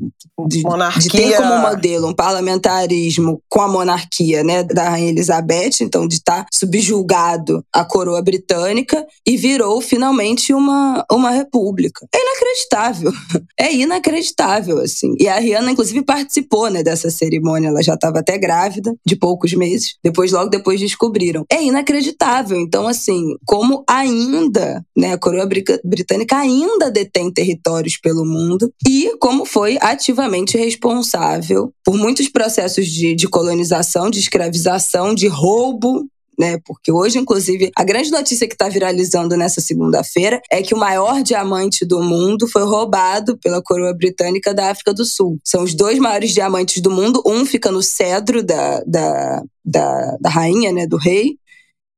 de, 0.47 0.63
de, 0.63 1.09
ter 1.09 1.37
como 1.37 1.57
modelo 1.59 2.07
um 2.07 2.13
parlamentarismo 2.13 3.41
com 3.47 3.61
a 3.61 3.67
monarquia 3.67 4.43
né, 4.43 4.63
da 4.63 4.89
Rainha 4.89 5.09
Elizabeth, 5.09 5.81
então 5.81 6.07
de 6.07 6.15
estar 6.15 6.45
subjulgado 6.51 7.63
à 7.73 7.83
coroa 7.83 8.21
britânica, 8.21 9.05
e 9.25 9.37
virou 9.37 9.79
finalmente 9.81 10.53
uma, 10.53 11.05
uma 11.11 11.31
república. 11.31 12.07
É 12.13 12.19
inacreditável. 12.19 13.11
É 13.59 13.73
inacreditável, 13.73 14.79
assim. 14.79 15.15
E 15.19 15.27
a 15.27 15.37
Rihanna, 15.37 15.71
inclusive, 15.71 16.01
participou 16.01 16.69
né, 16.69 16.81
dessa 16.81 17.09
cerimônia. 17.09 17.67
Ela 17.67 17.83
já 17.83 17.95
estava 17.95 18.19
até 18.19 18.37
grávida, 18.37 18.95
de 19.05 19.17
poucos 19.17 19.53
meses. 19.53 19.95
Depois, 20.01 20.31
logo 20.31 20.49
depois, 20.49 20.79
descobriram. 20.79 21.43
É 21.51 21.61
inacreditável. 21.61 22.57
Então, 22.57 22.87
assim, 22.87 23.35
como 23.45 23.83
ainda 23.87 24.81
né, 24.97 25.13
a 25.13 25.17
coroa 25.17 25.47
britânica 25.83 26.37
ainda 26.37 26.89
detém 26.89 27.31
territórios 27.31 27.97
pelo 27.97 28.25
mundo 28.25 28.71
e 28.87 29.13
como 29.19 29.45
foi 29.59 29.77
ativamente 29.81 30.57
responsável 30.57 31.73
por 31.83 31.97
muitos 31.97 32.29
processos 32.29 32.87
de, 32.87 33.13
de 33.13 33.27
colonização, 33.27 34.09
de 34.09 34.17
escravização, 34.17 35.13
de 35.13 35.27
roubo 35.27 36.07
né? 36.39 36.57
Porque 36.65 36.89
hoje, 36.89 37.19
inclusive, 37.19 37.69
a 37.75 37.83
grande 37.83 38.09
notícia 38.09 38.47
que 38.47 38.53
está 38.53 38.69
viralizando 38.69 39.35
nessa 39.35 39.59
segunda-feira 39.59 40.41
é 40.49 40.61
que 40.61 40.73
o 40.73 40.77
maior 40.77 41.21
diamante 41.21 41.85
do 41.85 42.01
mundo 42.01 42.47
foi 42.47 42.63
roubado 42.63 43.37
pela 43.39 43.61
coroa 43.61 43.93
britânica 43.93 44.53
da 44.53 44.71
África 44.71 44.93
do 44.93 45.03
Sul. 45.03 45.37
São 45.43 45.63
os 45.63 45.73
dois 45.73 45.99
maiores 45.99 46.31
diamantes 46.31 46.81
do 46.81 46.89
mundo. 46.89 47.21
Um 47.25 47.45
fica 47.45 47.69
no 47.69 47.83
cedro 47.83 48.41
da, 48.41 48.81
da, 48.87 49.43
da, 49.65 50.17
da 50.21 50.29
rainha, 50.29 50.71
né? 50.71 50.87
Do 50.87 50.95
rei 50.95 51.37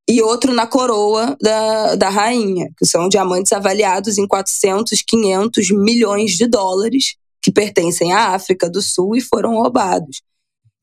e 0.10 0.22
outro 0.22 0.54
na 0.54 0.66
coroa 0.66 1.38
da, 1.40 1.96
da 1.96 2.10
rainha, 2.10 2.68
que 2.78 2.86
são 2.86 3.08
diamantes 3.08 3.54
avaliados 3.54 4.18
em 4.18 4.28
400, 4.28 5.04
500 5.04 5.70
milhões 5.72 6.32
de 6.32 6.48
dólares, 6.48 7.16
que 7.42 7.52
pertencem 7.52 8.14
à 8.14 8.30
África 8.30 8.70
do 8.70 8.82
Sul 8.82 9.16
e 9.16 9.22
foram 9.22 9.56
roubados. 9.56 10.22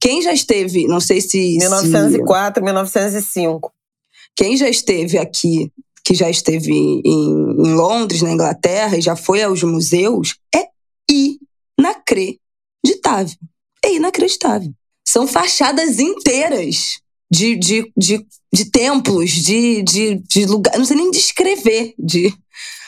Quem 0.01 0.23
já 0.23 0.33
esteve, 0.33 0.87
não 0.87 1.01
sei 1.01 1.21
se. 1.21 1.59
1904, 1.59 2.61
se, 2.61 2.65
1905. 2.65 3.73
Quem 4.37 4.57
já 4.57 4.69
esteve 4.69 5.19
aqui, 5.19 5.73
que 6.05 6.15
já 6.15 6.31
esteve 6.31 6.73
em, 6.73 7.03
em 7.05 7.75
Londres, 7.75 8.23
na 8.23 8.31
Inglaterra, 8.31 8.97
e 8.97 9.01
já 9.01 9.17
foi 9.17 9.43
aos 9.43 9.63
museus, 9.63 10.37
é 10.55 10.69
inacreditável. 11.79 13.37
É 13.85 13.95
inacreditável. 13.95 14.73
São 15.07 15.27
fachadas 15.27 15.99
inteiras 15.99 17.01
de, 17.31 17.57
de, 17.57 17.93
de, 17.97 18.25
de 18.53 18.71
templos, 18.71 19.31
de, 19.31 19.83
de, 19.83 20.17
de 20.17 20.47
lugares, 20.47 20.79
não 20.79 20.87
sei 20.87 20.97
nem 20.97 21.11
descrever, 21.11 21.95
de 21.99 22.33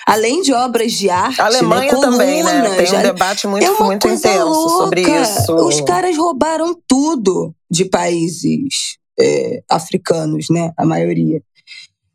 além 0.06 0.42
de 0.42 0.52
obras 0.52 0.92
de 0.92 1.08
arte, 1.10 1.40
a 1.40 1.46
Alemanha 1.46 1.92
né, 1.92 2.00
também, 2.00 2.42
né? 2.42 2.76
Tem 2.76 2.98
um 2.98 3.02
debate 3.02 3.46
muito, 3.46 3.64
é 3.64 3.78
muito 3.78 4.08
intenso 4.08 4.44
louca. 4.44 4.84
sobre 4.84 5.02
isso. 5.02 5.54
Os 5.54 5.80
caras 5.80 6.16
roubaram 6.16 6.76
tudo 6.86 7.54
de 7.70 7.84
países 7.84 8.98
é, 9.18 9.62
africanos, 9.68 10.46
né? 10.50 10.72
A 10.76 10.84
maioria. 10.84 11.42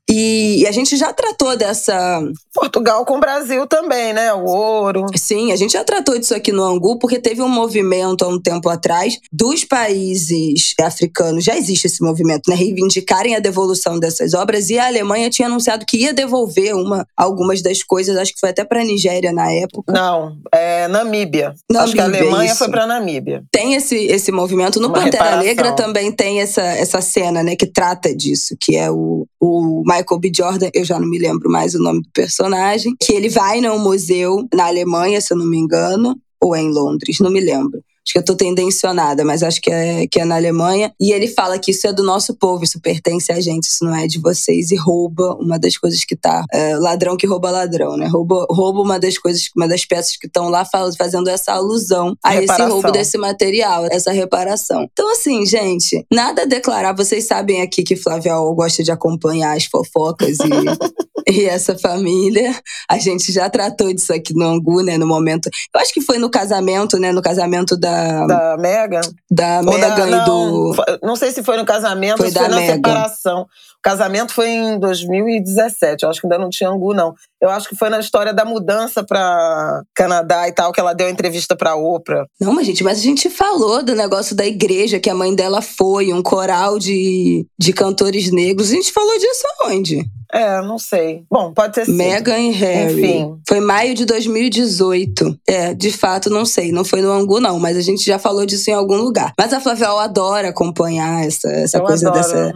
E 0.09 0.65
a 0.67 0.71
gente 0.71 0.95
já 0.97 1.11
tratou 1.11 1.57
dessa. 1.57 2.21
Portugal 2.53 3.03
com 3.05 3.17
o 3.17 3.19
Brasil 3.19 3.65
também, 3.67 4.13
né? 4.13 4.31
O 4.33 4.45
ouro. 4.45 5.05
Sim, 5.15 5.51
a 5.51 5.55
gente 5.55 5.73
já 5.73 5.83
tratou 5.83 6.17
disso 6.17 6.35
aqui 6.35 6.51
no 6.51 6.63
Angu, 6.63 6.99
porque 6.99 7.19
teve 7.19 7.41
um 7.41 7.49
movimento 7.49 8.23
há 8.23 8.27
um 8.27 8.39
tempo 8.39 8.69
atrás 8.69 9.19
dos 9.31 9.65
países 9.65 10.73
africanos, 10.79 11.43
já 11.43 11.57
existe 11.57 11.87
esse 11.87 12.03
movimento, 12.03 12.49
né? 12.49 12.55
Reivindicarem 12.55 13.35
a 13.35 13.39
devolução 13.39 13.99
dessas 13.99 14.33
obras, 14.33 14.69
e 14.69 14.77
a 14.77 14.85
Alemanha 14.85 15.29
tinha 15.29 15.47
anunciado 15.47 15.85
que 15.85 15.97
ia 15.97 16.13
devolver 16.13 16.75
uma, 16.75 17.05
algumas 17.17 17.61
das 17.61 17.83
coisas, 17.83 18.15
acho 18.15 18.33
que 18.33 18.39
foi 18.39 18.49
até 18.49 18.63
para 18.63 18.81
a 18.81 18.85
Nigéria 18.85 19.33
na 19.33 19.51
época. 19.51 19.91
Não, 19.91 20.37
é 20.53 20.87
Namíbia. 20.87 21.55
Namíbia 21.69 21.83
acho 21.83 21.93
que 21.93 22.01
a 22.01 22.05
Alemanha 22.05 22.51
isso. 22.51 22.59
foi 22.59 22.69
para 22.69 22.85
Namíbia. 22.85 23.43
Tem 23.51 23.73
esse, 23.73 23.95
esse 23.95 24.31
movimento. 24.31 24.79
No 24.79 24.87
uma 24.87 24.99
Pantera 24.99 25.23
reparação. 25.23 25.43
Negra 25.43 25.71
também 25.73 26.11
tem 26.11 26.41
essa, 26.41 26.61
essa 26.61 27.01
cena, 27.01 27.43
né, 27.43 27.55
que 27.55 27.65
trata 27.65 28.15
disso, 28.15 28.55
que 28.59 28.75
é 28.75 28.89
o, 28.89 29.27
o 29.39 29.83
Michael 29.95 30.19
B. 30.19 30.31
Jordan, 30.35 30.69
eu 30.73 30.83
já 30.83 30.99
não 30.99 31.07
me 31.07 31.17
lembro 31.17 31.49
mais 31.49 31.73
o 31.75 31.81
nome 31.81 32.01
do 32.01 32.09
personagem, 32.13 32.95
que 32.99 33.13
ele 33.13 33.29
vai 33.29 33.61
num 33.61 33.79
museu 33.79 34.47
na 34.53 34.67
Alemanha, 34.67 35.21
se 35.21 35.33
eu 35.33 35.37
não 35.37 35.45
me 35.45 35.57
engano, 35.57 36.15
ou 36.41 36.55
é 36.55 36.61
em 36.61 36.71
Londres, 36.71 37.19
não 37.19 37.31
me 37.31 37.39
lembro. 37.39 37.81
Acho 38.05 38.13
que 38.13 38.19
eu 38.19 38.23
tô 38.25 38.35
tendencionada, 38.35 39.25
mas 39.25 39.41
acho 39.41 39.59
que 39.59 39.71
é, 39.71 40.05
que 40.05 40.19
é 40.19 40.25
na 40.25 40.35
Alemanha. 40.35 40.93
E 41.01 41.11
ele 41.11 41.27
fala 41.27 41.57
que 41.57 41.71
isso 41.71 41.87
é 41.87 41.93
do 41.93 42.03
nosso 42.03 42.35
povo, 42.35 42.63
isso 42.63 42.79
pertence 42.79 43.31
a 43.31 43.41
gente, 43.41 43.63
isso 43.63 43.83
não 43.83 43.95
é 43.95 44.05
de 44.05 44.19
vocês. 44.19 44.69
E 44.69 44.75
rouba 44.75 45.35
uma 45.39 45.57
das 45.57 45.75
coisas 45.75 46.05
que 46.05 46.15
tá. 46.15 46.45
É, 46.53 46.77
ladrão 46.77 47.17
que 47.17 47.25
rouba 47.25 47.49
ladrão, 47.49 47.97
né? 47.97 48.05
Rouba, 48.05 48.45
rouba 48.47 48.81
uma 48.81 48.99
das 48.99 49.17
coisas, 49.17 49.49
uma 49.55 49.67
das 49.67 49.85
peças 49.85 50.17
que 50.17 50.27
estão 50.27 50.49
lá 50.49 50.63
fazendo 50.95 51.27
essa 51.29 51.53
alusão 51.53 52.15
a 52.23 52.29
reparação. 52.29 52.65
esse 52.65 52.73
roubo 52.73 52.91
desse 52.91 53.17
material, 53.17 53.87
essa 53.89 54.11
reparação. 54.11 54.87
Então, 54.91 55.11
assim, 55.11 55.43
gente, 55.43 56.05
nada 56.13 56.43
a 56.43 56.45
declarar. 56.45 56.93
Vocês 56.93 57.25
sabem 57.25 57.63
aqui 57.63 57.81
que 57.81 57.95
Flávia 57.95 58.35
gosta 58.55 58.83
de 58.83 58.91
acompanhar 58.91 59.57
as 59.57 59.65
fofocas 59.65 60.37
e. 60.39 60.45
e 61.27 61.45
essa 61.45 61.75
família. 61.75 62.55
A 62.87 62.99
gente 62.99 63.31
já 63.31 63.49
tratou 63.49 63.91
disso 63.91 64.13
aqui 64.13 64.33
no 64.35 64.45
Angu, 64.45 64.83
né? 64.83 64.95
No 64.95 65.07
momento. 65.07 65.49
Eu 65.73 65.81
acho 65.81 65.91
que 65.91 66.01
foi 66.01 66.19
no 66.19 66.29
casamento, 66.29 66.99
né? 66.99 67.11
No 67.11 67.21
casamento 67.21 67.75
da 67.75 67.94
da. 68.27 68.57
Megan? 68.57 69.01
Da 69.29 69.61
Megan 69.61 70.09
e 70.09 70.25
do. 70.25 70.75
Não 71.03 71.15
sei 71.15 71.31
se 71.31 71.43
foi 71.43 71.57
no 71.57 71.65
casamento 71.65 72.17
foi 72.17 72.27
ou 72.27 72.31
se 72.31 72.37
foi 72.37 72.47
na 72.47 72.57
Megan. 72.57 72.73
separação. 72.73 73.41
O 73.41 73.81
casamento 73.81 74.33
foi 74.33 74.49
em 74.49 74.79
2017. 74.79 76.03
Eu 76.03 76.09
acho 76.09 76.21
que 76.21 76.27
ainda 76.27 76.37
não 76.37 76.49
tinha 76.49 76.69
Angu, 76.69 76.93
não. 76.93 77.13
Eu 77.41 77.49
acho 77.49 77.69
que 77.69 77.75
foi 77.75 77.89
na 77.89 77.99
história 77.99 78.33
da 78.33 78.45
mudança 78.45 79.03
para 79.03 79.81
Canadá 79.93 80.47
e 80.47 80.53
tal, 80.53 80.71
que 80.71 80.79
ela 80.79 80.93
deu 80.93 81.07
a 81.07 81.11
entrevista 81.11 81.55
pra 81.55 81.75
Oprah. 81.75 82.25
Não, 82.39 82.53
mas 82.53 82.65
gente, 82.65 82.83
mas 82.83 82.99
a 82.99 83.01
gente 83.01 83.29
falou 83.29 83.83
do 83.83 83.93
negócio 83.95 84.35
da 84.35 84.45
igreja 84.45 84.99
que 84.99 85.09
a 85.09 85.15
mãe 85.15 85.35
dela 85.35 85.61
foi, 85.61 86.13
um 86.13 86.23
coral 86.23 86.79
de, 86.79 87.45
de 87.59 87.73
cantores 87.73 88.31
negros. 88.31 88.71
A 88.71 88.75
gente 88.75 88.91
falou 88.91 89.17
disso 89.17 89.43
aonde? 89.59 90.05
É, 90.33 90.61
não 90.61 90.77
sei. 90.77 91.23
Bom, 91.31 91.53
pode 91.53 91.75
ser 91.75 91.89
Meghan 91.89 92.39
e 92.39 92.51
Harry. 92.51 92.99
Enfim. 92.99 93.37
Foi 93.47 93.59
maio 93.59 93.93
de 93.93 94.05
2018. 94.05 95.39
É, 95.47 95.73
de 95.73 95.91
fato, 95.91 96.29
não 96.29 96.45
sei. 96.45 96.71
Não 96.71 96.83
foi 96.83 97.01
no 97.01 97.11
Angu, 97.11 97.39
não, 97.39 97.59
mas 97.59 97.77
a 97.77 97.81
gente 97.81 98.03
já 98.03 98.19
falou 98.19 98.45
disso 98.45 98.69
em 98.69 98.73
algum 98.73 98.97
lugar. 98.97 99.33
Mas 99.37 99.53
a 99.53 99.61
Flavel 99.61 99.97
adora 99.97 100.49
acompanhar 100.49 101.25
essa, 101.25 101.49
essa 101.49 101.79
coisa 101.79 102.11
dessa, 102.11 102.53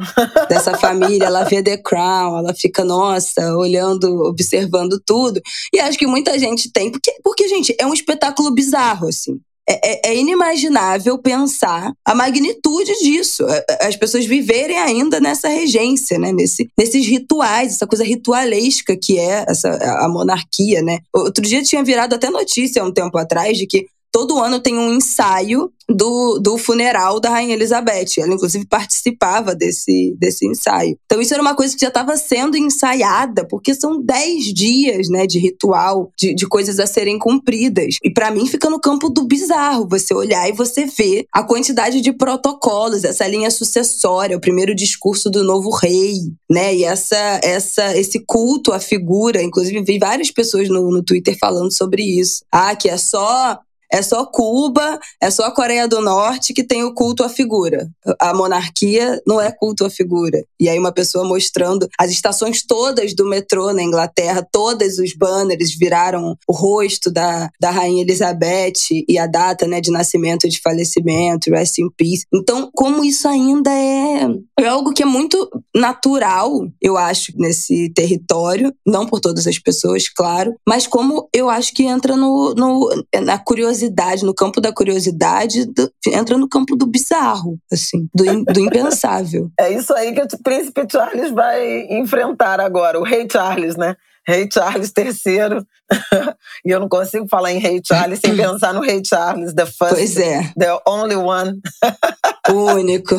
dessa 0.50 0.78
família. 0.78 1.26
Ela 1.26 1.44
vê 1.44 1.62
The 1.64 1.78
Crown, 1.78 2.40
ela 2.40 2.54
fica, 2.54 2.84
nossa, 2.84 3.56
olhando, 3.56 4.24
observando 4.24 4.79
tudo. 5.06 5.42
E 5.74 5.80
acho 5.80 5.98
que 5.98 6.06
muita 6.06 6.38
gente 6.38 6.72
tem, 6.72 6.92
porque, 6.92 7.12
porque 7.24 7.48
gente, 7.48 7.76
é 7.80 7.86
um 7.86 7.94
espetáculo 7.94 8.52
bizarro, 8.52 9.08
assim. 9.08 9.40
É, 9.68 9.74
é, 9.84 10.10
é, 10.10 10.18
inimaginável 10.18 11.20
pensar 11.20 11.94
a 12.04 12.16
magnitude 12.16 12.92
disso. 13.04 13.46
As 13.82 13.96
pessoas 13.96 14.26
viverem 14.26 14.80
ainda 14.80 15.20
nessa 15.20 15.48
regência, 15.48 16.18
né? 16.18 16.32
Nesse, 16.32 16.68
nesses 16.76 17.06
rituais, 17.06 17.74
essa 17.74 17.86
coisa 17.86 18.04
ritualesca 18.04 18.98
que 18.98 19.20
é 19.20 19.46
essa, 19.48 19.70
a 20.04 20.10
monarquia, 20.10 20.82
né? 20.82 21.00
Outro 21.14 21.44
dia 21.44 21.62
tinha 21.62 21.84
virado 21.84 22.16
até 22.16 22.32
notícia, 22.32 22.84
um 22.84 22.92
tempo 22.92 23.16
atrás, 23.20 23.60
de 23.60 23.68
que 23.68 23.86
todo 24.12 24.40
ano 24.40 24.60
tem 24.60 24.76
um 24.76 24.92
ensaio 24.92 25.72
do, 25.90 26.40
do 26.40 26.58
funeral 26.58 27.20
da 27.20 27.30
Rainha 27.30 27.54
Elizabeth. 27.54 28.18
Ela, 28.18 28.34
inclusive, 28.34 28.66
participava 28.66 29.56
desse, 29.56 30.16
desse 30.20 30.46
ensaio. 30.46 30.98
Então, 31.06 31.22
isso 31.22 31.34
era 31.34 31.42
uma 31.42 31.56
coisa 31.56 31.74
que 31.76 31.82
já 31.82 31.88
estava 31.88 32.16
sendo 32.18 32.58
ensaiada, 32.58 33.46
porque 33.48 33.74
são 33.74 34.02
dez 34.02 34.46
dias 34.54 35.10
né, 35.10 35.26
de 35.26 35.40
ritual, 35.40 36.12
de, 36.18 36.34
de 36.34 36.48
coisas 36.48 36.80
a 36.80 36.88
serem 36.88 37.18
cumpridas. 37.18 37.96
E 38.04 38.12
para 38.12 38.32
mim 38.32 38.46
fica 38.46 38.70
no 38.70 38.80
campo 38.80 39.10
do 39.10 39.26
bizarro 39.26 39.88
você 39.90 40.14
olhar 40.14 40.48
e 40.48 40.54
você 40.54 40.86
ver 40.86 41.26
a 41.34 41.44
quantidade 41.44 42.02
de 42.02 42.14
protocolos, 42.14 43.04
essa 43.04 43.28
linha 43.28 43.50
sucessória, 43.50 44.38
o 44.38 44.42
primeiro 44.42 44.76
discurso 44.76 45.30
do 45.30 45.44
novo 45.44 45.70
rei, 45.72 46.14
né? 46.50 46.76
E 46.76 46.84
essa, 46.84 47.40
essa, 47.44 47.98
esse 47.98 48.24
culto 48.26 48.72
à 48.72 48.80
figura. 48.80 49.42
Inclusive, 49.42 49.82
vi 49.84 49.98
várias 49.98 50.32
pessoas 50.32 50.70
no, 50.70 50.92
no 50.92 51.04
Twitter 51.04 51.38
falando 51.40 51.72
sobre 51.72 52.04
isso. 52.04 52.44
Ah, 52.52 52.76
que 52.76 52.90
é 52.90 52.98
só 52.98 53.60
é 53.92 54.02
só 54.02 54.26
Cuba, 54.26 55.00
é 55.22 55.32
só 55.32 55.46
a 55.46 55.52
Coreia 55.52 55.88
do 55.88 56.02
Norte 56.02 56.54
que 56.54 56.64
tem 56.64 56.84
o 56.84 56.94
culto 56.94 57.24
à 57.24 57.30
figura. 57.30 57.90
A 58.20 58.34
monarquia 58.34 59.22
não 59.26 59.42
é 59.42 59.52
culto 59.52 59.86
à 59.86 59.90
figura. 59.90 60.44
E 60.60 60.70
aí 60.70 60.78
uma 60.78 60.92
pessoa 60.92 61.26
mostrando 61.26 61.88
as 61.98 62.12
estações 62.12 62.64
todas 62.66 63.14
do 63.16 63.28
metrô 63.28 63.74
na 63.74 63.82
Inglaterra, 63.82 64.48
todos 64.52 65.00
os 65.00 65.14
banners 65.16 65.76
viraram 65.76 66.36
o 66.48 66.54
rosto 66.54 67.12
da, 67.12 67.50
da 67.60 67.72
rainha 67.72 68.04
Elizabeth 68.04 69.04
e 69.08 69.18
a 69.18 69.26
data 69.26 69.68
né, 69.68 69.82
de 69.82 69.92
nascimento, 69.92 70.48
de 70.48 70.62
falecimento, 70.62 71.50
rest 71.50 71.80
in 71.80 71.90
peace. 71.90 72.26
Então, 72.34 72.70
como 72.74 73.04
isso 73.04 73.28
ainda 73.28 73.72
é, 73.72 74.28
é 74.60 74.68
algo 74.68 74.94
que 74.94 75.04
é 75.04 75.06
muito 75.06 75.50
natural, 75.76 76.68
eu 76.82 76.98
acho, 76.98 77.32
nesse 77.36 77.92
território, 77.94 78.74
não 78.86 79.06
por 79.06 79.20
todas 79.20 79.48
as 79.48 79.58
pessoas, 79.58 80.10
claro, 80.10 80.54
mas 80.68 80.86
como 80.86 81.28
eu 81.34 81.50
acho 81.50 81.74
que 81.74 81.84
entra 81.84 82.16
no, 82.16 82.54
no 82.54 82.90
na 83.22 83.38
curiosidade, 83.38 83.79
no 84.24 84.34
campo 84.34 84.60
da 84.60 84.74
curiosidade, 84.74 85.66
do, 85.66 85.92
entra 86.08 86.38
no 86.38 86.48
campo 86.48 86.76
do 86.76 86.86
bizarro, 86.86 87.58
assim, 87.72 88.08
do, 88.14 88.44
do 88.46 88.60
impensável. 88.60 89.50
É 89.60 89.72
isso 89.72 89.94
aí 89.94 90.14
que 90.14 90.22
o 90.22 90.44
príncipe 90.44 90.86
Charles 90.90 91.32
vai 91.32 91.88
enfrentar 91.90 92.60
agora, 92.60 93.00
o 93.00 93.04
rei 93.04 93.28
Charles, 93.30 93.76
né? 93.76 93.96
Rei 94.28 94.48
Charles 94.52 94.94
III. 94.96 95.66
e 96.66 96.70
eu 96.70 96.80
não 96.80 96.88
consigo 96.88 97.28
falar 97.28 97.52
em 97.52 97.60
Rei 97.60 97.82
Charles 97.86 98.20
sem 98.20 98.36
pensar 98.36 98.74
no 98.74 98.82
Rei 98.82 99.02
Charles, 99.04 99.54
the 99.54 99.66
first, 99.66 99.96
pois 99.96 100.18
é. 100.18 100.54
the 100.58 100.80
only 100.88 101.16
one. 101.16 101.60
o 102.50 102.74
único. 102.74 103.16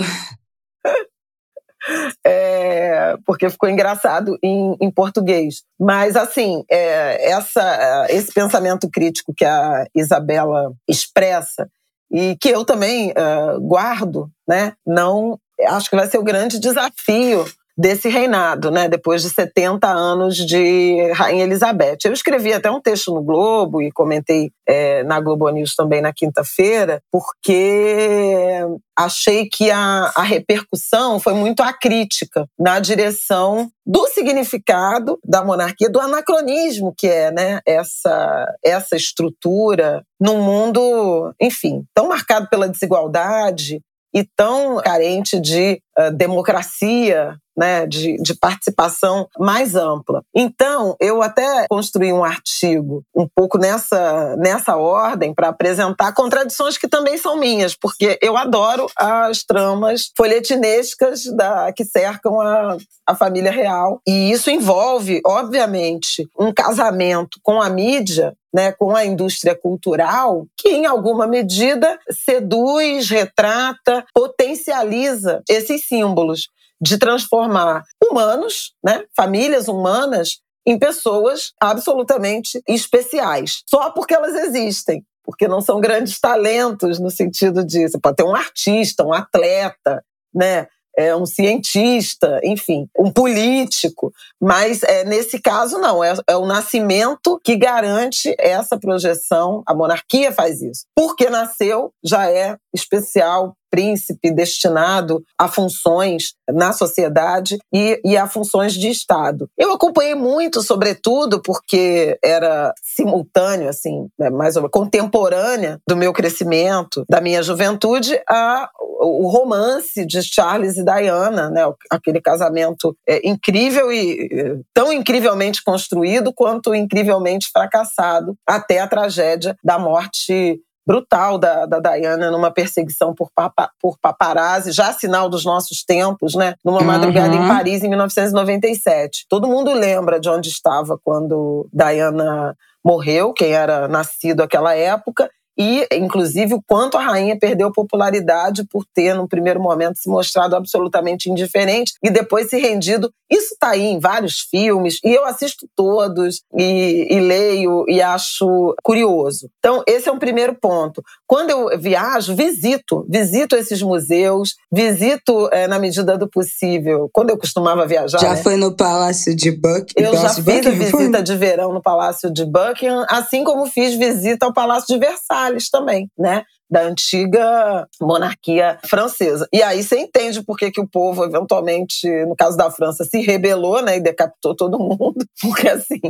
É, 2.25 3.17
porque 3.25 3.49
ficou 3.51 3.69
engraçado 3.69 4.39
em, 4.43 4.77
em 4.81 4.91
português. 4.91 5.63
Mas, 5.79 6.17
assim, 6.17 6.65
é, 6.71 7.31
essa, 7.31 8.07
esse 8.11 8.33
pensamento 8.33 8.89
crítico 8.91 9.35
que 9.37 9.45
a 9.45 9.87
Isabela 9.95 10.73
expressa 10.89 11.69
e 12.11 12.37
que 12.41 12.49
eu 12.49 12.65
também 12.65 13.11
uh, 13.11 13.61
guardo, 13.61 14.29
né? 14.49 14.75
Não 14.87 15.39
acho 15.69 15.89
que 15.89 15.97
vai 15.97 16.09
ser 16.09 16.19
o 16.19 16.25
grande 16.25 16.59
desafio 16.59 17.45
desse 17.81 18.11
reinado, 18.11 18.71
né? 18.71 18.89
Depois 18.89 19.23
de 19.23 19.31
70 19.31 19.89
anos 19.89 20.37
de 20.37 21.11
Rainha 21.13 21.45
Elizabeth. 21.45 21.97
Eu 22.05 22.13
escrevi 22.13 22.53
até 22.53 22.71
um 22.71 22.81
texto 22.81 23.15
no 23.15 23.23
Globo 23.23 23.81
e 23.81 23.91
comentei 23.91 24.51
é, 24.69 25.03
na 25.05 25.19
Globo 25.19 25.49
News 25.49 25.75
também 25.75 26.03
na 26.03 26.13
quinta-feira, 26.13 27.01
porque 27.11 28.61
achei 28.97 29.49
que 29.49 29.71
a, 29.71 30.13
a 30.15 30.23
repercussão 30.23 31.19
foi 31.19 31.33
muito 31.33 31.63
acrítica 31.63 32.47
na 32.59 32.79
direção 32.81 33.71
do 33.87 34.07
significado 34.09 35.19
da 35.25 35.43
monarquia, 35.43 35.89
do 35.89 36.01
anacronismo 36.01 36.93
que 36.95 37.07
é, 37.07 37.31
né? 37.31 37.61
Essa, 37.67 38.47
essa 38.63 38.95
estrutura 38.95 40.05
num 40.21 40.43
mundo, 40.43 41.33
enfim, 41.41 41.83
tão 41.95 42.09
marcado 42.09 42.47
pela 42.51 42.69
desigualdade, 42.69 43.81
e 44.15 44.25
tão 44.37 44.79
carente 44.79 45.41
de 45.41 45.81
uh, 46.09 46.11
democracia, 46.17 47.37
né, 47.57 47.87
de, 47.87 48.17
de, 48.17 48.35
participação 48.35 49.29
mais 49.39 49.75
ampla. 49.75 50.23
Então, 50.35 50.97
eu 50.99 51.21
até 51.21 51.67
construí 51.69 52.11
um 52.11 52.25
artigo 52.25 53.03
um 53.15 53.29
pouco 53.35 53.59
nessa, 53.59 54.35
nessa 54.37 54.77
ordem 54.77 55.35
para 55.35 55.49
apresentar 55.49 56.15
contradições 56.15 56.79
que 56.79 56.89
também 56.89 57.19
são 57.19 57.39
minhas, 57.39 57.77
porque 57.77 58.19
eu 58.23 58.37
adoro 58.37 58.87
as 58.97 59.43
tramas 59.43 60.11
folhetinescas 60.17 61.25
da, 61.37 61.71
que 61.73 61.85
cercam 61.85 62.41
a, 62.41 62.79
a 63.07 63.15
família 63.15 63.53
real. 63.53 64.01
E 64.07 64.31
isso 64.31 64.51
envolve, 64.51 65.21
obviamente, 65.27 66.27
um 66.39 66.53
casamento 66.55 67.39
com 67.43 67.61
a 67.61 67.69
mídia 67.69 68.33
né, 68.53 68.73
com 68.73 68.95
a 68.95 69.05
indústria 69.05 69.55
cultural, 69.55 70.47
que 70.57 70.69
em 70.69 70.87
alguma 70.87 71.27
medida 71.27 71.99
seduz, 72.11 73.09
retrata, 73.09 74.05
potencializa 74.13 75.43
esses 75.49 75.87
símbolos 75.91 76.49
de 76.81 76.97
transformar 76.97 77.83
humanos, 78.03 78.73
né, 78.83 79.05
famílias 79.15 79.69
humanas, 79.69 80.39
em 80.67 80.79
pessoas 80.79 81.53
absolutamente 81.61 82.63
especiais, 82.67 83.63
só 83.69 83.91
porque 83.91 84.15
elas 84.15 84.35
existem. 84.35 85.05
Porque 85.23 85.47
não 85.47 85.61
são 85.61 85.81
grandes 85.81 86.19
talentos 86.19 86.99
no 86.99 87.11
sentido 87.11 87.63
você 87.63 87.99
pode 88.01 88.17
ter 88.17 88.25
um 88.25 88.35
artista, 88.35 89.05
um 89.05 89.13
atleta, 89.13 90.03
né? 90.35 90.67
é 90.97 91.15
um 91.15 91.25
cientista, 91.25 92.41
enfim, 92.45 92.89
um 92.99 93.11
político. 93.11 94.13
Mas 94.41 94.83
é, 94.83 95.05
nesse 95.05 95.41
caso, 95.41 95.79
não. 95.79 96.03
É, 96.03 96.15
é 96.27 96.37
o 96.37 96.47
nascimento 96.47 97.41
que 97.43 97.57
garante 97.57 98.35
essa 98.39 98.79
projeção. 98.79 99.63
A 99.67 99.75
monarquia 99.75 100.33
faz 100.33 100.61
isso. 100.61 100.85
Porque 100.95 101.31
nasceu, 101.31 101.93
já 102.05 102.31
é 102.31 102.57
especial, 102.75 103.57
príncipe 103.71 104.31
destinado 104.31 105.23
a 105.39 105.49
funções 105.49 106.35
na 106.49 106.73
sociedade 106.73 107.59
e, 107.73 108.01
e 108.05 108.17
a 108.17 108.27
funções 108.27 108.75
de 108.75 108.89
Estado. 108.89 109.49
Eu 109.57 109.73
acompanhei 109.73 110.15
muito, 110.15 110.63
sobretudo, 110.63 111.41
porque 111.43 112.19
era 112.23 112.75
simultâneo, 112.83 113.69
assim, 113.69 114.09
né, 114.19 114.31
mais 114.31 114.57
ou 114.57 114.63
menos 114.63 114.73
contemporânea 114.73 115.81
do 115.87 115.97
meu 115.97 116.13
crescimento, 116.13 117.05
da 117.09 117.21
minha 117.21 117.43
juventude, 117.43 118.21
a 118.29 118.69
o 119.01 119.29
romance 119.29 120.05
de 120.05 120.23
Charles 120.23 120.77
e 120.77 120.85
Diana, 120.85 121.49
né? 121.49 121.63
aquele 121.91 122.21
casamento 122.21 122.95
é, 123.09 123.27
incrível 123.27 123.91
e 123.91 124.63
tão 124.75 124.93
incrivelmente 124.93 125.63
construído 125.65 126.33
quanto 126.35 126.75
incrivelmente 126.75 127.49
fracassado, 127.51 128.37
até 128.47 128.79
a 128.81 128.87
tragédia 128.87 129.57
da 129.65 129.79
morte 129.79 130.61
brutal 130.91 131.39
da, 131.39 131.67
da 131.67 131.79
Diana 131.79 132.33
numa 132.33 132.51
perseguição 132.51 133.15
por, 133.15 133.31
papa, 133.33 133.71
por 133.81 133.97
paparazzi, 134.01 134.73
já 134.73 134.93
sinal 134.93 135.29
dos 135.29 135.45
nossos 135.45 135.85
tempos, 135.85 136.35
né? 136.35 136.55
Numa 136.65 136.81
madrugada 136.81 137.33
uhum. 137.33 137.45
em 137.45 137.49
Paris, 137.49 137.85
em 137.85 137.89
1997. 137.89 139.25
Todo 139.29 139.47
mundo 139.47 139.73
lembra 139.73 140.19
de 140.19 140.29
onde 140.29 140.49
estava 140.49 140.99
quando 141.05 141.69
Diana 141.73 142.57
morreu, 142.85 143.33
quem 143.33 143.53
era 143.53 143.87
nascido 143.87 144.41
naquela 144.41 144.75
época, 144.75 145.31
e, 145.59 145.87
inclusive, 145.93 146.55
o 146.55 146.63
quanto 146.67 146.97
a 146.97 147.03
rainha 147.03 147.39
perdeu 147.39 147.73
popularidade 147.73 148.65
por 148.65 148.85
ter, 148.95 149.15
no 149.15 149.29
primeiro 149.29 149.61
momento, 149.61 149.99
se 149.99 150.09
mostrado 150.09 150.57
absolutamente 150.57 151.31
indiferente 151.31 151.93
e 152.03 152.11
depois 152.11 152.49
se 152.49 152.59
rendido. 152.59 153.13
Isso 153.31 153.55
está 153.55 153.71
aí 153.71 153.83
em 153.83 154.01
vários 154.01 154.41
filmes 154.41 154.99
e 155.05 155.15
eu 155.15 155.25
assisto 155.25 155.69
todos 155.77 156.43
e, 156.57 157.07
e, 157.11 157.21
leio 157.21 157.85
e 157.89 158.03
acho 158.03 158.75
curioso. 158.83 159.49
Então, 159.59 159.83
esse 159.87 160.09
é 160.09 160.13
um 160.13 160.19
primeiro 160.19 160.55
ponto. 160.55 161.03
Quando 161.27 161.51
eu 161.51 161.79
viajo, 161.79 162.35
visito, 162.35 163.07
visito 163.09 163.55
esses 163.55 163.83
museus, 163.83 164.57
visito 164.73 165.49
é, 165.53 165.69
na 165.69 165.79
medida 165.79 166.19
do 166.19 166.29
possível. 166.29 167.09
Quando 167.13 167.31
eu 167.31 167.39
costumava 167.39 167.87
viajar. 167.87 168.19
Já 168.19 168.31
né? 168.31 168.43
foi 168.43 168.57
no 168.57 168.75
Palácio 168.75 169.37
de 169.37 169.53
Buckingham? 169.53 170.13
Eu 170.13 170.17
já 170.17 170.31
fiz 170.31 170.67
a 170.67 170.71
visita 170.71 171.23
de 171.23 171.37
verão 171.37 171.73
no 171.73 171.83
Palácio 171.83 172.33
de 172.33 172.45
Buckingham, 172.45 173.05
assim 173.09 173.45
como 173.45 173.67
fiz 173.67 173.95
visita 173.95 174.47
ao 174.47 174.53
Palácio 174.53 174.87
de 174.89 174.99
Versalhes 174.99 175.40
também, 175.71 176.11
né? 176.19 176.45
da 176.71 176.83
antiga 176.83 177.87
monarquia 178.01 178.79
francesa. 178.87 179.49
E 179.53 179.61
aí 179.61 179.83
você 179.83 179.99
entende 179.99 180.43
por 180.45 180.57
que, 180.57 180.71
que 180.71 180.81
o 180.81 180.89
povo, 180.89 181.25
eventualmente, 181.25 182.09
no 182.27 182.37
caso 182.37 182.57
da 182.57 182.71
França, 182.71 183.05
se 183.05 183.21
rebelou 183.21 183.83
né, 183.83 183.97
e 183.97 184.01
decapitou 184.01 184.55
todo 184.55 184.79
mundo, 184.79 185.27
porque 185.43 185.69
assim, 185.69 186.01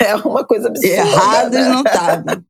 é 0.00 0.16
uma 0.16 0.44
coisa 0.44 0.66
absurda. 0.66 0.96
Errados 0.96 1.58
né? 1.58 1.68
não 1.68 1.82
estavam. 1.82 2.44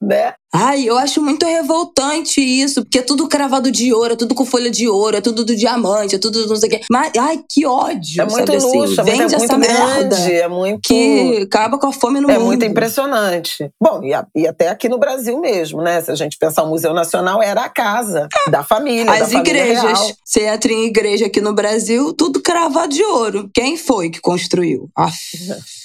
Né? 0.00 0.34
Ai, 0.54 0.84
eu 0.84 0.98
acho 0.98 1.22
muito 1.22 1.46
revoltante 1.46 2.38
isso, 2.38 2.82
porque 2.82 2.98
é 2.98 3.02
tudo 3.02 3.26
cravado 3.26 3.70
de 3.70 3.92
ouro, 3.92 4.12
é 4.12 4.16
tudo 4.16 4.34
com 4.34 4.44
folha 4.44 4.70
de 4.70 4.86
ouro, 4.86 5.16
é 5.16 5.20
tudo 5.20 5.46
do 5.46 5.56
diamante, 5.56 6.16
é 6.16 6.18
tudo 6.18 6.42
do 6.42 6.48
não 6.50 6.56
sei 6.56 6.68
o 6.68 6.72
quê. 6.72 6.80
Mas, 6.90 7.12
ai, 7.18 7.40
que 7.48 7.64
ódio. 7.64 8.20
É 8.20 8.24
muito 8.26 8.60
sabe, 8.60 8.76
luxo, 8.76 9.00
assim? 9.00 9.10
Vende 9.10 9.22
é 9.22 9.36
essa 9.36 9.38
muito 9.38 9.58
merda. 9.58 10.16
grande, 10.16 10.32
é 10.32 10.48
muito. 10.48 10.80
Que 10.82 11.38
acaba 11.44 11.78
com 11.78 11.86
a 11.86 11.92
fome 11.92 12.20
no 12.20 12.30
é 12.30 12.34
mundo. 12.34 12.42
É 12.42 12.46
muito 12.46 12.64
impressionante. 12.66 13.70
Bom, 13.80 14.02
e, 14.04 14.12
a, 14.12 14.26
e, 14.36 14.46
até 14.46 14.68
aqui 14.68 14.90
no 14.90 14.98
Brasil 14.98 15.40
mesmo, 15.40 15.80
né? 15.80 16.02
Se 16.02 16.10
a 16.10 16.14
gente 16.14 16.36
pensar 16.36 16.64
o 16.64 16.68
Museu 16.68 16.92
Nacional, 16.92 17.42
era 17.42 17.62
a 17.62 17.68
casa 17.70 18.28
da 18.50 18.62
família. 18.62 19.10
As 19.10 19.30
da 19.30 19.38
igrejas. 19.38 19.80
Família 19.80 20.02
real. 20.02 20.16
Você 20.22 20.46
entra 20.46 20.72
em 20.72 20.84
igreja 20.84 21.26
aqui 21.26 21.40
no 21.40 21.54
Brasil, 21.54 22.12
tudo 22.12 22.42
cravado 22.42 22.92
de 22.92 23.02
ouro. 23.02 23.48
Quem 23.54 23.78
foi 23.78 24.10
que 24.10 24.20
construiu? 24.20 24.90
Aff. 24.94 25.18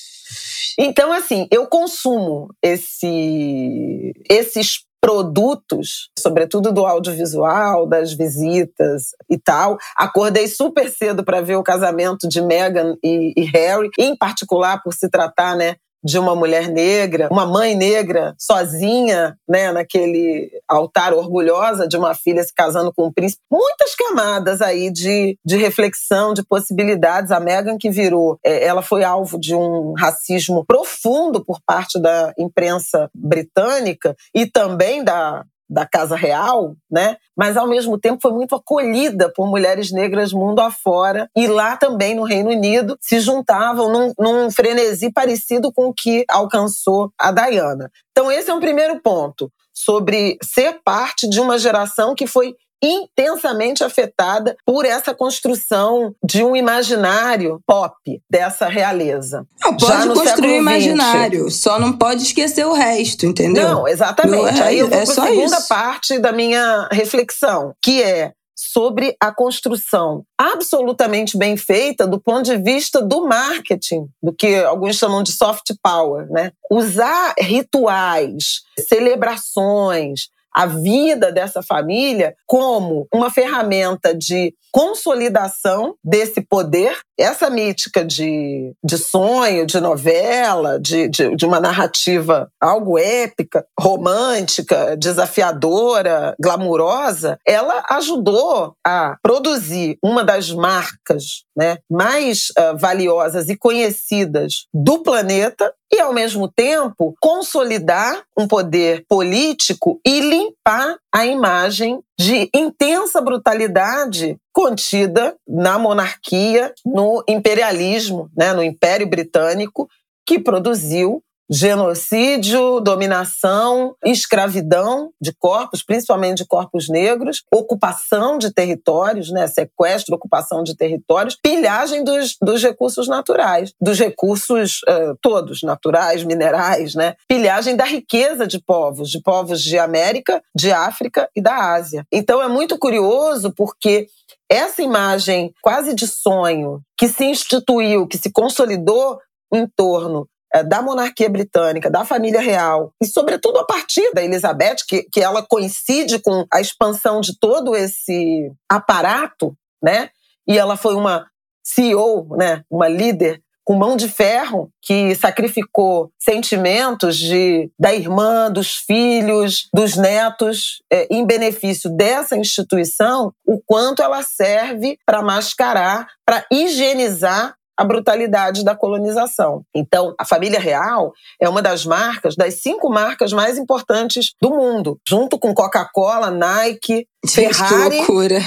Então, 0.78 1.12
assim, 1.12 1.48
eu 1.52 1.68
consumo 1.68 2.54
esse, 2.62 4.14
esses 4.30 4.86
produtos, 5.02 6.10
sobretudo 6.18 6.72
do 6.72 6.86
audiovisual, 6.86 7.88
das 7.88 8.14
visitas 8.14 9.12
e 9.30 9.38
tal. 9.38 9.78
Acordei 9.96 10.48
super 10.48 10.90
cedo 10.90 11.24
para 11.24 11.42
ver 11.42 11.56
o 11.56 11.64
casamento 11.64 12.28
de 12.28 12.42
Meghan 12.42 12.96
e, 13.04 13.34
e, 13.38 13.46
Harry, 13.46 13.90
em 13.98 14.16
particular 14.16 14.82
por 14.84 14.94
se 14.94 15.10
tratar, 15.10 15.56
né, 15.56 15.76
de 16.08 16.18
uma 16.18 16.34
mulher 16.34 16.70
negra, 16.70 17.28
uma 17.30 17.46
mãe 17.46 17.76
negra 17.76 18.34
sozinha, 18.40 19.38
né, 19.48 19.74
naquele 19.74 20.50
altar 20.66 21.14
orgulhosa 21.14 21.86
de 21.86 21.98
uma 21.98 22.16
filha 22.16 22.42
se 22.42 22.54
casando 22.54 22.94
com 22.96 23.08
um 23.08 23.12
príncipe. 23.12 23.42
Muitas 23.52 23.94
camadas 23.94 24.62
aí 24.62 24.90
de, 24.90 25.38
de 25.46 25.58
reflexão, 25.58 26.34
de 26.34 26.46
possibilidades. 26.46 27.30
A 27.30 27.42
Meghan 27.42 27.78
que 27.78 27.90
virou, 27.90 28.40
é, 28.42 28.66
ela 28.66 28.82
foi 28.82 29.04
alvo 29.04 29.38
de 29.38 29.54
um 29.54 29.94
racismo 29.98 30.64
profundo 30.66 31.44
por 31.44 31.60
parte 31.66 32.00
da 32.00 32.34
imprensa 32.40 33.10
britânica 33.14 34.16
e 34.34 34.46
também 34.46 35.04
da 35.04 35.44
da 35.70 35.86
Casa 35.86 36.16
Real, 36.16 36.76
né? 36.90 37.18
Mas 37.36 37.58
ao 37.58 37.68
mesmo 37.68 37.98
tempo 37.98 38.20
foi 38.22 38.32
muito 38.32 38.56
acolhida 38.56 39.32
por 39.34 39.48
mulheres 39.48 39.92
negras 39.92 40.32
mundo 40.32 40.60
afora 40.60 41.30
e 41.36 41.48
lá 41.48 41.76
também 41.76 42.16
no 42.16 42.24
Reino 42.24 42.50
Unido 42.50 42.98
se 43.02 43.20
juntavam 43.20 43.92
num, 43.92 44.14
num 44.18 44.52
frenesi 44.52 45.12
parecido 45.12 45.72
com 45.72 45.88
o 45.88 45.94
que 45.94 46.26
alcançou 46.30 47.12
a 47.20 47.32
Diana. 47.32 47.92
Então 48.12 48.32
esse 48.32 48.50
é 48.50 48.54
um 48.54 48.60
primeiro 48.60 49.00
ponto 49.02 49.52
sobre 49.74 50.38
ser 50.42 50.80
parte 50.84 51.30
de 51.30 51.40
uma 51.40 51.60
geração 51.60 52.16
que 52.16 52.26
foi 52.26 52.56
intensamente 52.82 53.84
afetada 53.84 54.56
por 54.66 54.86
essa 54.86 55.14
construção 55.14 56.14
de 56.24 56.44
um 56.44 56.56
imaginário 56.56 57.62
pop 57.66 58.22
dessa 58.30 58.68
realeza. 58.68 59.46
Não, 59.62 59.76
pode 59.76 60.10
construir 60.10 60.52
um 60.52 60.62
imaginário, 60.62 61.50
só 61.50 61.80
não 61.80 61.94
pode 61.94 62.24
esquecer 62.24 62.66
o 62.66 62.74
resto, 62.74 63.26
entendeu? 63.26 63.68
Não, 63.68 63.88
exatamente. 63.88 64.62
Aí 64.62 64.80
eu 64.80 64.88
vou 64.88 64.98
é 64.98 65.06
para 65.06 65.12
a 65.12 65.28
segunda 65.28 65.58
isso. 65.58 65.68
parte 65.68 66.20
da 66.20 66.32
minha 66.32 66.88
reflexão, 66.92 67.74
que 67.82 68.02
é 68.02 68.34
sobre 68.58 69.16
a 69.22 69.32
construção 69.32 70.24
absolutamente 70.36 71.38
bem 71.38 71.56
feita 71.56 72.08
do 72.08 72.20
ponto 72.20 72.44
de 72.44 72.58
vista 72.58 73.02
do 73.02 73.28
marketing, 73.28 74.08
do 74.22 74.34
que 74.34 74.56
alguns 74.56 74.96
chamam 74.96 75.22
de 75.22 75.32
soft 75.32 75.74
power, 75.82 76.28
né? 76.32 76.52
Usar 76.72 77.36
rituais, 77.40 78.62
celebrações, 78.90 80.30
a 80.58 80.66
vida 80.66 81.32
dessa 81.32 81.62
família 81.62 82.34
como 82.48 83.08
uma 83.14 83.30
ferramenta 83.30 84.12
de 84.12 84.56
consolidação 84.72 85.94
desse 86.04 86.42
poder, 86.42 86.98
essa 87.18 87.48
mítica 87.48 88.04
de, 88.04 88.74
de 88.84 88.98
sonho, 88.98 89.68
de 89.68 89.80
novela, 89.80 90.80
de, 90.80 91.08
de, 91.10 91.36
de 91.36 91.46
uma 91.46 91.60
narrativa 91.60 92.50
algo 92.60 92.98
épica, 92.98 93.66
romântica, 93.80 94.98
desafiadora, 94.98 96.36
glamurosa, 96.40 97.38
ela 97.46 97.84
ajudou 97.92 98.74
a 98.86 99.16
produzir 99.22 99.98
uma 100.04 100.24
das 100.24 100.52
marcas 100.52 101.44
né, 101.56 101.78
mais 101.90 102.48
uh, 102.50 102.78
valiosas 102.78 103.48
e 103.48 103.56
conhecidas 103.56 104.66
do 104.74 105.04
planeta 105.04 105.72
e, 105.98 106.00
ao 106.00 106.14
mesmo 106.14 106.48
tempo, 106.48 107.16
consolidar 107.20 108.24
um 108.38 108.48
poder 108.48 109.04
político 109.08 110.00
e 110.06 110.20
limpar 110.20 110.98
a 111.14 111.26
imagem 111.26 112.00
de 112.20 112.50
intensa 112.54 113.20
brutalidade 113.20 114.38
contida 114.54 115.36
na 115.48 115.80
monarquia, 115.80 116.74
no 116.86 117.24
imperialismo, 117.28 118.30
né, 118.36 118.54
no 118.54 118.64
Império 118.64 119.10
Britânico, 119.10 119.90
que 120.26 120.40
produziu 120.40 121.24
genocídio, 121.50 122.80
dominação, 122.80 123.96
escravidão 124.04 125.12
de 125.22 125.34
corpos, 125.34 125.84
principalmente 125.84 126.38
de 126.40 126.46
corpos 126.46 126.90
negros, 126.90 127.44
ocupação 127.54 128.38
de 128.38 128.54
territórios, 128.54 129.32
né, 129.32 129.48
sequestro, 129.48 130.16
ocupação 130.16 130.64
de 130.64 130.76
territórios, 130.76 131.38
pilhagem 131.42 132.04
dos, 132.04 132.36
dos 132.42 132.62
recursos 132.62 133.08
naturais, 133.08 133.74
dos 133.80 133.98
recursos 133.98 134.82
uh, 134.84 135.18
todos, 135.22 135.64
naturais, 135.64 136.24
minerais, 136.24 136.96
né, 136.96 137.16
pilhagem 137.28 137.76
da 137.76 137.86
riqueza 137.86 138.46
de 138.46 138.60
povos, 138.60 139.10
de 139.10 139.22
povos 139.22 139.62
de 139.62 139.78
América, 139.78 140.42
de 140.56 140.72
África 140.72 141.30
e 141.36 141.42
da 141.42 141.74
Ásia. 141.74 142.06
Então 142.12 142.42
é 142.42 142.48
muito 142.48 142.78
curioso 142.78 143.54
porque 143.56 144.08
essa 144.50 144.82
imagem 144.82 145.54
quase 145.62 145.94
de 145.94 146.08
sonho 146.08 146.82
que 146.98 147.08
se 147.08 147.26
instituiu, 147.26 148.08
que 148.08 148.18
se 148.18 148.32
consolidou 148.32 149.20
em 149.54 149.68
torno 149.68 150.28
da 150.64 150.82
monarquia 150.82 151.30
britânica, 151.30 151.90
da 151.90 152.06
família 152.06 152.40
real, 152.40 152.94
e 153.02 153.06
sobretudo 153.06 153.60
a 153.60 153.66
partir 153.66 154.12
da 154.14 154.24
Elizabeth, 154.24 154.78
que, 154.88 155.04
que 155.04 155.22
ela 155.22 155.42
coincide 155.42 156.20
com 156.20 156.46
a 156.52 156.62
expansão 156.62 157.22
de 157.22 157.38
todo 157.40 157.76
esse 157.76 158.52
aparato, 158.70 159.56
né? 159.82 160.10
E 160.48 160.58
ela 160.58 160.78
foi 160.78 160.96
uma 160.96 161.28
CEO, 161.64 162.28
né? 162.38 162.64
Uma 162.70 162.88
líder 162.88 163.42
com 163.68 163.76
mão 163.76 163.98
de 163.98 164.08
ferro 164.08 164.72
que 164.82 165.14
sacrificou 165.16 166.10
sentimentos 166.18 167.18
de, 167.18 167.70
da 167.78 167.94
irmã, 167.94 168.50
dos 168.50 168.76
filhos, 168.76 169.68
dos 169.74 169.98
netos, 169.98 170.82
é, 170.90 171.06
em 171.14 171.26
benefício 171.26 171.90
dessa 171.90 172.38
instituição, 172.38 173.34
o 173.46 173.60
quanto 173.66 174.02
ela 174.02 174.24
serve 174.24 174.98
para 175.06 175.22
mascarar, 175.22 176.08
para 176.26 176.46
higienizar 176.50 177.58
a 177.78 177.84
brutalidade 177.84 178.64
da 178.64 178.76
colonização. 178.76 179.62
Então, 179.74 180.14
a 180.20 180.26
família 180.26 180.60
real 180.60 181.14
é 181.40 181.48
uma 181.48 181.62
das 181.62 181.86
marcas, 181.86 182.36
das 182.36 182.62
cinco 182.62 182.90
marcas 182.90 183.32
mais 183.32 183.58
importantes 183.58 184.34
do 184.42 184.50
mundo, 184.50 185.00
junto 185.08 185.38
com 185.38 185.54
Coca-Cola, 185.54 186.32
Nike, 186.32 187.08
Ferrari, 187.28 188.00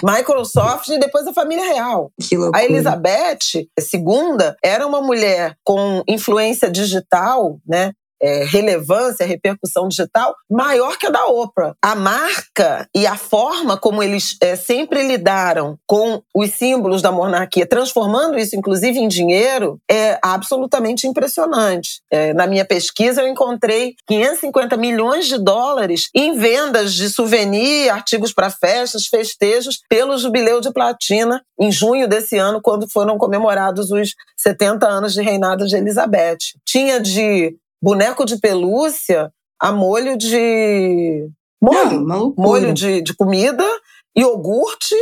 Microsoft 0.02 0.88
e 0.88 0.98
depois 0.98 1.26
a 1.26 1.32
família 1.32 1.64
real. 1.64 2.10
A 2.54 2.64
Elizabeth 2.64 3.38
II 3.54 4.54
era 4.62 4.86
uma 4.86 5.00
mulher 5.00 5.54
com 5.64 6.02
influência 6.08 6.70
digital, 6.70 7.58
né? 7.66 7.92
É, 8.22 8.44
relevância, 8.44 9.26
repercussão 9.26 9.88
digital 9.88 10.34
maior 10.50 10.96
que 10.98 11.06
a 11.06 11.10
da 11.10 11.26
Oprah. 11.26 11.74
A 11.82 11.94
marca 11.94 12.88
e 12.94 13.06
a 13.06 13.16
forma 13.16 13.76
como 13.76 14.02
eles 14.02 14.36
é, 14.40 14.56
sempre 14.56 15.02
lidaram 15.06 15.78
com 15.86 16.22
os 16.34 16.50
símbolos 16.50 17.02
da 17.02 17.12
monarquia, 17.12 17.66
transformando 17.66 18.38
isso 18.38 18.56
inclusive 18.56 18.98
em 18.98 19.08
dinheiro, 19.08 19.78
é 19.90 20.18
absolutamente 20.22 21.06
impressionante. 21.06 22.02
É, 22.10 22.32
na 22.34 22.46
minha 22.46 22.64
pesquisa, 22.64 23.22
eu 23.22 23.28
encontrei 23.28 23.94
550 24.06 24.76
milhões 24.76 25.26
de 25.26 25.38
dólares 25.38 26.08
em 26.14 26.36
vendas 26.36 26.94
de 26.94 27.08
souvenir, 27.08 27.90
artigos 27.90 28.32
para 28.32 28.50
festas, 28.50 29.06
festejos, 29.06 29.80
pelo 29.88 30.18
jubileu 30.18 30.60
de 30.60 30.72
platina 30.72 31.42
em 31.58 31.70
junho 31.70 32.08
desse 32.08 32.36
ano, 32.36 32.60
quando 32.62 32.88
foram 32.90 33.18
comemorados 33.18 33.90
os 33.90 34.14
70 34.36 34.86
anos 34.86 35.12
de 35.12 35.22
reinado 35.22 35.66
de 35.66 35.76
Elizabeth. 35.76 36.38
Tinha 36.64 37.00
de 37.00 37.56
boneco 37.82 38.24
de 38.24 38.38
pelúcia 38.38 39.32
a 39.60 39.72
molho 39.72 40.16
de. 40.16 41.28
Molho, 41.62 42.00
Não, 42.00 42.34
molho 42.38 42.72
de, 42.72 43.02
de 43.02 43.14
comida, 43.14 43.64
iogurte 44.16 44.94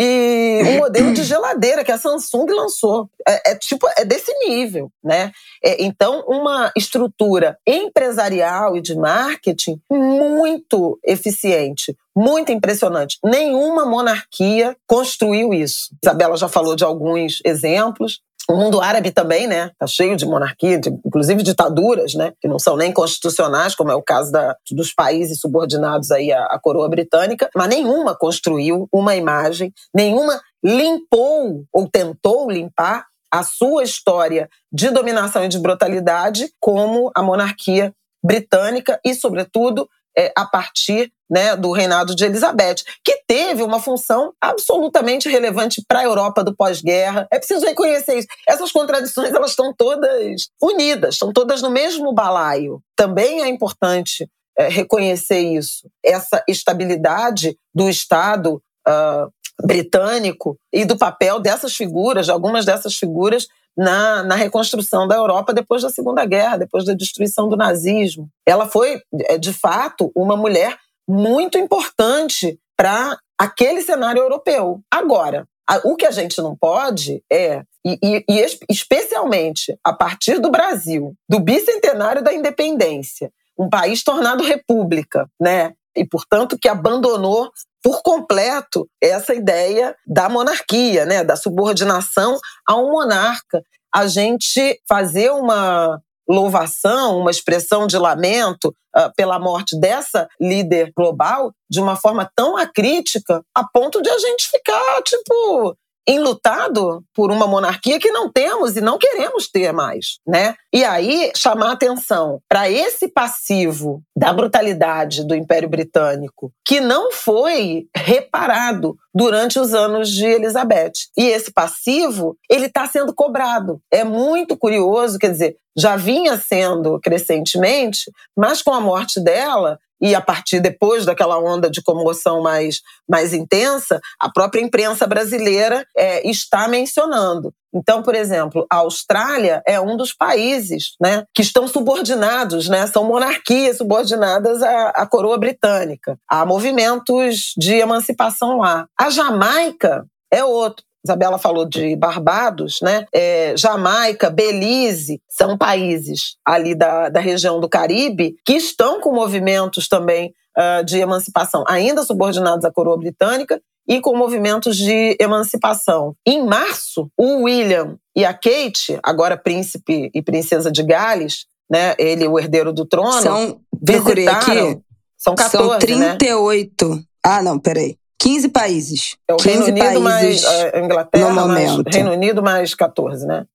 e 0.00 0.62
um 0.64 0.78
modelo 0.78 1.12
de 1.12 1.24
geladeira 1.24 1.82
que 1.82 1.90
a 1.90 1.98
Samsung 1.98 2.46
lançou. 2.52 3.10
É, 3.26 3.50
é 3.50 3.54
tipo, 3.56 3.88
é 3.98 4.04
desse 4.04 4.32
nível, 4.46 4.92
né? 5.02 5.32
É, 5.62 5.82
então, 5.82 6.24
uma 6.28 6.70
estrutura 6.76 7.58
empresarial 7.66 8.76
e 8.76 8.80
de 8.80 8.94
marketing 8.94 9.80
muito 9.90 11.00
eficiente, 11.04 11.96
muito 12.16 12.52
impressionante. 12.52 13.18
Nenhuma 13.24 13.84
monarquia 13.84 14.76
construiu 14.86 15.52
isso. 15.52 15.88
Isabela 16.00 16.36
já 16.36 16.48
falou 16.48 16.76
de 16.76 16.84
alguns 16.84 17.40
exemplos. 17.44 18.20
O 18.50 18.56
mundo 18.56 18.80
árabe 18.80 19.10
também, 19.10 19.46
né? 19.46 19.70
Tá 19.78 19.86
cheio 19.86 20.16
de 20.16 20.24
monarquia, 20.24 20.78
de, 20.78 20.88
inclusive 21.04 21.42
ditaduras, 21.42 22.14
né? 22.14 22.32
Que 22.40 22.48
não 22.48 22.58
são 22.58 22.78
nem 22.78 22.90
constitucionais, 22.90 23.74
como 23.74 23.90
é 23.90 23.94
o 23.94 24.02
caso 24.02 24.32
da, 24.32 24.56
dos 24.70 24.94
países 24.94 25.38
subordinados 25.38 26.10
aí 26.10 26.32
à, 26.32 26.46
à 26.46 26.58
coroa 26.58 26.88
britânica, 26.88 27.50
mas 27.54 27.68
nenhuma 27.68 28.16
construiu 28.16 28.88
uma 28.90 29.14
imagem, 29.14 29.70
nenhuma 29.94 30.40
limpou 30.64 31.64
ou 31.70 31.88
tentou 31.88 32.50
limpar 32.50 33.06
a 33.30 33.42
sua 33.42 33.82
história 33.82 34.48
de 34.72 34.90
dominação 34.90 35.44
e 35.44 35.48
de 35.48 35.58
brutalidade 35.58 36.50
como 36.58 37.10
a 37.14 37.22
monarquia 37.22 37.92
britânica 38.24 38.98
e, 39.04 39.14
sobretudo, 39.14 39.88
é, 40.18 40.32
a 40.36 40.44
partir 40.44 41.12
né, 41.30 41.54
do 41.54 41.70
reinado 41.70 42.14
de 42.14 42.24
Elizabeth, 42.24 42.76
que 43.04 43.22
teve 43.26 43.62
uma 43.62 43.80
função 43.80 44.32
absolutamente 44.40 45.28
relevante 45.28 45.82
para 45.86 46.00
a 46.00 46.04
Europa 46.04 46.42
do 46.42 46.56
pós-guerra. 46.56 47.28
É 47.30 47.38
preciso 47.38 47.64
reconhecer 47.64 48.18
isso. 48.18 48.28
Essas 48.48 48.72
contradições 48.72 49.32
elas 49.32 49.50
estão 49.50 49.72
todas 49.76 50.48
unidas, 50.60 51.14
estão 51.14 51.32
todas 51.32 51.62
no 51.62 51.70
mesmo 51.70 52.12
balaio. 52.12 52.82
Também 52.96 53.42
é 53.42 53.48
importante 53.48 54.28
é, 54.58 54.68
reconhecer 54.68 55.38
isso, 55.38 55.88
essa 56.04 56.42
estabilidade 56.48 57.56
do 57.72 57.88
Estado 57.88 58.60
uh, 58.88 59.30
britânico 59.64 60.56
e 60.72 60.84
do 60.84 60.96
papel 60.96 61.38
dessas 61.38 61.76
figuras, 61.76 62.26
de 62.26 62.32
algumas 62.32 62.64
dessas 62.64 62.94
figuras 62.94 63.46
na, 63.78 64.24
na 64.24 64.34
reconstrução 64.34 65.06
da 65.06 65.14
Europa 65.14 65.54
depois 65.54 65.82
da 65.82 65.88
Segunda 65.88 66.26
Guerra, 66.26 66.56
depois 66.56 66.84
da 66.84 66.94
destruição 66.94 67.48
do 67.48 67.56
nazismo. 67.56 68.28
Ela 68.44 68.68
foi, 68.68 69.00
é, 69.26 69.38
de 69.38 69.52
fato, 69.52 70.10
uma 70.16 70.36
mulher 70.36 70.76
muito 71.08 71.56
importante 71.56 72.58
para 72.76 73.16
aquele 73.38 73.80
cenário 73.80 74.20
europeu. 74.20 74.80
Agora, 74.90 75.46
O 75.84 75.96
que 75.96 76.06
a 76.06 76.10
gente 76.10 76.38
não 76.40 76.56
pode 76.56 77.22
é, 77.30 77.62
e, 77.84 77.98
e, 78.02 78.24
e 78.26 78.46
especialmente 78.70 79.78
a 79.84 79.92
partir 79.92 80.40
do 80.40 80.50
Brasil, 80.50 81.14
do 81.28 81.38
bicentenário 81.38 82.24
da 82.24 82.32
independência, 82.32 83.30
um 83.56 83.68
país 83.68 84.02
tornado 84.02 84.42
república, 84.42 85.28
né? 85.38 85.74
E, 85.94 86.06
portanto, 86.06 86.56
que 86.58 86.68
abandonou 86.68 87.50
por 87.82 88.02
completo 88.02 88.88
essa 89.02 89.34
ideia 89.34 89.94
da 90.06 90.28
monarquia, 90.28 91.04
né? 91.04 91.24
Da 91.24 91.36
subordinação 91.36 92.38
a 92.66 92.76
um 92.76 92.90
monarca. 92.92 93.62
A 93.94 94.06
gente 94.06 94.80
fazer 94.88 95.30
uma 95.30 96.00
louvação, 96.28 97.20
uma 97.20 97.30
expressão 97.30 97.86
de 97.86 97.96
lamento 97.96 98.68
uh, 98.94 99.10
pela 99.16 99.38
morte 99.38 99.78
dessa 99.80 100.28
líder 100.38 100.92
global 100.94 101.52
de 101.70 101.80
uma 101.80 101.96
forma 101.96 102.30
tão 102.36 102.56
acrítica 102.56 103.42
a 103.54 103.64
ponto 103.66 104.02
de 104.02 104.10
a 104.10 104.18
gente 104.18 104.48
ficar, 104.50 105.02
tipo, 105.02 105.74
enlutado 106.08 107.04
por 107.14 107.30
uma 107.30 107.46
monarquia 107.46 108.00
que 108.00 108.10
não 108.10 108.32
temos 108.32 108.76
e 108.76 108.80
não 108.80 108.96
queremos 108.96 109.46
ter 109.46 109.72
mais, 109.72 110.18
né? 110.26 110.54
E 110.72 110.82
aí 110.82 111.30
chamar 111.36 111.72
atenção 111.72 112.40
para 112.48 112.70
esse 112.70 113.08
passivo 113.08 114.02
da 114.16 114.32
brutalidade 114.32 115.26
do 115.26 115.34
Império 115.34 115.68
Britânico, 115.68 116.50
que 116.64 116.80
não 116.80 117.12
foi 117.12 117.86
reparado 117.94 118.96
durante 119.14 119.58
os 119.58 119.74
anos 119.74 120.08
de 120.10 120.24
Elizabeth. 120.24 120.92
E 121.16 121.26
esse 121.26 121.52
passivo, 121.52 122.36
ele 122.48 122.66
está 122.66 122.86
sendo 122.86 123.14
cobrado. 123.14 123.80
É 123.92 124.02
muito 124.02 124.56
curioso, 124.56 125.18
quer 125.18 125.30
dizer, 125.30 125.56
já 125.76 125.96
vinha 125.96 126.38
sendo 126.38 126.98
crescentemente, 127.00 128.10
mas 128.36 128.62
com 128.62 128.72
a 128.72 128.80
morte 128.80 129.20
dela, 129.20 129.78
e 130.00 130.14
a 130.14 130.20
partir 130.20 130.60
depois 130.60 131.04
daquela 131.04 131.38
onda 131.38 131.70
de 131.70 131.82
comoção 131.82 132.42
mais, 132.42 132.80
mais 133.08 133.32
intensa, 133.32 134.00
a 134.20 134.30
própria 134.30 134.60
imprensa 134.60 135.06
brasileira 135.06 135.86
é, 135.96 136.28
está 136.28 136.68
mencionando. 136.68 137.52
Então, 137.74 138.02
por 138.02 138.14
exemplo, 138.14 138.66
a 138.70 138.76
Austrália 138.76 139.62
é 139.66 139.78
um 139.80 139.96
dos 139.96 140.12
países 140.12 140.94
né, 141.00 141.24
que 141.34 141.42
estão 141.42 141.68
subordinados, 141.68 142.68
né, 142.68 142.86
são 142.86 143.04
monarquias 143.04 143.76
subordinadas 143.76 144.62
à, 144.62 144.88
à 144.90 145.06
coroa 145.06 145.38
britânica. 145.38 146.18
Há 146.28 146.46
movimentos 146.46 147.52
de 147.56 147.74
emancipação 147.74 148.58
lá. 148.58 148.86
A 148.98 149.10
Jamaica 149.10 150.06
é 150.32 150.42
outro. 150.44 150.87
Isabela 151.04 151.38
falou 151.38 151.64
de 151.64 151.94
Barbados, 151.96 152.78
né? 152.82 153.06
É, 153.14 153.54
Jamaica, 153.56 154.30
Belize, 154.30 155.20
são 155.28 155.56
países 155.56 156.36
ali 156.44 156.74
da, 156.74 157.08
da 157.08 157.20
região 157.20 157.60
do 157.60 157.68
Caribe 157.68 158.34
que 158.44 158.54
estão 158.54 159.00
com 159.00 159.12
movimentos 159.12 159.88
também 159.88 160.34
uh, 160.56 160.84
de 160.84 160.98
emancipação, 160.98 161.64
ainda 161.68 162.02
subordinados 162.02 162.64
à 162.64 162.70
coroa 162.70 162.98
britânica 162.98 163.60
e 163.88 164.00
com 164.00 164.16
movimentos 164.16 164.76
de 164.76 165.16
emancipação. 165.18 166.14
Em 166.26 166.44
março, 166.44 167.10
o 167.16 167.44
William 167.44 167.96
e 168.14 168.24
a 168.24 168.34
Kate, 168.34 168.98
agora 169.02 169.36
príncipe 169.36 170.10
e 170.12 170.20
princesa 170.20 170.70
de 170.70 170.82
Gales, 170.82 171.46
né? 171.70 171.94
Ele, 171.98 172.26
o 172.28 172.38
herdeiro 172.38 172.72
do 172.72 172.84
trono, 172.84 173.22
são, 173.22 173.60
visitaram. 173.82 174.70
Aqui, 174.70 174.80
são 175.16 175.34
14, 175.34 175.68
são 175.68 175.78
38. 175.78 176.88
Né? 176.88 177.02
Ah, 177.24 177.42
não, 177.42 177.58
peraí. 177.58 177.97
15 178.18 178.48
países. 178.48 179.16
É 179.28 179.34
o 179.34 179.36
15 179.36 179.48
Reino 179.48 179.66
Unido 179.66 180.00
mais 180.00 180.44
a 180.44 180.78
Inglaterra, 180.78 181.32
no 181.32 181.48
mais. 181.48 181.70
Reino 181.86 182.12
Unido 182.12 182.42
mais 182.42 182.74
14, 182.74 183.26
né? 183.26 183.46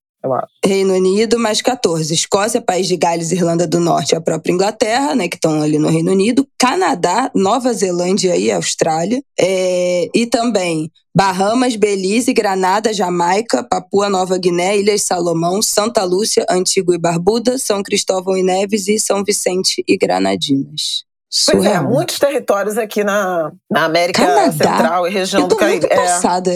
Reino 0.64 0.94
Unido 0.94 1.38
mais 1.38 1.60
14. 1.60 2.12
Escócia, 2.12 2.60
País 2.60 2.88
de 2.88 2.96
Gales, 2.96 3.30
Irlanda 3.30 3.66
do 3.66 3.78
Norte 3.78 4.16
a 4.16 4.20
própria 4.20 4.52
Inglaterra, 4.52 5.14
né, 5.14 5.28
que 5.28 5.36
estão 5.36 5.60
ali 5.60 5.78
no 5.78 5.88
Reino 5.88 6.12
Unido. 6.12 6.48
Canadá, 6.58 7.30
Nova 7.34 7.72
Zelândia 7.74 8.36
e 8.36 8.50
Austrália. 8.50 9.22
É, 9.38 10.08
e 10.14 10.26
também 10.26 10.90
Bahamas, 11.14 11.76
Belize, 11.76 12.32
Granada, 12.32 12.92
Jamaica, 12.92 13.62
Papua 13.62 14.08
Nova 14.08 14.38
Guiné, 14.38 14.78
Ilhas 14.78 15.02
Salomão, 15.02 15.60
Santa 15.60 16.02
Lúcia, 16.04 16.46
Antigua 16.48 16.94
e 16.94 16.98
Barbuda, 16.98 17.58
São 17.58 17.82
Cristóvão 17.82 18.36
e 18.36 18.42
Neves 18.42 18.88
e 18.88 18.98
São 18.98 19.22
Vicente 19.22 19.84
e 19.86 19.96
Granadinas. 19.96 21.04
Pois 21.50 21.64
é, 21.64 21.80
muitos 21.80 22.18
territórios 22.18 22.78
aqui 22.78 23.02
na, 23.02 23.50
na 23.68 23.84
América 23.84 24.24
Canadá? 24.24 24.52
Central 24.52 25.08
e 25.08 25.10
região 25.10 25.42
Eu 25.42 25.48
tô 25.48 25.56
do 25.56 25.58
Caribe. 25.58 25.80
Muito 25.80 25.92
é. 25.92 25.96
passada. 25.96 26.50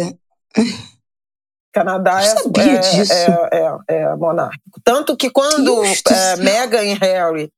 Canadá 1.73 2.21
é, 2.21 2.25
sabia 2.25 2.73
é, 2.75 2.79
disso. 2.79 3.13
É, 3.13 3.77
é, 3.89 3.95
é, 3.95 4.17
monárquico. 4.17 4.81
Tanto 4.85 5.17
que 5.17 5.31
quando 5.31 5.85
é, 5.85 6.37
Meghan 6.37 6.85
e 6.85 6.95
Harry 6.95 7.51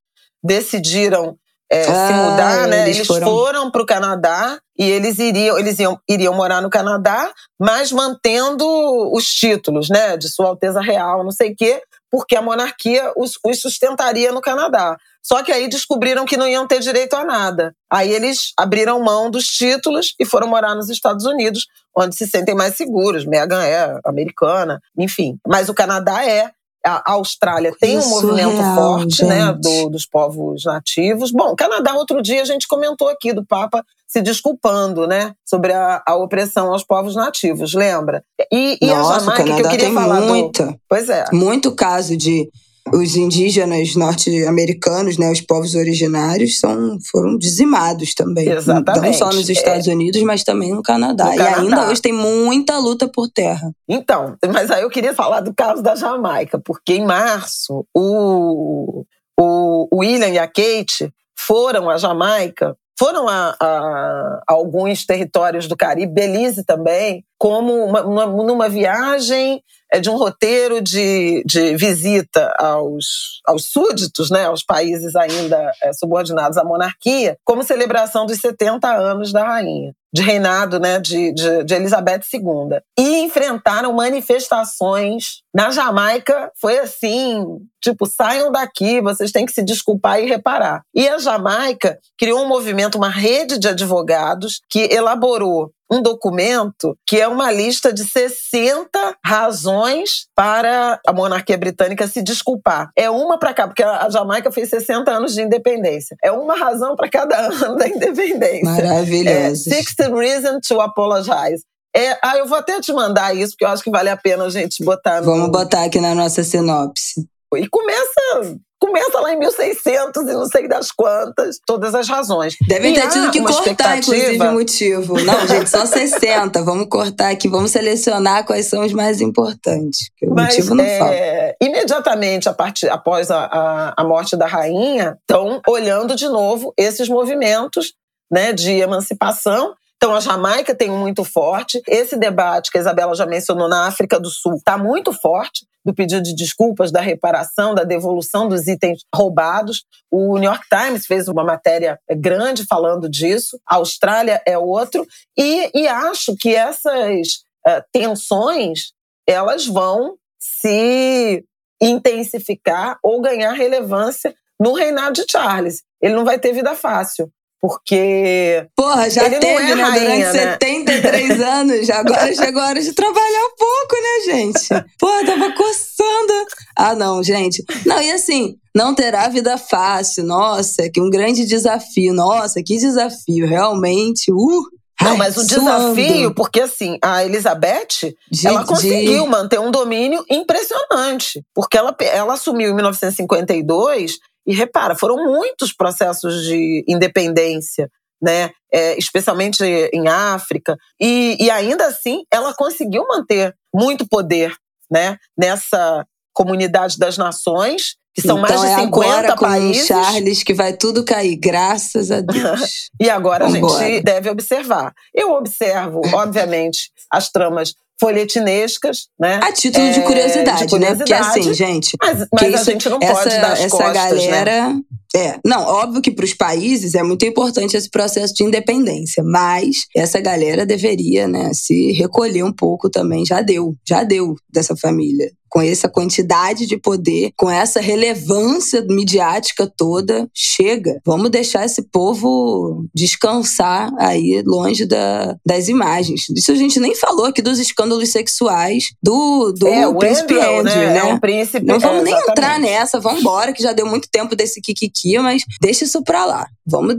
decidiram 0.42 1.36
é, 1.70 1.82
ah, 1.82 2.06
se 2.06 2.12
mudar, 2.12 2.66
né? 2.66 2.90
Eles, 2.90 3.06
foram 3.06 3.70
para 3.70 3.82
o 3.82 3.86
Canadá 3.86 4.58
e 4.76 4.90
eles 4.90 5.18
iriam, 5.18 5.58
eles 5.58 5.78
iam, 5.78 6.00
iriam 6.08 6.34
morar 6.34 6.60
no 6.60 6.68
Canadá, 6.68 7.30
mas 7.58 7.92
mantendo 7.92 8.66
os 9.14 9.26
títulos, 9.26 9.88
né? 9.88 10.16
De 10.16 10.28
Sua 10.28 10.48
Alteza 10.48 10.80
Real, 10.80 11.22
não 11.22 11.30
sei 11.30 11.52
o 11.52 11.56
quê, 11.56 11.80
porque 12.10 12.34
a 12.34 12.42
monarquia 12.42 13.12
os, 13.16 13.32
os 13.44 13.60
sustentaria 13.60 14.32
no 14.32 14.40
Canadá. 14.40 14.96
Só 15.22 15.42
que 15.42 15.52
aí 15.52 15.68
descobriram 15.68 16.24
que 16.24 16.36
não 16.36 16.48
iam 16.48 16.66
ter 16.66 16.80
direito 16.80 17.14
a 17.14 17.24
nada. 17.24 17.74
Aí 17.90 18.10
eles 18.10 18.52
abriram 18.56 19.02
mão 19.02 19.30
dos 19.30 19.46
títulos 19.46 20.14
e 20.18 20.24
foram 20.24 20.48
morar 20.48 20.74
nos 20.74 20.88
Estados 20.88 21.26
Unidos, 21.26 21.66
onde 21.96 22.16
se 22.16 22.26
sentem 22.26 22.54
mais 22.54 22.76
seguros. 22.76 23.26
Meghan 23.26 23.62
é 23.62 23.98
americana, 24.04 24.80
enfim. 24.98 25.38
Mas 25.46 25.68
o 25.68 25.74
Canadá 25.74 26.24
é. 26.24 26.50
A 26.82 27.12
Austrália 27.12 27.74
tem 27.78 27.98
um 27.98 28.08
movimento 28.08 28.56
real, 28.56 28.74
forte 28.74 29.22
né, 29.22 29.52
do, 29.52 29.90
dos 29.90 30.06
povos 30.06 30.64
nativos. 30.64 31.30
Bom, 31.30 31.54
Canadá, 31.54 31.92
outro 31.92 32.22
dia 32.22 32.40
a 32.40 32.44
gente 32.46 32.66
comentou 32.66 33.10
aqui 33.10 33.34
do 33.34 33.44
Papa 33.44 33.84
se 34.08 34.22
desculpando, 34.22 35.06
né, 35.06 35.34
sobre 35.44 35.74
a, 35.74 36.02
a 36.06 36.16
opressão 36.16 36.72
aos 36.72 36.82
povos 36.82 37.14
nativos, 37.14 37.74
lembra? 37.74 38.24
E, 38.50 38.78
e 38.80 38.86
Nossa, 38.86 39.16
a 39.16 39.20
Jamaica, 39.20 39.44
que 39.44 39.60
eu 39.60 39.68
queria 39.68 39.92
falar 39.92 40.22
muita, 40.22 40.66
do... 40.68 40.80
Pois 40.88 41.10
é. 41.10 41.26
Muito 41.30 41.74
caso 41.76 42.16
de 42.16 42.48
os 42.93 43.16
indígenas 43.16 43.95
norte-americanos, 43.95 45.18
né, 45.18 45.31
os 45.31 45.41
povos 45.41 45.74
originários, 45.74 46.59
são, 46.59 46.99
foram 47.11 47.37
dizimados 47.37 48.14
também. 48.14 48.49
Exatamente. 48.49 49.07
Não 49.07 49.12
só 49.12 49.26
nos 49.26 49.49
Estados 49.49 49.87
é. 49.87 49.93
Unidos, 49.93 50.22
mas 50.22 50.43
também 50.43 50.72
no 50.72 50.83
Canadá. 50.83 51.26
No 51.26 51.35
e 51.35 51.37
Canadá. 51.37 51.61
ainda 51.61 51.89
hoje 51.89 52.03
tem 52.03 52.12
muita 52.12 52.78
luta 52.78 53.09
por 53.09 53.28
terra. 53.28 53.70
Então, 53.89 54.37
mas 54.53 54.70
aí 54.70 54.83
eu 54.83 54.91
queria 54.91 55.14
falar 55.14 55.41
do 55.41 55.55
caso 55.55 55.83
da 55.83 55.95
Jamaica, 55.95 56.61
porque 56.64 56.95
em 56.95 57.05
março 57.05 57.87
o, 57.95 59.05
o 59.39 59.89
William 59.93 60.28
e 60.28 60.39
a 60.39 60.47
Kate 60.47 61.12
foram 61.37 61.89
à 61.89 61.97
Jamaica 61.97 62.76
foram 63.01 63.26
a, 63.26 63.57
a, 63.59 63.66
a, 63.66 64.41
alguns 64.47 65.07
territórios 65.07 65.66
do 65.66 65.74
Caribe, 65.74 66.12
Belize 66.12 66.62
também, 66.66 67.24
como 67.41 67.86
uma, 67.86 68.03
uma, 68.05 68.26
numa 68.26 68.68
viagem 68.68 69.62
é 69.91 69.99
de 69.99 70.11
um 70.11 70.16
roteiro 70.16 70.82
de, 70.82 71.43
de 71.47 71.74
visita 71.74 72.55
aos, 72.59 73.41
aos 73.47 73.64
súditos, 73.64 74.30
né, 74.30 74.45
aos 74.45 74.62
países 74.62 75.16
ainda 75.16 75.72
é, 75.82 75.93
subordinados 75.95 76.59
à 76.59 76.64
monarquia, 76.64 77.38
como 77.43 77.64
celebração 77.64 78.26
dos 78.26 78.38
70 78.38 78.86
anos 78.95 79.32
da 79.32 79.43
rainha 79.43 79.93
de 80.12 80.22
reinado 80.22 80.80
né, 80.80 80.99
de, 80.99 81.32
de, 81.32 81.64
de, 81.64 81.74
Elizabeth 81.74 82.22
II. 82.34 82.80
E 82.99 83.20
enfrentaram 83.20 83.93
manifestações. 83.93 85.43
Na 85.55 85.70
Jamaica 85.70 86.51
foi 86.61 86.78
assim: 86.80 87.45
tipo, 87.80 88.07
saiam 88.07 88.51
daqui, 88.51 89.01
vocês 89.01 89.30
têm 89.30 89.47
que 89.47 89.53
se 89.53 89.62
desculpar 89.62 90.20
e 90.20 90.26
reparar. 90.26 90.82
E 90.93 91.09
a 91.09 91.18
Jamaica 91.18 91.97
criou 92.18 92.43
um 92.43 92.49
movimento, 92.49 92.99
uma 92.99 93.09
rede 93.09 93.57
de 93.57 93.68
advogados 93.68 94.61
que 94.68 94.80
elaborou 94.93 95.70
um 95.91 96.01
documento 96.01 96.97
que 97.07 97.20
é 97.20 97.26
uma 97.26 97.51
lista 97.51 97.93
de 97.93 98.05
60 98.05 99.16
razões 99.24 100.26
para 100.34 101.01
a 101.07 101.12
monarquia 101.12 101.59
britânica 101.59 102.07
se 102.07 102.22
desculpar. 102.22 102.91
É 102.97 103.11
uma 103.11 103.38
para 103.38 103.53
cá, 103.53 103.66
porque 103.66 103.82
a 103.82 104.09
Jamaica 104.09 104.53
fez 104.53 104.70
60 104.70 105.11
anos 105.11 105.34
de 105.34 105.43
independência. 105.43 106.16
É 106.22 106.30
uma 106.30 106.55
razão 106.55 106.95
para 106.95 107.09
cada 107.09 107.36
ano 107.64 107.76
da 107.76 107.88
independência. 107.88 108.64
Maravilhoso. 108.64 109.28
É 109.36 109.55
60 109.55 110.14
Reasons 110.14 110.66
to 110.66 110.80
Apologize. 110.80 111.64
É, 111.95 112.16
ah, 112.22 112.38
eu 112.38 112.47
vou 112.47 112.57
até 112.57 112.80
te 112.80 112.93
mandar 112.93 113.34
isso, 113.34 113.53
porque 113.53 113.64
eu 113.64 113.68
acho 113.68 113.82
que 113.82 113.91
vale 113.91 114.09
a 114.09 114.16
pena 114.16 114.45
a 114.45 114.51
gente 114.51 114.84
botar. 114.84 115.20
No... 115.20 115.26
Vamos 115.26 115.51
botar 115.51 115.84
aqui 115.84 116.01
na 116.01 116.14
nossa 116.14 116.45
sinopse. 116.45 117.26
E 117.57 117.68
começa 117.68 118.61
começa 118.81 119.20
lá 119.20 119.33
em 119.33 119.39
1600 119.39 120.22
e 120.22 120.33
não 120.33 120.47
sei 120.47 120.66
das 120.66 120.91
quantas, 120.91 121.61
todas 121.66 121.95
as 121.95 122.09
razões. 122.09 122.57
Devem 122.66 122.95
ter 122.95 123.09
tido 123.09 123.31
que 123.31 123.43
cortar, 123.43 123.99
inclusive, 123.99 124.43
o 124.43 124.53
motivo. 124.53 125.20
Não, 125.22 125.47
gente, 125.47 125.68
só 125.68 125.85
60. 125.87 126.62
Vamos 126.62 126.89
cortar 126.89 127.31
aqui, 127.31 127.47
vamos 127.47 127.70
selecionar 127.70 128.45
quais 128.45 128.66
são 128.66 128.85
os 128.85 128.93
mais 128.93 129.20
importantes. 129.20 130.11
o 130.22 130.35
Mas, 130.35 130.57
motivo 130.57 130.74
não 130.74 130.85
é, 130.85 130.99
fala. 130.99 131.14
Imediatamente 131.61 132.49
a 132.49 132.55
partir, 132.55 132.89
após 132.89 133.31
a, 133.31 133.45
a, 133.45 133.95
a 133.99 134.05
morte 134.05 134.37
da 134.37 134.47
rainha, 134.47 135.18
estão 135.20 135.61
olhando 135.68 136.16
de 136.16 136.28
novo 136.28 136.72
esses 136.76 137.09
movimentos 137.09 137.93
né, 138.31 138.53
de 138.53 138.72
emancipação 138.72 139.74
então, 140.03 140.14
a 140.14 140.20
Jamaica 140.20 140.74
tem 140.74 140.88
muito 140.88 141.22
forte. 141.24 141.82
Esse 141.86 142.16
debate 142.16 142.70
que 142.70 142.78
a 142.78 142.80
Isabela 142.80 143.14
já 143.14 143.26
mencionou 143.26 143.68
na 143.68 143.86
África 143.86 144.18
do 144.18 144.30
Sul 144.30 144.55
está 144.55 144.78
muito 144.78 145.12
forte 145.12 145.66
do 145.84 145.94
pedido 145.94 146.22
de 146.22 146.34
desculpas, 146.34 146.90
da 146.90 147.03
reparação, 147.03 147.74
da 147.74 147.84
devolução 147.84 148.48
dos 148.48 148.66
itens 148.66 149.05
roubados. 149.14 149.84
O 150.11 150.38
New 150.38 150.48
York 150.48 150.64
Times 150.70 151.05
fez 151.05 151.28
uma 151.28 151.44
matéria 151.44 152.01
grande 152.16 152.64
falando 152.64 153.11
disso. 153.11 153.61
A 153.68 153.74
Austrália 153.74 154.42
é 154.46 154.57
outro. 154.57 155.07
E, 155.36 155.70
e 155.78 155.86
acho 155.86 156.34
que 156.34 156.55
essas 156.55 157.42
uh, 157.68 157.84
tensões 157.92 158.92
elas 159.28 159.66
vão 159.66 160.14
se 160.38 161.44
intensificar 161.78 162.98
ou 163.03 163.20
ganhar 163.20 163.53
relevância 163.53 164.34
no 164.59 164.72
reinado 164.72 165.12
de 165.12 165.30
Charles. 165.30 165.82
Ele 166.01 166.14
não 166.14 166.24
vai 166.24 166.38
ter 166.38 166.55
vida 166.55 166.74
fácil. 166.74 167.30
Porque. 167.61 168.66
Porra, 168.74 169.11
já 169.11 169.28
teve, 169.28 169.44
é 169.46 169.74
né? 169.74 169.82
Rainha, 169.82 170.00
Durante 170.00 170.36
né? 170.36 170.52
73 170.52 171.40
anos. 171.42 171.90
Agora 171.90 172.34
chegou 172.34 172.62
a 172.62 172.68
hora 172.68 172.80
de 172.80 172.92
trabalhar 172.94 173.44
um 173.44 173.56
pouco, 173.56 173.96
né, 174.02 174.32
gente? 174.32 174.68
Porra, 174.98 175.26
tava 175.26 175.52
coçando. 175.52 176.46
Ah, 176.76 176.94
não, 176.94 177.22
gente. 177.22 177.62
Não, 177.84 178.00
e 178.00 178.11
assim, 178.12 178.54
não 178.74 178.94
terá 178.94 179.28
vida 179.28 179.58
fácil. 179.58 180.24
Nossa, 180.24 180.88
que 180.92 181.00
um 181.00 181.11
grande 181.11 181.44
desafio. 181.46 182.14
Nossa, 182.14 182.62
que 182.64 182.78
desafio. 182.78 183.46
Realmente. 183.46 184.32
Uh, 184.32 184.62
não, 185.02 185.16
mas 185.16 185.34
o 185.36 185.40
suando. 185.42 185.94
desafio, 185.94 186.34
porque 186.34 186.61
assim, 186.61 186.98
a 187.02 187.24
Elizabeth, 187.24 188.14
De- 188.30 188.46
ela 188.46 188.61
de- 188.61 188.66
conseguiu 188.66 189.26
manter 189.26 189.58
um 189.58 189.70
domínio 189.70 190.22
impressionante. 190.30 191.42
Porque 191.54 191.78
ela, 191.78 191.94
ela 192.00 192.34
assumiu 192.34 192.70
em 192.70 192.74
1952, 192.74 194.18
e 194.47 194.55
repara, 194.55 194.95
foram 194.95 195.16
muitos 195.24 195.72
processos 195.72 196.45
de 196.45 196.84
independência, 196.88 197.91
né? 198.22 198.51
É, 198.72 198.97
especialmente 198.99 199.64
em 199.64 200.09
África. 200.09 200.76
E, 201.01 201.36
e 201.41 201.51
ainda 201.51 201.86
assim, 201.86 202.22
ela 202.32 202.55
conseguiu 202.55 203.07
manter 203.09 203.55
muito 203.74 204.07
poder 204.09 204.55
né? 204.91 205.16
nessa 205.38 206.05
comunidade 206.33 206.99
das 206.99 207.16
nações, 207.18 207.97
que 208.14 208.22
são 208.22 208.39
mais 208.39 208.55
então 208.55 208.64
de 208.64 208.70
é 208.70 208.85
50 208.85 208.87
agora 208.87 209.37
com 209.37 209.45
o 209.45 209.49
países. 209.49 209.87
Charles 209.87 210.43
que 210.43 210.55
vai 210.55 210.72
tudo 210.72 211.05
cair, 211.05 211.37
graças 211.37 212.11
a 212.11 212.20
Deus. 212.20 212.91
E 213.01 213.09
agora 213.09 213.47
a 213.47 213.51
gente 213.51 214.03
deve 214.03 214.28
observar. 214.28 214.93
Eu 215.14 215.33
observo, 215.33 216.03
obviamente, 216.12 216.91
as 217.11 217.31
tramas 217.31 217.72
folhetinescas, 217.99 219.09
né? 219.18 219.41
A 219.43 219.53
título 219.53 219.85
É, 219.87 219.91
de, 219.91 220.03
curiosidade, 220.03 220.66
de 220.66 220.78
né? 220.78 220.95
Porque 220.95 221.05
curiosidade. 221.05 221.39
assim, 221.39 221.55
gente, 221.55 221.97
Mas, 222.03 222.26
mas 222.33 222.55
a 222.55 222.72
gente 222.72 222.89
não 222.89 222.99
pode 222.99 223.12
essa, 223.12 223.28
dar 223.28 223.53
as 223.53 223.61
essa 223.61 223.76
costas, 223.76 223.95
né? 223.95 224.26
galera. 224.26 224.81
É, 225.14 225.39
não, 225.45 225.62
óbvio 225.62 226.01
que 226.01 226.11
para 226.11 226.24
os 226.24 226.33
países 226.33 226.95
é 226.95 227.03
muito 227.03 227.26
importante 227.26 227.76
esse 227.76 227.91
processo 227.91 228.33
de 228.33 228.45
independência, 228.45 229.22
mas 229.24 229.87
essa 229.95 230.20
galera 230.20 230.64
deveria, 230.64 231.26
né, 231.26 231.51
se 231.53 231.93
recolher 231.93 232.45
um 232.45 232.53
pouco 232.53 232.89
também. 232.89 233.26
Já 233.26 233.43
deu, 233.43 233.74
já 233.87 234.05
deu 234.05 234.35
dessa 234.49 234.76
família. 234.76 235.31
Com 235.51 235.61
essa 235.61 235.88
quantidade 235.88 236.66
de 236.66 236.76
poder, 236.76 237.32
com 237.36 237.51
essa 237.51 237.80
relevância 237.80 238.84
midiática 238.88 239.70
toda, 239.76 240.28
chega. 240.34 241.01
Vamos 241.05 241.30
deixar 241.30 241.64
esse 241.64 241.82
povo 241.82 242.86
descansar 242.94 243.90
aí 243.98 244.42
longe 244.46 244.86
da, 244.86 245.36
das 245.44 245.68
imagens. 245.68 246.28
Isso 246.36 246.53
a 246.53 246.55
gente 246.55 246.78
nem 246.78 246.94
falou 246.94 247.26
aqui 247.26 247.42
dos 247.42 247.59
escândalos 247.59 248.11
sexuais 248.11 248.92
do, 249.03 249.53
do 249.53 249.66
é, 249.66 249.92
príncipe 249.94 250.34
Andrew, 250.34 250.59
Andrew, 250.61 250.76
né? 250.76 250.92
né? 250.92 250.98
É 250.98 251.05
um 251.05 251.18
príncipe. 251.18 251.66
Não 251.66 251.78
vamos 251.78 252.01
é, 252.01 252.05
nem 252.05 252.14
entrar 252.14 252.59
nessa, 252.59 253.01
vamos 253.01 253.20
embora, 253.20 253.53
que 253.53 253.62
já 253.62 253.72
deu 253.72 253.86
muito 253.86 254.09
tempo 254.11 254.36
desse 254.36 254.61
kikiki, 254.61 255.18
mas 255.18 255.42
deixa 255.61 255.84
isso 255.84 256.03
pra 256.03 256.24
lá. 256.24 256.46
Vamos, 256.66 256.96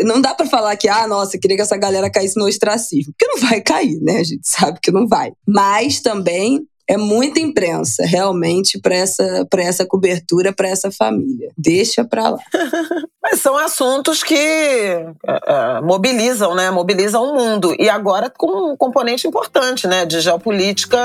não 0.00 0.20
dá 0.20 0.34
pra 0.34 0.46
falar 0.46 0.76
que, 0.76 0.88
ah, 0.88 1.06
nossa, 1.06 1.38
queria 1.38 1.56
que 1.56 1.62
essa 1.62 1.76
galera 1.76 2.10
caísse 2.10 2.36
no 2.36 2.46
ostracismo. 2.46 3.12
Porque 3.16 3.32
não 3.32 3.48
vai 3.48 3.60
cair, 3.60 4.00
né? 4.00 4.18
A 4.18 4.24
gente 4.24 4.48
sabe 4.48 4.78
que 4.82 4.90
não 4.90 5.06
vai. 5.06 5.32
Mas 5.46 6.00
também 6.00 6.66
é 6.88 6.96
muita 6.96 7.40
imprensa, 7.40 8.04
realmente, 8.04 8.78
pra 8.78 8.94
essa, 8.94 9.46
pra 9.48 9.62
essa 9.62 9.86
cobertura, 9.86 10.52
pra 10.52 10.68
essa 10.68 10.90
família. 10.90 11.50
Deixa 11.56 12.04
pra 12.04 12.30
lá. 12.30 12.38
Mas 13.22 13.40
são 13.40 13.56
assuntos 13.56 14.22
que 14.22 14.36
é, 14.36 15.80
mobilizam, 15.82 16.54
né? 16.54 16.70
Mobilizam 16.70 17.22
o 17.22 17.34
mundo. 17.34 17.74
E 17.78 17.88
agora 17.88 18.30
com 18.30 18.72
um 18.72 18.76
componente 18.76 19.26
importante, 19.26 19.86
né? 19.86 20.04
De 20.04 20.20
geopolítica 20.20 20.98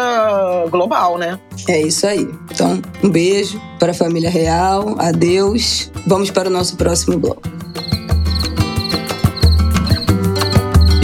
global, 0.70 1.18
né? 1.18 1.40
É 1.68 1.80
isso 1.82 2.06
aí. 2.06 2.28
Então, 2.52 2.82
um 3.02 3.10
beijo 3.10 3.60
para 3.80 3.92
a 3.92 3.96
família 3.96 4.30
real. 4.30 4.96
Adeus. 5.00 5.92
Vamos 6.06 6.30
para 6.30 6.50
o 6.50 6.52
nosso 6.52 6.76
próximo 6.76 7.18
bloco. 7.18 7.42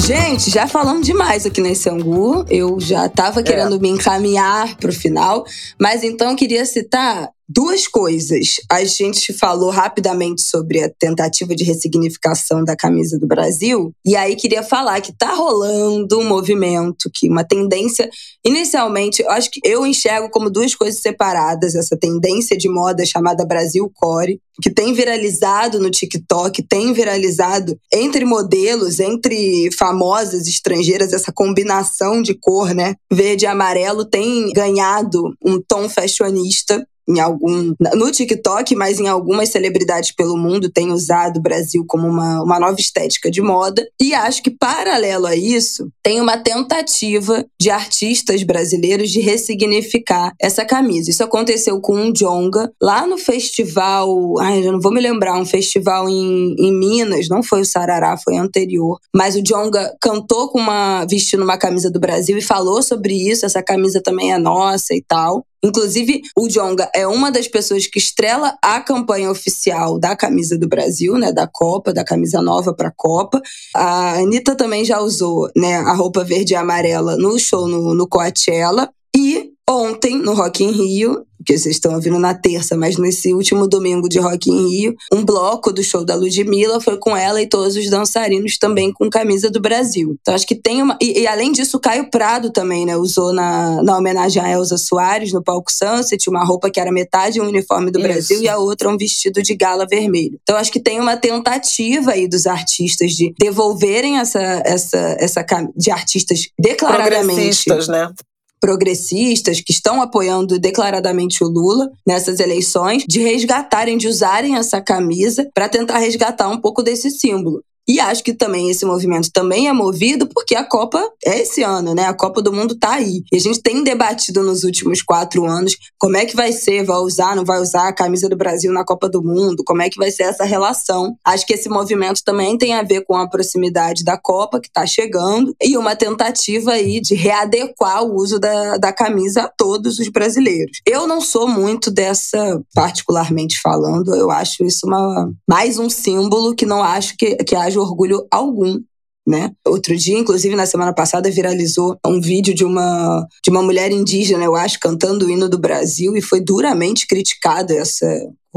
Gente, 0.05 0.51
já 0.51 0.67
falamos 0.67 1.03
demais 1.03 1.47
aqui 1.47 1.59
nesse 1.59 1.89
angu. 1.89 2.45
Eu 2.47 2.79
já 2.79 3.07
estava 3.07 3.41
querendo 3.41 3.79
me 3.79 3.89
encaminhar 3.89 4.77
para 4.77 4.91
o 4.91 4.93
final, 4.93 5.43
mas 5.81 6.03
então 6.03 6.29
eu 6.29 6.35
queria 6.35 6.63
citar 6.63 7.31
duas 7.47 7.87
coisas. 7.87 8.55
A 8.71 8.83
gente 8.83 9.33
falou 9.33 9.69
rapidamente 9.69 10.41
sobre 10.41 10.83
a 10.83 10.89
tentativa 10.89 11.55
de 11.55 11.63
ressignificação 11.63 12.63
da 12.63 12.75
camisa 12.75 13.19
do 13.19 13.27
Brasil, 13.27 13.91
e 14.05 14.15
aí 14.15 14.35
queria 14.35 14.63
falar 14.63 15.01
que 15.01 15.15
tá 15.15 15.33
rolando 15.33 16.19
um 16.19 16.27
movimento, 16.27 17.09
que 17.13 17.29
uma 17.29 17.43
tendência 17.43 18.09
Inicialmente, 18.45 19.23
eu 19.23 19.31
acho 19.31 19.49
que 19.49 19.59
eu 19.63 19.87
enxergo 19.87 20.29
como 20.29 20.51
duas 20.51 20.75
coisas 20.75 21.01
separadas 21.01 21.73
essa 21.73 21.97
tendência 21.97 22.55
de 22.55 22.69
moda 22.69 23.03
chamada 23.03 23.43
Brasil 23.43 23.91
Core, 23.91 24.39
que 24.61 24.69
tem 24.69 24.93
viralizado 24.93 25.79
no 25.79 25.89
TikTok, 25.89 26.61
tem 26.61 26.93
viralizado 26.93 27.75
entre 27.91 28.23
modelos, 28.23 28.99
entre 28.99 29.71
famosas 29.75 30.47
estrangeiras, 30.47 31.11
essa 31.11 31.33
combinação 31.33 32.21
de 32.21 32.35
cor, 32.35 32.75
né? 32.75 32.93
Verde 33.11 33.45
e 33.45 33.47
amarelo 33.47 34.05
tem 34.05 34.51
ganhado 34.53 35.33
um 35.43 35.59
tom 35.59 35.89
fashionista 35.89 36.85
em 37.07 37.19
algum 37.19 37.73
no 37.95 38.11
TikTok, 38.11 38.75
mas 38.75 38.99
em 38.99 39.07
algumas 39.07 39.49
celebridades 39.49 40.11
pelo 40.11 40.37
mundo 40.37 40.69
têm 40.69 40.91
usado 40.91 41.37
o 41.37 41.41
Brasil 41.41 41.85
como 41.87 42.07
uma, 42.07 42.41
uma 42.41 42.59
nova 42.59 42.79
estética 42.79 43.29
de 43.29 43.41
moda. 43.41 43.85
E 44.01 44.13
acho 44.13 44.41
que 44.41 44.49
paralelo 44.49 45.25
a 45.25 45.35
isso, 45.35 45.89
tem 46.03 46.19
uma 46.19 46.37
tentativa 46.37 47.45
de 47.59 47.69
artistas 47.69 48.43
brasileiros 48.43 49.09
de 49.09 49.19
ressignificar 49.19 50.33
essa 50.41 50.65
camisa. 50.65 51.09
Isso 51.09 51.23
aconteceu 51.23 51.79
com 51.79 52.09
o 52.09 52.13
Jonga 52.13 52.71
lá 52.81 53.05
no 53.05 53.17
festival, 53.17 54.39
ai, 54.39 54.65
eu 54.65 54.71
não 54.71 54.79
vou 54.79 54.91
me 54.91 55.01
lembrar, 55.01 55.39
um 55.39 55.45
festival 55.45 56.09
em, 56.09 56.55
em 56.57 56.73
Minas, 56.77 57.27
não 57.29 57.43
foi 57.43 57.61
o 57.61 57.65
Sarará, 57.65 58.17
foi 58.17 58.37
anterior, 58.37 58.99
mas 59.15 59.35
o 59.35 59.41
Jonga 59.41 59.95
cantou 60.01 60.49
com 60.49 60.59
uma 60.59 61.05
vestindo 61.05 61.43
uma 61.43 61.57
camisa 61.57 61.89
do 61.89 61.99
Brasil 61.99 62.37
e 62.37 62.41
falou 62.41 62.81
sobre 62.81 63.13
isso, 63.13 63.45
essa 63.45 63.61
camisa 63.61 64.01
também 64.01 64.33
é 64.33 64.37
nossa 64.37 64.93
e 64.93 65.01
tal. 65.01 65.45
Inclusive, 65.65 66.21
o 66.37 66.47
Jonga 66.47 66.87
é 66.93 67.07
uma 67.07 67.31
das 67.31 67.47
pessoas 67.47 67.87
que 67.87 67.97
estrela 67.97 68.55
a 68.61 68.79
campanha 68.79 69.31
oficial 69.31 69.97
da 69.97 70.15
camisa 70.15 70.55
do 70.57 70.67
Brasil, 70.67 71.17
né, 71.17 71.31
da 71.31 71.47
Copa, 71.47 71.91
da 71.91 72.03
camisa 72.03 72.39
nova 72.39 72.71
para 72.71 72.89
a 72.89 72.93
Copa. 72.95 73.41
A 73.75 74.19
Anitta 74.19 74.55
também 74.55 74.85
já 74.85 74.99
usou, 74.99 75.49
né, 75.55 75.77
a 75.77 75.93
roupa 75.93 76.23
verde 76.23 76.53
e 76.53 76.55
amarela 76.55 77.17
no 77.17 77.39
show 77.39 77.67
no, 77.67 77.95
no 77.95 78.07
Coachella. 78.07 78.91
E 79.15 79.49
ontem, 79.67 80.17
no 80.19 80.33
Rock 80.33 80.63
in 80.63 80.71
Rio, 80.71 81.25
que 81.45 81.57
vocês 81.57 81.75
estão 81.75 81.93
ouvindo 81.93 82.19
na 82.19 82.33
terça, 82.33 82.75
mas 82.75 82.97
nesse 82.97 83.33
último 83.33 83.67
domingo 83.67 84.09
de 84.09 84.19
Rock 84.19 84.49
in 84.49 84.67
Rio, 84.69 84.95
um 85.11 85.23
bloco 85.23 85.71
do 85.71 85.83
show 85.83 86.03
da 86.03 86.15
Ludmilla 86.15 86.81
foi 86.81 86.97
com 86.97 87.15
ela 87.15 87.41
e 87.41 87.47
todos 87.47 87.75
os 87.75 87.89
dançarinos 87.89 88.57
também 88.57 88.91
com 88.91 89.09
camisa 89.09 89.49
do 89.49 89.59
Brasil. 89.59 90.17
Então 90.21 90.33
acho 90.33 90.47
que 90.47 90.55
tem 90.55 90.81
uma. 90.81 90.97
E, 91.01 91.21
e 91.21 91.27
além 91.27 91.51
disso, 91.51 91.77
o 91.77 91.79
Caio 91.79 92.09
Prado 92.09 92.51
também, 92.51 92.85
né? 92.85 92.97
Usou 92.97 93.33
na, 93.33 93.81
na 93.83 93.97
homenagem 93.97 94.41
a 94.41 94.49
Elza 94.49 94.77
Soares 94.77 95.31
no 95.31 95.43
palco 95.43 95.71
Sunset, 95.71 96.29
uma 96.29 96.43
roupa 96.43 96.69
que 96.69 96.79
era 96.79 96.91
metade 96.91 97.39
um 97.39 97.47
uniforme 97.47 97.91
do 97.91 97.99
Isso. 97.99 98.07
Brasil 98.07 98.41
e 98.41 98.49
a 98.49 98.57
outra 98.57 98.89
um 98.89 98.97
vestido 98.97 99.41
de 99.41 99.55
gala 99.55 99.85
vermelho. 99.85 100.39
Então 100.41 100.57
acho 100.57 100.71
que 100.71 100.79
tem 100.79 100.99
uma 100.99 101.15
tentativa 101.15 102.11
aí 102.11 102.27
dos 102.27 102.47
artistas 102.47 103.11
de 103.11 103.33
devolverem 103.39 104.17
essa, 104.17 104.61
essa, 104.65 105.17
essa 105.19 105.45
de 105.75 105.91
artistas 105.91 106.47
declaradamente 106.59 107.35
Progressistas, 107.35 107.87
né? 107.87 108.11
Progressistas 108.59 109.61
que 109.61 109.71
estão 109.71 110.01
apoiando 110.01 110.59
declaradamente 110.59 111.43
o 111.43 111.47
Lula 111.47 111.91
nessas 112.05 112.39
eleições, 112.39 113.03
de 113.07 113.21
resgatarem, 113.21 113.97
de 113.97 114.07
usarem 114.07 114.55
essa 114.55 114.81
camisa 114.81 115.49
para 115.53 115.69
tentar 115.69 115.99
resgatar 115.99 116.49
um 116.49 116.59
pouco 116.59 116.81
desse 116.81 117.09
símbolo. 117.11 117.63
E 117.87 117.99
acho 117.99 118.23
que 118.23 118.33
também 118.33 118.69
esse 118.69 118.85
movimento 118.85 119.29
também 119.31 119.67
é 119.67 119.73
movido 119.73 120.27
porque 120.27 120.55
a 120.55 120.63
Copa 120.63 121.01
é 121.23 121.41
esse 121.41 121.61
ano, 121.61 121.93
né? 121.93 122.05
A 122.05 122.13
Copa 122.13 122.41
do 122.41 122.51
Mundo 122.51 122.75
tá 122.75 122.93
aí. 122.93 123.23
E 123.31 123.37
a 123.37 123.39
gente 123.39 123.61
tem 123.61 123.83
debatido 123.83 124.41
nos 124.41 124.63
últimos 124.63 125.01
quatro 125.01 125.45
anos 125.45 125.75
como 125.97 126.17
é 126.17 126.25
que 126.25 126.35
vai 126.35 126.51
ser, 126.51 126.83
vai 126.83 126.97
usar, 126.97 127.35
não 127.35 127.45
vai 127.45 127.59
usar 127.61 127.87
a 127.87 127.93
camisa 127.93 128.27
do 128.27 128.35
Brasil 128.35 128.71
na 128.71 128.83
Copa 128.83 129.07
do 129.07 129.23
Mundo, 129.23 129.63
como 129.65 129.81
é 129.81 129.89
que 129.89 129.97
vai 129.97 130.09
ser 130.11 130.23
essa 130.23 130.43
relação. 130.43 131.15
Acho 131.23 131.45
que 131.45 131.53
esse 131.53 131.69
movimento 131.69 132.21
também 132.23 132.57
tem 132.57 132.73
a 132.73 132.83
ver 132.83 133.05
com 133.05 133.15
a 133.15 133.29
proximidade 133.29 134.03
da 134.03 134.17
Copa 134.17 134.59
que 134.59 134.71
tá 134.71 134.85
chegando 134.85 135.55
e 135.61 135.77
uma 135.77 135.95
tentativa 135.95 136.71
aí 136.71 136.99
de 136.99 137.13
readequar 137.13 138.03
o 138.03 138.15
uso 138.15 138.39
da, 138.39 138.77
da 138.77 138.91
camisa 138.91 139.43
a 139.43 139.47
todos 139.47 139.99
os 139.99 140.09
brasileiros. 140.09 140.79
Eu 140.85 141.07
não 141.07 141.21
sou 141.21 141.47
muito 141.47 141.91
dessa, 141.91 142.61
particularmente 142.73 143.59
falando, 143.61 144.15
eu 144.15 144.31
acho 144.31 144.63
isso 144.63 144.87
uma, 144.87 145.31
mais 145.47 145.77
um 145.77 145.89
símbolo 145.89 146.55
que 146.55 146.65
não 146.65 146.83
acho 146.83 147.15
que, 147.17 147.35
que 147.37 147.55
haja 147.55 147.74
orgulho 147.79 148.25
algum 148.31 148.81
né? 149.27 149.51
Outro 149.65 149.97
dia, 149.97 150.17
inclusive 150.17 150.55
na 150.55 150.67
semana 150.67 150.93
passada, 150.93 151.31
viralizou 151.31 151.97
um 152.05 152.21
vídeo 152.21 152.53
de 152.53 152.63
uma, 152.63 153.27
de 153.43 153.49
uma 153.49 153.63
mulher 153.63 153.91
indígena, 153.91 154.43
eu 154.43 154.55
acho, 154.55 154.79
cantando 154.79 155.25
o 155.25 155.29
hino 155.29 155.49
do 155.49 155.57
Brasil 155.57 156.15
e 156.15 156.21
foi 156.21 156.39
duramente 156.39 157.07
criticada 157.07 157.73
essa 157.73 158.05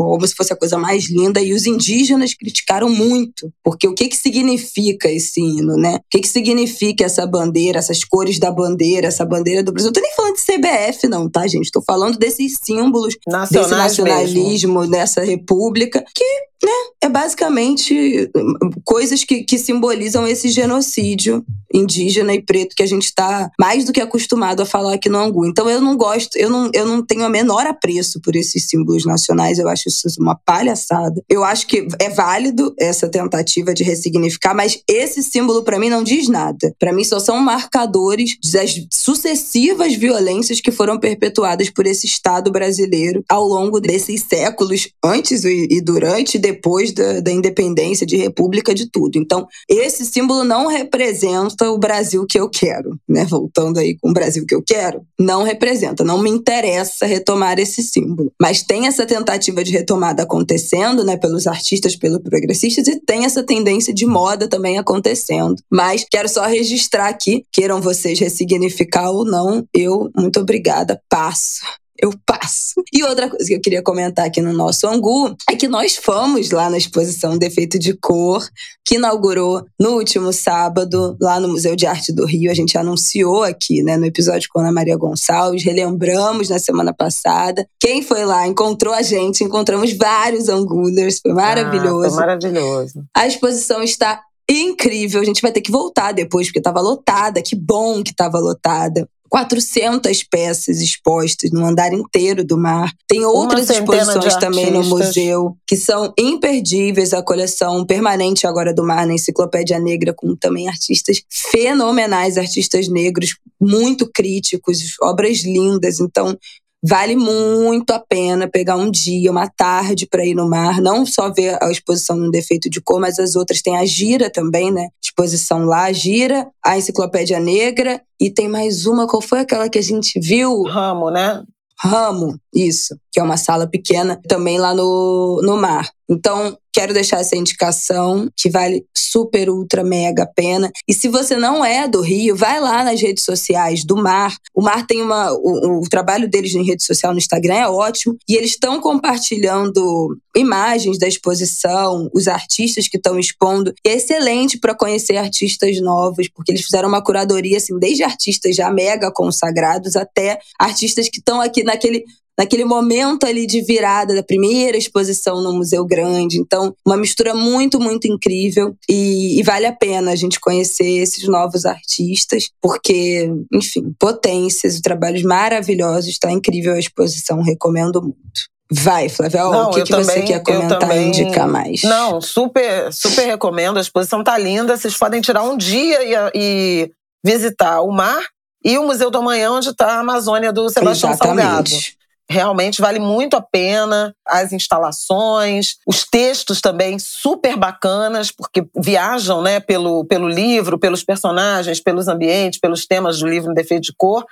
como 0.05 0.26
se 0.26 0.34
fosse 0.34 0.53
a 0.53 0.57
coisa 0.57 0.78
mais 0.78 1.11
linda, 1.11 1.40
e 1.40 1.53
os 1.53 1.66
indígenas 1.66 2.34
criticaram 2.34 2.88
muito, 2.88 3.53
porque 3.64 3.88
o 3.88 3.94
que 3.94 4.09
que 4.09 4.16
significa 4.16 5.11
esse 5.11 5.40
hino, 5.40 5.76
né? 5.76 5.96
O 5.96 6.01
que 6.11 6.20
que 6.20 6.28
significa 6.28 7.05
essa 7.05 7.26
bandeira, 7.26 7.78
essas 7.78 8.05
cores 8.05 8.38
da 8.38 8.51
bandeira, 8.51 9.09
essa 9.09 9.24
bandeira 9.24 9.62
do 9.62 9.72
Brasil? 9.72 9.90
Eu 9.90 9.92
tô 9.92 10.01
nem 10.01 10.14
falando 10.14 10.36
de 10.36 10.42
CBF 10.42 11.09
não, 11.09 11.28
tá, 11.28 11.46
gente? 11.46 11.70
Tô 11.70 11.82
falando 11.82 12.16
desses 12.16 12.59
símbolos, 12.62 13.16
desse 13.51 13.70
nacionalismo, 13.70 14.80
mesmo. 14.80 14.90
dessa 14.90 15.24
república, 15.24 16.05
que 16.14 16.49
né? 16.64 16.72
É 17.03 17.09
basicamente 17.09 18.30
hum, 18.36 18.70
coisas 18.84 19.22
que, 19.22 19.44
que 19.44 19.59
simbolizam 19.59 20.26
esse 20.26 20.49
genocídio 20.49 21.44
indígena 21.72 22.34
e 22.34 22.42
preto 22.42 22.74
que 22.74 22.82
a 22.82 22.86
gente 22.86 23.05
está 23.05 23.51
mais 23.59 23.84
do 23.84 23.92
que 23.92 24.01
acostumado 24.01 24.61
a 24.61 24.66
falar 24.66 24.94
aqui 24.94 25.09
no 25.09 25.18
Angu. 25.18 25.46
Então 25.46 25.70
eu 25.70 25.80
não 25.80 25.96
gosto, 25.96 26.36
eu 26.36 26.51
não, 26.51 26.70
eu 26.72 26.84
não 26.84 27.05
tenho 27.05 27.24
a 27.24 27.28
menor 27.28 27.66
apreço 27.66 28.20
por 28.20 28.34
esses 28.34 28.66
símbolos 28.66 29.05
nacionais, 29.05 29.59
eu 29.59 29.68
acho 29.68 29.88
isso 29.89 30.20
uma 30.20 30.34
palhaçada. 30.34 31.22
Eu 31.28 31.45
acho 31.45 31.66
que 31.66 31.86
é 31.99 32.09
válido 32.11 32.74
essa 32.78 33.09
tentativa 33.09 33.72
de 33.74 33.84
ressignificar, 33.84 34.55
mas 34.55 34.80
esse 34.89 35.22
símbolo 35.22 35.62
para 35.62 35.78
mim 35.78 35.89
não 35.89 36.03
diz 36.03 36.28
nada. 36.28 36.74
Para 36.78 36.93
mim 36.93 37.05
só 37.05 37.18
são 37.20 37.39
marcadores 37.39 38.36
das 38.53 38.74
sucessivas 38.93 39.95
violências 39.95 40.61
que 40.61 40.70
foram 40.70 40.99
perpetuadas 40.99 41.70
por 41.70 41.86
esse 41.86 42.07
Estado 42.07 42.51
brasileiro 42.51 43.24
ao 43.28 43.45
longo 43.45 43.80
desses 43.80 44.22
séculos, 44.22 44.89
antes 45.05 45.45
e 45.45 45.80
durante 45.80 46.39
depois 46.39 46.93
da, 46.93 47.20
da 47.20 47.30
independência, 47.30 48.07
de 48.07 48.16
república, 48.16 48.74
de 48.74 48.91
tudo. 48.91 49.18
Então, 49.18 49.47
esse 49.68 50.05
símbolo 50.05 50.45
não 50.45 50.66
representa 50.66 51.70
o 51.70 51.78
Brasil 51.78 52.26
que 52.26 52.39
eu 52.39 52.49
quero, 52.49 52.99
né? 53.09 53.24
Voltando 53.24 53.78
aí 53.78 53.97
com 53.99 54.11
o 54.11 54.12
Brasil 54.12 54.45
que 54.47 54.55
eu 54.55 54.62
quero, 54.62 55.03
não 55.18 55.43
representa, 55.43 56.05
não 56.05 56.20
me 56.20 56.30
interessa 56.30 57.07
retomar 57.07 57.59
esse 57.59 57.82
símbolo. 57.82 58.32
Mas 58.41 58.62
tem 58.62 58.86
essa 58.86 59.07
tentativa 59.07 59.62
de 59.64 59.72
retomada 59.79 60.22
acontecendo, 60.22 61.05
né, 61.05 61.16
pelos 61.16 61.47
artistas, 61.47 61.97
pelos 61.97 62.22
progressistas, 62.22 62.87
e 62.87 63.01
tem 63.01 63.24
essa 63.24 63.43
tendência 63.43 63.93
de 63.93 64.07
moda 64.07 64.49
também 64.49 64.79
acontecendo. 64.79 65.57
Mas 65.70 66.05
quero 66.11 66.29
só 66.29 66.47
registrar 66.47 67.09
aqui, 67.09 67.45
queiram 67.53 67.81
vocês 67.81 68.18
ressignificar 68.18 69.11
ou 69.11 69.24
não, 69.24 69.66
eu, 69.74 70.11
muito 70.16 70.41
obrigada, 70.41 71.01
passo 71.09 71.61
eu 72.01 72.12
passo. 72.26 72.82
E 72.92 73.05
outra 73.05 73.28
coisa 73.28 73.44
que 73.44 73.55
eu 73.55 73.61
queria 73.61 73.82
comentar 73.82 74.26
aqui 74.26 74.40
no 74.40 74.53
nosso 74.53 74.86
Angu 74.86 75.36
é 75.49 75.55
que 75.55 75.68
nós 75.68 75.94
fomos 75.96 76.51
lá 76.51 76.68
na 76.70 76.78
exposição 76.78 77.38
Defeito 77.38 77.78
de 77.78 77.94
Cor, 77.94 78.44
que 78.84 78.96
inaugurou 78.96 79.64
no 79.78 79.90
último 79.90 80.32
sábado, 80.32 81.16
lá 81.20 81.38
no 81.38 81.49
Museu 81.49 81.76
de 81.76 81.86
Arte 81.86 82.12
do 82.12 82.26
Rio. 82.26 82.51
A 82.51 82.55
gente 82.55 82.76
anunciou 82.76 83.42
aqui, 83.42 83.82
né, 83.82 83.96
no 83.96 84.07
episódio 84.07 84.49
com 84.53 84.61
Ana 84.61 84.72
Maria 84.72 84.96
Gonçalves, 84.96 85.64
relembramos 85.64 86.49
na 86.49 86.59
semana 86.59 86.92
passada. 86.92 87.66
Quem 87.78 88.03
foi 88.03 88.24
lá 88.24 88.46
encontrou 88.46 88.94
a 88.94 89.03
gente, 89.03 89.44
encontramos 89.44 89.92
vários 89.92 90.49
Angulers, 90.49 91.20
foi 91.20 91.32
maravilhoso. 91.32 92.07
Ah, 92.07 92.11
foi 92.11 92.20
maravilhoso. 92.20 93.05
A 93.14 93.26
exposição 93.26 93.82
está 93.82 94.22
incrível. 94.51 95.20
A 95.20 95.24
gente 95.24 95.42
vai 95.42 95.53
ter 95.53 95.61
que 95.61 95.70
voltar 95.70 96.12
depois, 96.12 96.46
porque 96.46 96.59
estava 96.59 96.80
lotada. 96.80 97.42
Que 97.42 97.55
bom 97.55 98.03
que 98.03 98.11
estava 98.11 98.38
lotada. 98.38 99.09
400 99.29 100.22
peças 100.24 100.81
expostas 100.81 101.51
no 101.51 101.64
andar 101.64 101.93
inteiro 101.93 102.45
do 102.45 102.57
mar. 102.57 102.93
Tem 103.07 103.24
outras 103.24 103.68
exposições 103.70 104.37
também 104.37 104.70
no 104.70 104.83
museu 104.85 105.57
que 105.66 105.76
são 105.76 106.12
imperdíveis. 106.18 107.12
A 107.12 107.22
coleção 107.22 107.85
permanente 107.85 108.47
agora 108.47 108.72
do 108.72 108.85
mar 108.85 109.07
na 109.07 109.14
Enciclopédia 109.14 109.79
Negra, 109.79 110.12
com 110.14 110.35
também 110.35 110.68
artistas 110.68 111.22
fenomenais, 111.29 112.37
artistas 112.37 112.89
negros 112.89 113.37
muito 113.61 114.11
críticos, 114.12 114.79
obras 115.01 115.39
lindas. 115.39 116.01
Então, 116.01 116.37
Vale 116.83 117.16
muito 117.16 117.91
a 117.91 117.99
pena 117.99 118.49
pegar 118.49 118.76
um 118.76 118.91
dia, 118.91 119.31
uma 119.31 119.49
tarde 119.49 120.07
para 120.07 120.24
ir 120.24 120.35
no 120.35 120.49
mar, 120.49 120.81
não 120.81 121.05
só 121.05 121.33
ver 121.33 121.59
a 121.61 121.70
exposição 121.70 122.16
no 122.16 122.31
defeito 122.31 122.70
de 122.70 122.81
cor, 122.81 123.01
mas 123.01 123.18
as 123.18 123.35
outras 123.35 123.61
tem 123.61 123.76
a 123.76 123.85
Gira 123.85 124.31
também, 124.31 124.70
né? 124.70 124.89
Exposição 125.03 125.64
lá, 125.64 125.85
a 125.85 125.93
Gira, 125.93 126.49
a 126.64 126.79
Enciclopédia 126.79 127.41
Negra 127.41 128.01
e 128.20 128.31
tem 128.31 128.49
mais 128.49 128.87
uma, 128.87 129.09
qual 129.09 129.20
foi 129.20 129.41
aquela 129.41 129.68
que 129.68 129.79
a 129.79 129.83
gente 129.83 130.20
viu? 130.20 130.62
Ramo, 130.62 131.11
né? 131.11 131.43
Ramo, 131.81 132.39
isso, 132.55 132.97
que 133.12 133.18
é 133.18 133.22
uma 133.22 133.37
sala 133.37 133.66
pequena, 133.66 134.20
também 134.29 134.59
lá 134.59 134.74
no, 134.74 135.41
no 135.43 135.57
mar. 135.57 135.89
Então, 136.09 136.57
quero 136.73 136.95
deixar 136.95 137.21
essa 137.21 137.37
indicação 137.37 138.29
que 138.37 138.49
vale 138.49 138.87
super, 138.97 139.51
ultra, 139.51 139.83
mega 139.83 140.27
pena. 140.27 140.71
E 140.87 140.95
se 140.95 141.09
você 141.09 141.37
não 141.37 141.65
é 141.65 141.89
do 141.89 142.01
Rio, 142.01 142.37
vai 142.37 142.61
lá 142.61 142.85
nas 142.85 143.01
redes 143.01 143.25
sociais 143.25 143.85
do 143.85 143.97
Mar. 143.97 144.35
O 144.55 144.63
Mar 144.63 144.87
tem 144.87 145.03
uma. 145.03 145.33
O, 145.33 145.81
o 145.81 145.89
trabalho 145.89 146.29
deles 146.29 146.55
em 146.55 146.65
rede 146.65 146.85
social 146.85 147.13
no 147.13 147.19
Instagram 147.19 147.55
é 147.55 147.69
ótimo. 147.69 148.17
E 148.29 148.37
eles 148.37 148.51
estão 148.51 148.81
compartilhando 148.81 150.17
imagens 150.37 150.99
da 150.99 151.09
exposição, 151.09 152.09
os 152.15 152.29
artistas 152.29 152.87
que 152.87 152.97
estão 152.97 153.19
expondo. 153.19 153.75
E 153.85 153.89
é 153.89 153.97
excelente 153.97 154.59
para 154.59 154.75
conhecer 154.75 155.17
artistas 155.17 155.81
novos, 155.81 156.29
porque 156.29 156.53
eles 156.53 156.63
fizeram 156.63 156.89
uma 156.89 157.03
curadoria, 157.03 157.57
assim, 157.57 157.79
desde 157.79 158.05
artistas 158.05 158.55
já 158.55 158.71
mega 158.71 159.11
consagrados 159.11 159.97
até 159.97 160.39
artistas 160.59 161.09
que 161.09 161.19
estão 161.19 161.41
aqui 161.41 161.65
naquele 161.65 162.05
naquele 162.39 162.64
momento 162.64 163.26
ali 163.26 163.47
de 163.47 163.61
virada 163.61 164.14
da 164.14 164.22
primeira 164.22 164.76
exposição 164.76 165.43
no 165.43 165.53
Museu 165.53 165.84
Grande. 165.84 166.39
Então, 166.39 166.72
uma 166.86 166.97
mistura 166.97 167.34
muito, 167.34 167.80
muito 167.80 168.07
incrível 168.07 168.76
e, 168.89 169.41
e 169.41 169.43
vale 169.43 169.66
a 169.66 169.72
pena 169.72 170.12
a 170.12 170.16
gente 170.16 170.39
conhecer 170.39 171.03
esses 171.03 171.26
novos 171.26 171.66
artistas, 171.66 172.51
porque, 172.62 173.28
enfim, 173.53 173.93
potências, 173.99 174.80
trabalhos 174.80 175.22
maravilhosos, 175.22 176.11
está 176.11 176.30
incrível 176.30 176.74
a 176.74 176.78
exposição, 176.78 177.43
recomendo 177.43 178.01
muito. 178.01 178.49
Vai, 178.70 179.09
Flávia, 179.09 179.47
o 179.47 179.70
que, 179.70 179.82
que 179.82 179.91
também, 179.91 180.05
você 180.05 180.22
quer 180.22 180.43
comentar 180.43 180.78
também, 180.78 181.07
e 181.07 181.09
indicar 181.09 181.49
mais? 181.49 181.82
Não, 181.82 182.20
super, 182.20 182.93
super 182.93 183.24
recomendo. 183.24 183.78
A 183.78 183.80
exposição 183.80 184.22
tá 184.22 184.36
linda. 184.36 184.76
Vocês 184.76 184.95
podem 184.95 185.22
tirar 185.22 185.43
um 185.43 185.57
dia 185.57 185.99
e, 186.05 186.30
e 186.34 186.91
visitar 187.24 187.80
o 187.80 187.91
mar 187.91 188.22
e 188.62 188.76
o 188.76 188.84
Museu 188.84 189.11
do 189.11 189.16
Amanhã, 189.16 189.53
onde 189.53 189.70
está 189.70 189.95
a 189.95 190.01
Amazônia 190.01 190.53
do 190.53 190.68
Sebastião 190.68 191.12
Exatamente. 191.12 191.70
Salgado. 191.70 191.97
Realmente 192.31 192.83
vale 192.83 192.99
muito 192.99 193.37
a 193.37 193.41
pena 193.41 194.14
as 194.26 194.53
instalações, 194.53 195.76
os 195.87 196.05
textos 196.05 196.61
também 196.61 196.99
super 196.99 197.57
bacanas, 197.57 198.31
porque 198.31 198.66
viajam 198.76 199.41
né, 199.41 199.61
pelo, 199.61 200.05
pelo 200.05 200.29
livro, 200.29 200.79
pelos 200.79 201.03
personagens, 201.03 201.81
pelos 201.81 202.07
ambientes, 202.07 202.61
pelos 202.61 202.87
temas 202.87 203.20
do 203.20 203.26
livro 203.26 203.51
em 203.51 203.55
defeito 203.55 203.85
de 203.85 203.95
cor. 203.97 204.26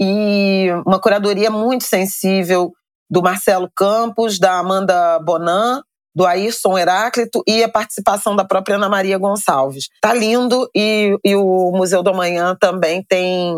E 0.00 0.68
uma 0.84 1.00
curadoria 1.00 1.50
muito 1.50 1.84
sensível 1.84 2.72
do 3.08 3.22
Marcelo 3.22 3.70
Campos, 3.74 4.38
da 4.38 4.58
Amanda 4.58 5.18
Bonan, 5.20 5.82
do 6.16 6.26
Ayrson 6.26 6.76
Heráclito 6.76 7.42
e 7.46 7.62
a 7.62 7.68
participação 7.68 8.34
da 8.34 8.44
própria 8.44 8.76
Ana 8.76 8.88
Maria 8.88 9.18
Gonçalves. 9.18 9.88
Tá 10.00 10.12
lindo 10.14 10.68
e, 10.74 11.16
e 11.22 11.36
o 11.36 11.70
Museu 11.72 12.02
do 12.02 12.10
Amanhã 12.10 12.56
também 12.58 13.04
tem 13.06 13.54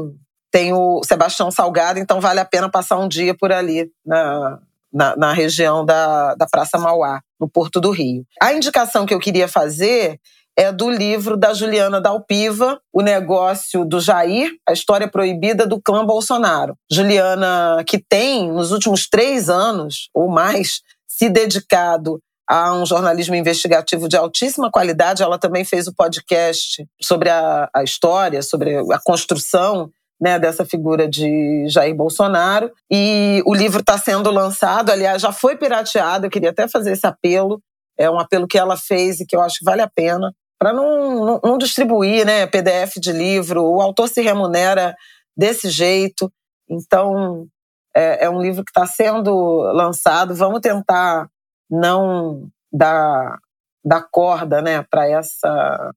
tem 0.50 0.72
o 0.72 1.02
Sebastião 1.04 1.50
Salgado, 1.50 1.98
então 1.98 2.20
vale 2.20 2.40
a 2.40 2.44
pena 2.44 2.70
passar 2.70 2.98
um 2.98 3.08
dia 3.08 3.34
por 3.34 3.52
ali 3.52 3.90
na, 4.04 4.58
na, 4.92 5.16
na, 5.16 5.32
região 5.32 5.84
da, 5.84 6.34
da 6.34 6.46
Praça 6.46 6.78
Mauá, 6.78 7.20
no 7.38 7.48
Porto 7.48 7.80
do 7.80 7.90
Rio. 7.90 8.24
A 8.40 8.52
indicação 8.52 9.04
que 9.04 9.14
eu 9.14 9.20
queria 9.20 9.48
fazer 9.48 10.18
é 10.56 10.72
do 10.72 10.90
livro 10.90 11.36
da 11.36 11.54
Juliana 11.54 12.00
Dalpiva, 12.00 12.80
O 12.92 13.00
Negócio 13.00 13.84
do 13.84 14.00
Jair, 14.00 14.50
a 14.68 14.72
história 14.72 15.06
proibida 15.06 15.64
do 15.64 15.80
clã 15.80 16.04
Bolsonaro. 16.04 16.76
Juliana, 16.90 17.84
que 17.86 17.96
tem, 17.96 18.50
nos 18.50 18.72
últimos 18.72 19.08
três 19.08 19.48
anos 19.48 20.10
ou 20.12 20.28
mais, 20.28 20.80
se 21.06 21.28
dedicado 21.28 22.20
a 22.48 22.74
um 22.74 22.86
jornalismo 22.86 23.34
investigativo 23.34 24.08
de 24.08 24.16
altíssima 24.16 24.70
qualidade. 24.70 25.22
Ela 25.22 25.38
também 25.38 25.64
fez 25.64 25.86
o 25.86 25.94
podcast 25.94 26.84
sobre 27.00 27.28
a, 27.28 27.68
a 27.72 27.84
história, 27.84 28.42
sobre 28.42 28.74
a 28.76 28.98
construção 29.04 29.90
né, 30.20 30.38
dessa 30.38 30.64
figura 30.64 31.08
de 31.08 31.66
Jair 31.68 31.94
Bolsonaro. 31.94 32.72
E 32.90 33.42
o 33.46 33.54
livro 33.54 33.80
está 33.80 33.96
sendo 33.96 34.30
lançado, 34.30 34.90
aliás, 34.90 35.22
já 35.22 35.32
foi 35.32 35.56
pirateado. 35.56 36.26
Eu 36.26 36.30
queria 36.30 36.50
até 36.50 36.66
fazer 36.66 36.92
esse 36.92 37.06
apelo. 37.06 37.62
É 37.96 38.10
um 38.10 38.18
apelo 38.18 38.46
que 38.46 38.58
ela 38.58 38.76
fez 38.76 39.20
e 39.20 39.26
que 39.26 39.36
eu 39.36 39.40
acho 39.40 39.58
que 39.58 39.64
vale 39.64 39.82
a 39.82 39.88
pena. 39.88 40.34
Para 40.58 40.72
não, 40.72 41.24
não, 41.24 41.40
não, 41.42 41.58
distribuir 41.58 42.26
né, 42.26 42.46
PDF 42.46 42.96
de 43.00 43.12
livro, 43.12 43.62
o 43.62 43.80
autor 43.80 44.08
se 44.08 44.20
remunera 44.20 44.96
desse 45.36 45.70
jeito. 45.70 46.32
Então, 46.68 47.46
é, 47.94 48.24
é 48.24 48.30
um 48.30 48.42
livro 48.42 48.64
que 48.64 48.70
está 48.70 48.86
sendo 48.86 49.32
lançado. 49.72 50.34
Vamos 50.34 50.60
tentar 50.60 51.28
não 51.70 52.48
dar, 52.72 53.38
dar 53.84 54.02
corda 54.10 54.60
né, 54.60 54.82
para 54.82 55.08
essa, 55.08 55.92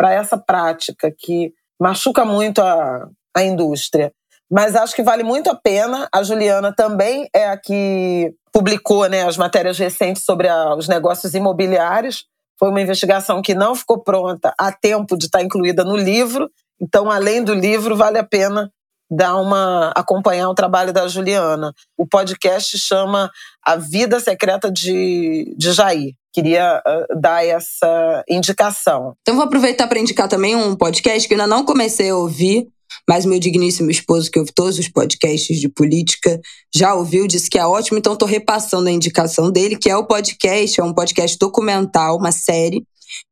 essa 0.00 0.38
prática 0.38 1.12
que 1.16 1.52
machuca 1.78 2.24
muito 2.24 2.62
a, 2.62 3.08
indústria. 3.42 4.12
Mas 4.50 4.74
acho 4.74 4.94
que 4.94 5.02
vale 5.02 5.22
muito 5.22 5.50
a 5.50 5.54
pena. 5.54 6.08
A 6.12 6.22
Juliana 6.22 6.72
também 6.74 7.28
é 7.34 7.48
a 7.48 7.56
que 7.56 8.32
publicou 8.52 9.08
né, 9.08 9.22
as 9.22 9.36
matérias 9.36 9.78
recentes 9.78 10.24
sobre 10.24 10.48
a, 10.48 10.74
os 10.74 10.88
negócios 10.88 11.34
imobiliários. 11.34 12.24
Foi 12.58 12.70
uma 12.70 12.80
investigação 12.80 13.42
que 13.42 13.54
não 13.54 13.74
ficou 13.74 14.02
pronta 14.02 14.52
a 14.58 14.72
tempo 14.72 15.16
de 15.16 15.26
estar 15.26 15.42
incluída 15.42 15.84
no 15.84 15.96
livro. 15.96 16.50
Então, 16.80 17.10
além 17.10 17.44
do 17.44 17.54
livro, 17.54 17.96
vale 17.96 18.18
a 18.18 18.24
pena 18.24 18.70
dar 19.10 19.36
uma 19.36 19.90
acompanhar 19.96 20.48
o 20.50 20.54
trabalho 20.54 20.92
da 20.92 21.08
Juliana. 21.08 21.72
O 21.96 22.06
podcast 22.06 22.76
chama 22.78 23.30
A 23.64 23.76
Vida 23.76 24.20
Secreta 24.20 24.70
de, 24.70 25.54
de 25.56 25.72
Jair. 25.72 26.12
Queria 26.32 26.82
uh, 26.86 27.20
dar 27.20 27.44
essa 27.44 28.22
indicação. 28.28 29.14
Então 29.22 29.34
vou 29.34 29.46
aproveitar 29.46 29.88
para 29.88 29.98
indicar 29.98 30.28
também 30.28 30.54
um 30.54 30.76
podcast 30.76 31.26
que 31.26 31.34
eu 31.34 31.40
ainda 31.40 31.48
não 31.48 31.64
comecei 31.64 32.10
a 32.10 32.16
ouvir, 32.16 32.68
mas 33.08 33.24
meu 33.24 33.38
digníssimo 33.38 33.90
esposo, 33.90 34.30
que 34.30 34.38
ouve 34.38 34.52
todos 34.54 34.78
os 34.78 34.88
podcasts 34.88 35.58
de 35.58 35.68
política, 35.68 36.40
já 36.74 36.94
ouviu, 36.94 37.26
disse 37.26 37.48
que 37.48 37.58
é 37.58 37.66
ótimo, 37.66 37.98
então 37.98 38.12
estou 38.12 38.28
repassando 38.28 38.88
a 38.88 38.92
indicação 38.92 39.50
dele, 39.50 39.76
que 39.76 39.90
é 39.90 39.96
o 39.96 40.06
podcast, 40.06 40.80
é 40.80 40.84
um 40.84 40.94
podcast 40.94 41.38
documental, 41.38 42.16
uma 42.16 42.32
série 42.32 42.84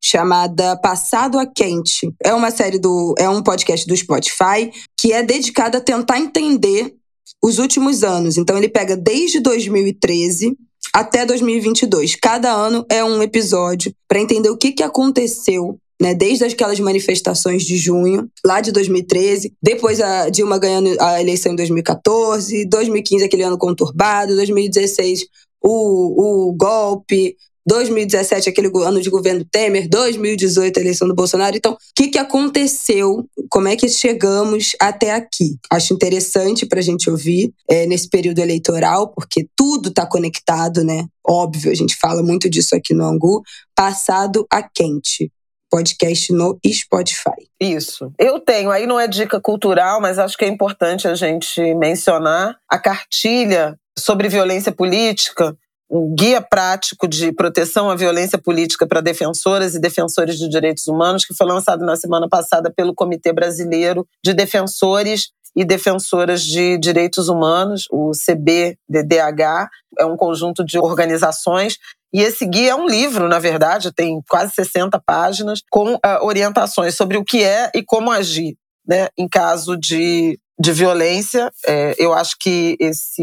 chamada 0.03 0.77
Passado 0.77 1.39
a 1.39 1.47
Quente. 1.47 2.11
É 2.23 2.33
uma 2.33 2.51
série 2.51 2.79
do. 2.79 3.15
é 3.19 3.29
um 3.29 3.43
podcast 3.43 3.87
do 3.87 3.97
Spotify 3.97 4.71
que 4.99 5.13
é 5.13 5.23
dedicado 5.23 5.77
a 5.77 5.81
tentar 5.81 6.19
entender 6.19 6.95
os 7.43 7.59
últimos 7.59 8.03
anos. 8.03 8.37
Então 8.37 8.57
ele 8.57 8.69
pega 8.69 8.97
desde 8.97 9.41
2013 9.41 10.57
até 10.93 11.27
2022. 11.27 12.17
Cada 12.17 12.51
ano 12.51 12.85
é 12.91 13.05
um 13.05 13.23
episódio 13.23 13.93
para 14.09 14.21
entender 14.21 14.49
o 14.49 14.57
que, 14.57 14.73
que 14.73 14.83
aconteceu 14.83 15.79
né, 16.01 16.15
desde 16.15 16.45
aquelas 16.45 16.79
manifestações 16.79 17.65
de 17.65 17.77
junho, 17.77 18.29
lá 18.45 18.61
de 18.61 18.71
2013, 18.73 19.53
depois 19.63 20.01
a 20.01 20.29
Dilma 20.29 20.59
ganhando 20.59 20.95
a 21.01 21.21
eleição 21.21 21.53
em 21.53 21.57
2014, 21.57 22.67
2015 22.67 23.25
aquele 23.25 23.43
ano 23.43 23.59
conturbado, 23.59 24.35
2016 24.35 25.27
o, 25.63 26.49
o 26.49 26.53
golpe, 26.53 27.37
2017, 27.67 28.49
aquele 28.49 28.71
ano 28.85 29.03
de 29.03 29.11
governo 29.11 29.45
Temer, 29.51 29.89
2018, 29.89 30.79
a 30.79 30.81
eleição 30.81 31.09
do 31.09 31.15
Bolsonaro. 31.15 31.57
Então, 31.57 31.73
o 31.73 31.77
que, 31.97 32.09
que 32.09 32.19
aconteceu? 32.19 33.29
Como 33.51 33.67
é 33.67 33.75
que 33.75 33.89
chegamos 33.89 34.77
até 34.81 35.11
aqui? 35.11 35.57
Acho 35.69 35.93
interessante 35.93 36.65
para 36.65 36.79
a 36.79 36.83
gente 36.83 37.11
ouvir 37.11 37.53
é, 37.69 37.85
nesse 37.87 38.09
período 38.09 38.39
eleitoral, 38.39 39.09
porque 39.09 39.49
tudo 39.57 39.89
está 39.89 40.07
conectado, 40.07 40.85
né? 40.85 41.07
Óbvio, 41.27 41.73
a 41.73 41.75
gente 41.75 41.97
fala 41.97 42.23
muito 42.23 42.49
disso 42.49 42.77
aqui 42.77 42.95
no 42.95 43.05
Angu. 43.05 43.43
Passado 43.75 44.47
a 44.49 44.63
quente 44.63 45.33
podcast 45.77 46.33
no 46.33 46.59
Spotify. 46.67 47.51
Isso. 47.61 48.11
Eu 48.19 48.41
tenho, 48.41 48.71
aí 48.71 48.87
não 48.87 48.99
é 48.99 49.07
dica 49.07 49.39
cultural, 49.39 50.01
mas 50.01 50.19
acho 50.19 50.37
que 50.37 50.45
é 50.47 50.49
importante 50.49 51.07
a 51.07 51.15
gente 51.15 51.61
mencionar 51.75 52.57
a 52.67 52.79
cartilha 52.79 53.79
sobre 53.99 54.29
violência 54.29 54.73
política 54.73 55.55
um 55.89 56.15
guia 56.17 56.41
prático 56.41 57.07
de 57.07 57.31
proteção 57.33 57.89
à 57.89 57.95
violência 57.95 58.37
política 58.37 58.89
para 58.89 59.01
defensoras 59.01 59.77
e 59.77 59.81
defensores 59.81 60.37
de 60.37 60.49
direitos 60.49 60.89
humanos, 60.89 61.25
que 61.25 61.33
foi 61.33 61.47
lançado 61.47 61.85
na 61.87 61.95
semana 61.95 62.29
passada 62.29 62.73
pelo 62.75 62.93
Comitê 62.93 63.33
Brasileiro 63.33 64.05
de 64.25 64.35
Defensores 64.35 65.29
e 65.57 65.65
Defensoras 65.65 66.43
de 66.43 66.77
Direitos 66.79 67.29
Humanos, 67.29 67.87
o 67.91 68.13
CBDDH, 68.13 69.69
é 69.99 70.05
um 70.05 70.17
conjunto 70.17 70.63
de 70.65 70.79
organizações. 70.79 71.79
E 72.13 72.21
esse 72.21 72.47
guia 72.47 72.73
é 72.73 72.75
um 72.75 72.87
livro, 72.87 73.27
na 73.27 73.39
verdade, 73.39 73.93
tem 73.93 74.21
quase 74.29 74.53
60 74.53 75.01
páginas, 75.05 75.63
com 75.71 75.95
uh, 75.95 76.01
orientações 76.23 76.95
sobre 76.95 77.17
o 77.17 77.25
que 77.25 77.43
é 77.43 77.71
e 77.75 77.83
como 77.83 78.11
agir 78.11 78.57
né, 78.87 79.09
em 79.19 79.27
caso 79.27 79.77
de 79.77 80.39
de 80.59 80.73
violência. 80.73 81.53
É, 81.67 81.95
eu 81.99 82.15
acho 82.15 82.37
que 82.41 82.77
esse, 82.81 83.23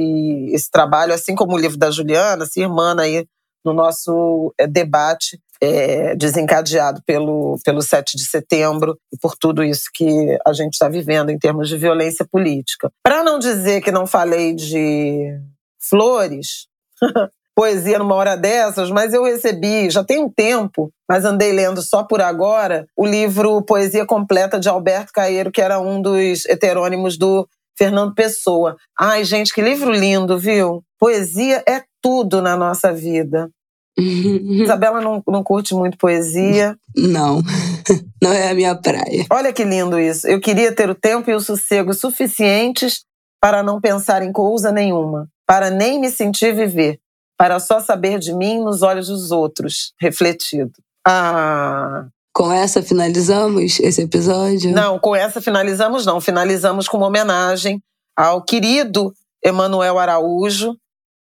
esse 0.52 0.70
trabalho, 0.70 1.14
assim 1.14 1.36
como 1.36 1.54
o 1.54 1.58
livro 1.58 1.78
da 1.78 1.90
Juliana, 1.90 2.46
se 2.46 2.62
irmana 2.62 3.04
aí 3.04 3.26
no 3.66 3.74
nosso 3.74 4.54
é, 4.60 4.68
debate 4.68 5.40
é, 5.64 6.14
desencadeado 6.16 7.02
pelo, 7.06 7.58
pelo 7.64 7.82
7 7.82 8.18
de 8.18 8.26
setembro 8.26 8.98
e 9.14 9.18
por 9.18 9.36
tudo 9.40 9.64
isso 9.64 9.86
que 9.94 10.38
a 10.46 10.52
gente 10.52 10.74
está 10.74 10.90
vivendo 10.90 11.30
em 11.30 11.40
termos 11.40 11.70
de 11.70 11.78
violência 11.78 12.28
política. 12.30 12.92
Para 13.02 13.24
não 13.24 13.40
dizer 13.40 13.82
que 13.82 13.92
não 13.92 14.06
falei 14.06 14.54
de 14.54 15.40
flores, 15.80 16.68
poesia 17.56 17.98
numa 17.98 18.16
hora 18.16 18.36
dessas, 18.36 18.92
mas 18.92 19.14
eu 19.14 19.24
recebi, 19.24 19.90
já 19.90 20.04
tem 20.04 20.20
um 20.20 20.30
tempo, 20.30 20.92
mas 21.08 21.24
andei 21.24 21.54
lendo 21.54 21.82
só 21.82 22.04
por 22.04 22.20
agora, 22.20 22.86
o 22.98 23.06
livro 23.06 23.62
Poesia 23.62 24.06
Completa 24.06 24.60
de 24.60 24.68
Alberto 24.68 25.14
Caeiro, 25.14 25.52
que 25.52 25.62
era 25.62 25.80
um 25.80 26.02
dos 26.02 26.46
heterônimos 26.46 27.18
do 27.18 27.48
Fernando 27.78 28.14
Pessoa. 28.14 28.76
Ai, 29.00 29.24
gente, 29.24 29.54
que 29.54 29.62
livro 29.62 29.92
lindo, 29.92 30.38
viu? 30.38 30.84
Poesia 31.00 31.64
é 31.66 31.84
tudo 32.02 32.42
na 32.42 32.58
nossa 32.58 32.92
vida. 32.92 33.50
Isabela 33.98 35.00
não, 35.00 35.22
não 35.28 35.44
curte 35.44 35.74
muito 35.76 35.98
poesia. 35.98 36.76
Não, 36.96 37.42
não 38.22 38.32
é 38.34 38.50
a 38.50 38.54
minha 38.54 38.76
praia. 38.76 39.26
Olha 39.30 39.54
que 39.54 39.64
lindo 39.64 40.00
isso. 40.00 40.28
Eu 40.28 40.40
queria 40.40 40.74
ter 40.74 40.90
o 40.90 40.96
tempo 40.96 41.30
e 41.30 41.34
o 41.34 41.40
sossego 41.40 41.94
suficientes 41.94 43.06
para 43.42 43.62
não 43.62 43.80
pensar 43.80 44.24
em 44.24 44.32
coisa 44.32 44.72
nenhuma, 44.72 45.28
para 45.46 45.70
nem 45.70 46.00
me 46.00 46.10
sentir 46.10 46.56
viver, 46.56 46.98
para 47.38 47.60
só 47.60 47.80
saber 47.80 48.18
de 48.18 48.34
mim 48.34 48.64
nos 48.64 48.82
olhos 48.82 49.08
dos 49.08 49.32
outros, 49.32 49.94
refletido. 50.00 50.72
Ah. 51.06 52.08
Com 52.34 52.52
essa 52.52 52.82
finalizamos 52.82 53.80
esse 53.80 54.02
episódio? 54.02 54.72
Não, 54.72 54.98
com 54.98 55.16
essa 55.16 55.40
finalizamos 55.40 56.04
não. 56.04 56.20
Finalizamos 56.20 56.88
com 56.88 56.98
uma 56.98 57.08
homenagem 57.08 57.80
ao 58.18 58.42
querido 58.42 59.14
Emanuel 59.44 60.00
Araújo, 60.00 60.76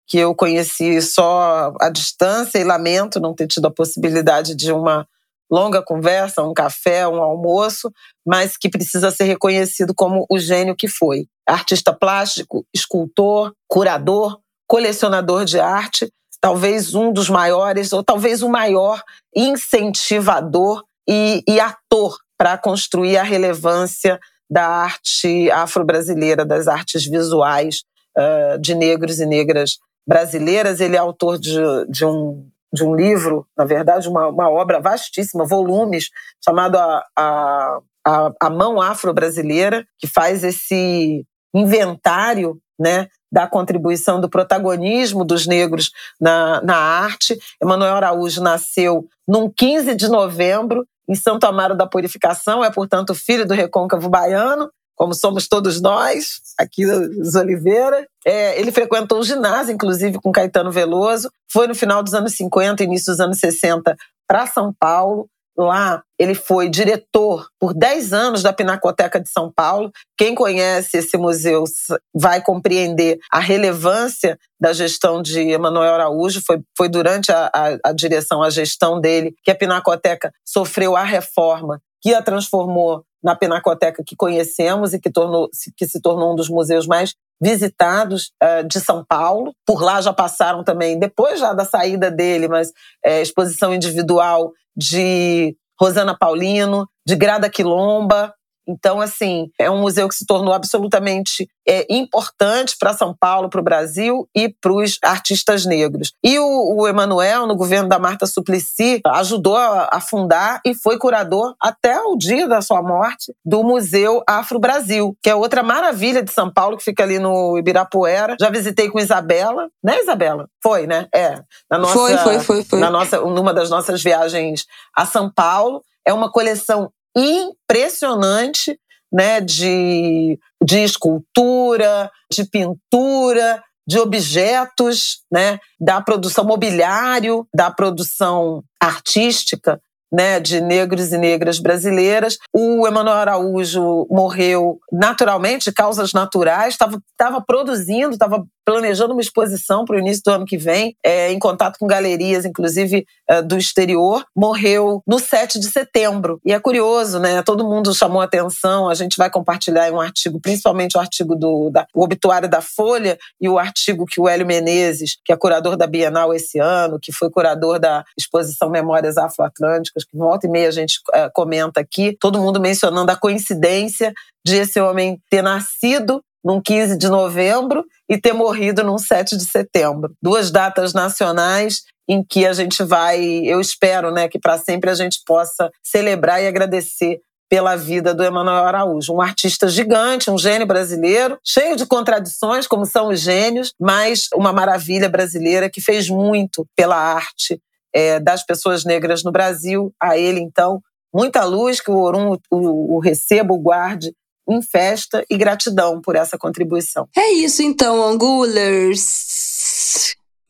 que 0.07 0.17
eu 0.17 0.35
conheci 0.35 1.01
só 1.01 1.73
à 1.79 1.89
distância 1.89 2.59
e 2.59 2.63
lamento 2.63 3.19
não 3.19 3.33
ter 3.33 3.47
tido 3.47 3.67
a 3.67 3.71
possibilidade 3.71 4.55
de 4.55 4.71
uma 4.71 5.07
longa 5.51 5.83
conversa, 5.83 6.43
um 6.43 6.53
café, 6.53 7.07
um 7.07 7.21
almoço, 7.21 7.91
mas 8.25 8.57
que 8.57 8.69
precisa 8.69 9.11
ser 9.11 9.25
reconhecido 9.25 9.93
como 9.95 10.25
o 10.29 10.39
gênio 10.39 10.75
que 10.75 10.87
foi. 10.87 11.27
Artista 11.47 11.93
plástico, 11.93 12.65
escultor, 12.73 13.53
curador, 13.67 14.39
colecionador 14.67 15.45
de 15.45 15.59
arte, 15.59 16.09
talvez 16.41 16.95
um 16.95 17.13
dos 17.13 17.29
maiores, 17.29 17.93
ou 17.93 18.03
talvez 18.03 18.41
o 18.41 18.49
maior 18.49 19.01
incentivador 19.35 20.83
e, 21.07 21.43
e 21.47 21.59
ator 21.59 22.17
para 22.37 22.57
construir 22.57 23.17
a 23.17 23.23
relevância 23.23 24.19
da 24.49 24.67
arte 24.67 25.49
afro-brasileira, 25.51 26.45
das 26.45 26.67
artes 26.67 27.05
visuais 27.05 27.83
uh, 28.17 28.59
de 28.59 28.75
negros 28.75 29.19
e 29.19 29.25
negras 29.25 29.77
brasileiras. 30.07 30.79
Ele 30.79 30.95
é 30.95 30.99
autor 30.99 31.37
de, 31.37 31.59
de, 31.89 32.05
um, 32.05 32.47
de 32.71 32.83
um 32.83 32.95
livro, 32.95 33.47
na 33.57 33.65
verdade, 33.65 34.07
uma, 34.07 34.27
uma 34.27 34.49
obra 34.49 34.79
vastíssima, 34.79 35.45
volumes, 35.45 36.09
chamado 36.43 36.77
a, 36.77 37.05
a, 37.17 37.79
a, 38.05 38.31
a 38.41 38.49
Mão 38.49 38.81
Afro-Brasileira, 38.81 39.85
que 39.97 40.07
faz 40.07 40.43
esse 40.43 41.25
inventário 41.53 42.59
né, 42.79 43.07
da 43.31 43.47
contribuição 43.47 44.19
do 44.19 44.29
protagonismo 44.29 45.23
dos 45.23 45.47
negros 45.47 45.91
na, 46.19 46.61
na 46.61 46.75
arte. 46.75 47.37
Emanuel 47.61 47.95
Araújo 47.95 48.41
nasceu 48.41 49.07
num 49.27 49.49
15 49.49 49.95
de 49.95 50.07
novembro 50.07 50.85
em 51.07 51.15
Santo 51.15 51.45
Amaro 51.45 51.75
da 51.75 51.85
Purificação, 51.85 52.63
é, 52.63 52.71
portanto, 52.71 53.13
filho 53.13 53.45
do 53.45 53.53
recôncavo 53.53 54.09
baiano, 54.09 54.69
como 54.95 55.13
somos 55.13 55.47
todos 55.47 55.81
nós, 55.81 56.41
aqui 56.57 56.85
dos 56.85 57.35
Oliveira. 57.35 58.07
É, 58.25 58.59
ele 58.59 58.71
frequentou 58.71 59.19
o 59.19 59.23
ginásio, 59.23 59.73
inclusive, 59.73 60.19
com 60.21 60.31
Caetano 60.31 60.71
Veloso. 60.71 61.29
Foi 61.51 61.67
no 61.67 61.75
final 61.75 62.03
dos 62.03 62.13
anos 62.13 62.35
50, 62.35 62.83
início 62.83 63.11
dos 63.11 63.19
anos 63.19 63.39
60, 63.39 63.95
para 64.27 64.47
São 64.47 64.73
Paulo. 64.79 65.27
Lá, 65.55 66.01
ele 66.17 66.33
foi 66.33 66.67
diretor 66.67 67.47
por 67.59 67.75
10 67.75 68.11
anos 68.11 68.41
da 68.41 68.51
Pinacoteca 68.51 69.19
de 69.19 69.29
São 69.29 69.51
Paulo. 69.55 69.91
Quem 70.17 70.33
conhece 70.33 70.97
esse 70.97 71.15
museu 71.15 71.63
vai 72.11 72.41
compreender 72.41 73.19
a 73.31 73.39
relevância 73.39 74.35
da 74.59 74.73
gestão 74.73 75.21
de 75.21 75.39
Emanuel 75.41 75.93
Araújo. 75.93 76.41
Foi, 76.43 76.59
foi 76.75 76.89
durante 76.89 77.31
a, 77.31 77.51
a, 77.53 77.89
a 77.89 77.93
direção, 77.93 78.41
a 78.41 78.49
gestão 78.49 78.99
dele, 78.99 79.35
que 79.43 79.51
a 79.51 79.55
Pinacoteca 79.55 80.31
sofreu 80.43 80.95
a 80.95 81.03
reforma 81.03 81.79
que 82.03 82.13
a 82.13 82.21
transformou 82.21 83.05
na 83.23 83.35
Pinacoteca 83.35 84.03
que 84.05 84.15
conhecemos 84.15 84.93
e 84.93 84.99
que, 84.99 85.09
tornou, 85.09 85.49
que 85.77 85.87
se 85.87 86.01
tornou 86.01 86.33
um 86.33 86.35
dos 86.35 86.49
museus 86.49 86.85
mais 86.85 87.13
visitados 87.41 88.31
uh, 88.41 88.67
de 88.67 88.79
São 88.79 89.03
Paulo. 89.03 89.53
Por 89.65 89.81
lá 89.81 90.01
já 90.01 90.13
passaram 90.13 90.63
também, 90.63 90.99
depois 90.99 91.39
já 91.39 91.53
da 91.53 91.65
saída 91.65 92.11
dele, 92.11 92.47
mas 92.47 92.71
é, 93.03 93.21
exposição 93.21 93.73
individual 93.73 94.51
de 94.75 95.55
Rosana 95.79 96.17
Paulino, 96.17 96.87
de 97.05 97.15
Grada 97.15 97.49
Quilomba 97.49 98.33
Então, 98.67 99.01
assim, 99.01 99.49
é 99.59 99.69
um 99.69 99.81
museu 99.81 100.07
que 100.07 100.15
se 100.15 100.25
tornou 100.25 100.53
absolutamente 100.53 101.47
é, 101.67 101.85
importante 101.89 102.75
para 102.77 102.93
São 102.93 103.15
Paulo, 103.17 103.49
para 103.49 103.59
o 103.59 103.63
Brasil 103.63 104.27
e 104.35 104.49
para 104.49 104.73
os 104.73 104.97
artistas 105.03 105.65
negros. 105.65 106.13
E 106.23 106.37
o, 106.39 106.81
o 106.81 106.87
Emanuel, 106.87 107.47
no 107.47 107.55
governo 107.55 107.87
da 107.87 107.99
Marta 107.99 108.25
Suplicy, 108.25 109.01
ajudou 109.05 109.55
a, 109.55 109.89
a, 109.91 110.01
fundar 110.01 110.61
e 110.65 110.73
foi 110.73 110.97
curador 110.97 111.55
até 111.59 111.99
o 112.01 112.17
dia 112.17 112.47
da 112.47 112.61
sua 112.61 112.81
morte 112.81 113.33
do 113.45 113.63
Museu 113.63 114.21
Afro 114.27 114.59
Brasil, 114.59 115.15
que 115.21 115.29
é 115.29 115.35
outra 115.35 115.63
maravilha 115.63 116.21
de 116.21 116.31
São 116.31 116.51
Paulo, 116.51 116.77
que 116.77 116.83
fica 116.83 117.03
ali 117.03 117.19
no 117.19 117.57
Ibirapuera. 117.57 118.35
Já 118.39 118.49
visitei 118.49 118.89
com 118.89 118.99
Isabela, 118.99 119.69
né, 119.83 119.99
Isabela? 120.01 120.49
Foi, 120.61 120.85
né? 120.85 121.07
É. 121.13 121.41
Na 121.69 121.77
nossa, 121.77 121.93
foi, 121.93 122.17
foi, 122.17 122.39
foi, 122.39 122.63
foi. 122.63 122.79
Na 122.79 122.89
nossa, 122.89 123.19
numa 123.19 123.53
das 123.53 123.69
nossas 123.69 124.01
viagens 124.01 124.65
a 124.95 125.05
São 125.05 125.31
Paulo. 125.31 125.81
É 126.05 126.13
uma 126.13 126.29
coleção 126.29 126.91
impressionante 127.15 128.79
né, 129.11 129.39
de, 129.39 130.39
de 130.63 130.79
escultura, 130.79 132.09
de 132.31 132.45
pintura, 132.45 133.63
de 133.87 133.99
objetos, 133.99 135.23
né, 135.31 135.59
da 135.79 136.01
produção 136.01 136.45
mobiliário, 136.45 137.47
da 137.53 137.69
produção 137.69 138.63
artística, 138.81 139.79
né, 140.11 140.39
de 140.39 140.61
negros 140.61 141.11
e 141.11 141.17
negras 141.17 141.59
brasileiras. 141.59 142.37
O 142.53 142.87
Emanuel 142.87 143.17
Araújo 143.17 144.07
morreu 144.09 144.79
naturalmente, 144.91 145.65
de 145.65 145.73
causas 145.73 146.13
naturais, 146.13 146.75
estava 146.75 147.41
produzindo, 147.41 148.11
estava 148.11 148.45
planejando 148.65 149.13
uma 149.13 149.21
exposição 149.21 149.85
para 149.85 149.95
o 149.95 149.99
início 149.99 150.23
do 150.25 150.31
ano 150.31 150.45
que 150.45 150.57
vem, 150.57 150.95
é, 151.03 151.31
em 151.31 151.39
contato 151.39 151.77
com 151.77 151.87
galerias, 151.87 152.45
inclusive 152.45 153.05
é, 153.27 153.41
do 153.41 153.57
exterior. 153.57 154.25
Morreu 154.35 155.01
no 155.07 155.19
7 155.19 155.59
de 155.59 155.67
setembro. 155.67 156.39
E 156.45 156.53
é 156.53 156.59
curioso, 156.59 157.19
né? 157.19 157.41
Todo 157.43 157.67
mundo 157.67 157.93
chamou 157.93 158.21
atenção. 158.21 158.89
A 158.89 158.93
gente 158.93 159.17
vai 159.17 159.29
compartilhar 159.29 159.91
um 159.91 159.99
artigo, 159.99 160.39
principalmente 160.39 160.97
o 160.97 160.99
artigo 160.99 161.35
do 161.35 161.69
da, 161.69 161.85
o 161.93 162.03
obituário 162.03 162.49
da 162.49 162.61
Folha 162.61 163.17
e 163.39 163.49
o 163.49 163.57
artigo 163.57 164.05
que 164.05 164.19
o 164.19 164.27
Hélio 164.27 164.45
Menezes, 164.45 165.17
que 165.23 165.33
é 165.33 165.37
curador 165.37 165.75
da 165.75 165.87
Bienal 165.87 166.33
esse 166.33 166.59
ano, 166.59 166.99
que 167.01 167.11
foi 167.11 167.29
curador 167.29 167.79
da 167.79 168.03
exposição 168.17 168.69
Memórias 168.69 169.17
Afro-Atlânticas, 169.17 170.03
que 170.03 170.17
volta 170.17 170.47
e 170.47 170.49
meia 170.49 170.67
a 170.67 170.71
gente 170.71 170.99
é, 171.13 171.29
comenta 171.29 171.79
aqui, 171.79 172.15
todo 172.19 172.39
mundo 172.39 172.59
mencionando 172.59 173.11
a 173.11 173.15
coincidência 173.15 174.13
de 174.45 174.57
esse 174.57 174.79
homem 174.79 175.19
ter 175.29 175.41
nascido 175.41 176.21
num 176.43 176.61
15 176.61 176.97
de 176.97 177.09
novembro 177.09 177.85
e 178.09 178.19
ter 178.19 178.33
morrido 178.33 178.83
num 178.83 178.97
7 178.97 179.37
de 179.37 179.45
setembro. 179.45 180.13
Duas 180.21 180.51
datas 180.51 180.93
nacionais 180.93 181.83
em 182.07 182.23
que 182.23 182.45
a 182.45 182.53
gente 182.53 182.83
vai, 182.83 183.23
eu 183.45 183.61
espero, 183.61 184.11
né, 184.11 184.27
que 184.27 184.37
para 184.37 184.57
sempre 184.57 184.89
a 184.89 184.95
gente 184.95 185.21
possa 185.25 185.71
celebrar 185.81 186.43
e 186.43 186.47
agradecer 186.47 187.21
pela 187.49 187.75
vida 187.75 188.15
do 188.15 188.23
Emanuel 188.23 188.65
Araújo, 188.65 189.13
um 189.13 189.21
artista 189.21 189.67
gigante, 189.67 190.31
um 190.31 190.37
gênio 190.37 190.65
brasileiro, 190.65 191.37
cheio 191.45 191.75
de 191.75 191.85
contradições, 191.85 192.65
como 192.65 192.85
são 192.85 193.09
os 193.09 193.19
gênios, 193.19 193.73
mas 193.79 194.27
uma 194.33 194.51
maravilha 194.51 195.07
brasileira 195.07 195.69
que 195.69 195.79
fez 195.79 196.09
muito 196.09 196.65
pela 196.75 196.95
arte 196.95 197.61
é, 197.93 198.19
das 198.19 198.43
pessoas 198.43 198.83
negras 198.83 199.23
no 199.23 199.31
Brasil. 199.31 199.93
A 200.01 200.17
ele, 200.17 200.39
então, 200.39 200.81
muita 201.13 201.43
luz, 201.43 201.79
que 201.79 201.91
o 201.91 201.99
Orum 201.99 202.37
o, 202.49 202.95
o 202.95 202.99
receba, 202.99 203.53
o 203.53 203.59
guarde 203.59 204.11
em 204.49 204.61
festa 204.61 205.25
e 205.29 205.37
gratidão 205.37 206.01
por 206.01 206.15
essa 206.15 206.37
contribuição. 206.37 207.07
É 207.15 207.31
isso 207.31 207.61
então, 207.61 208.03
Angulers. 208.03 209.03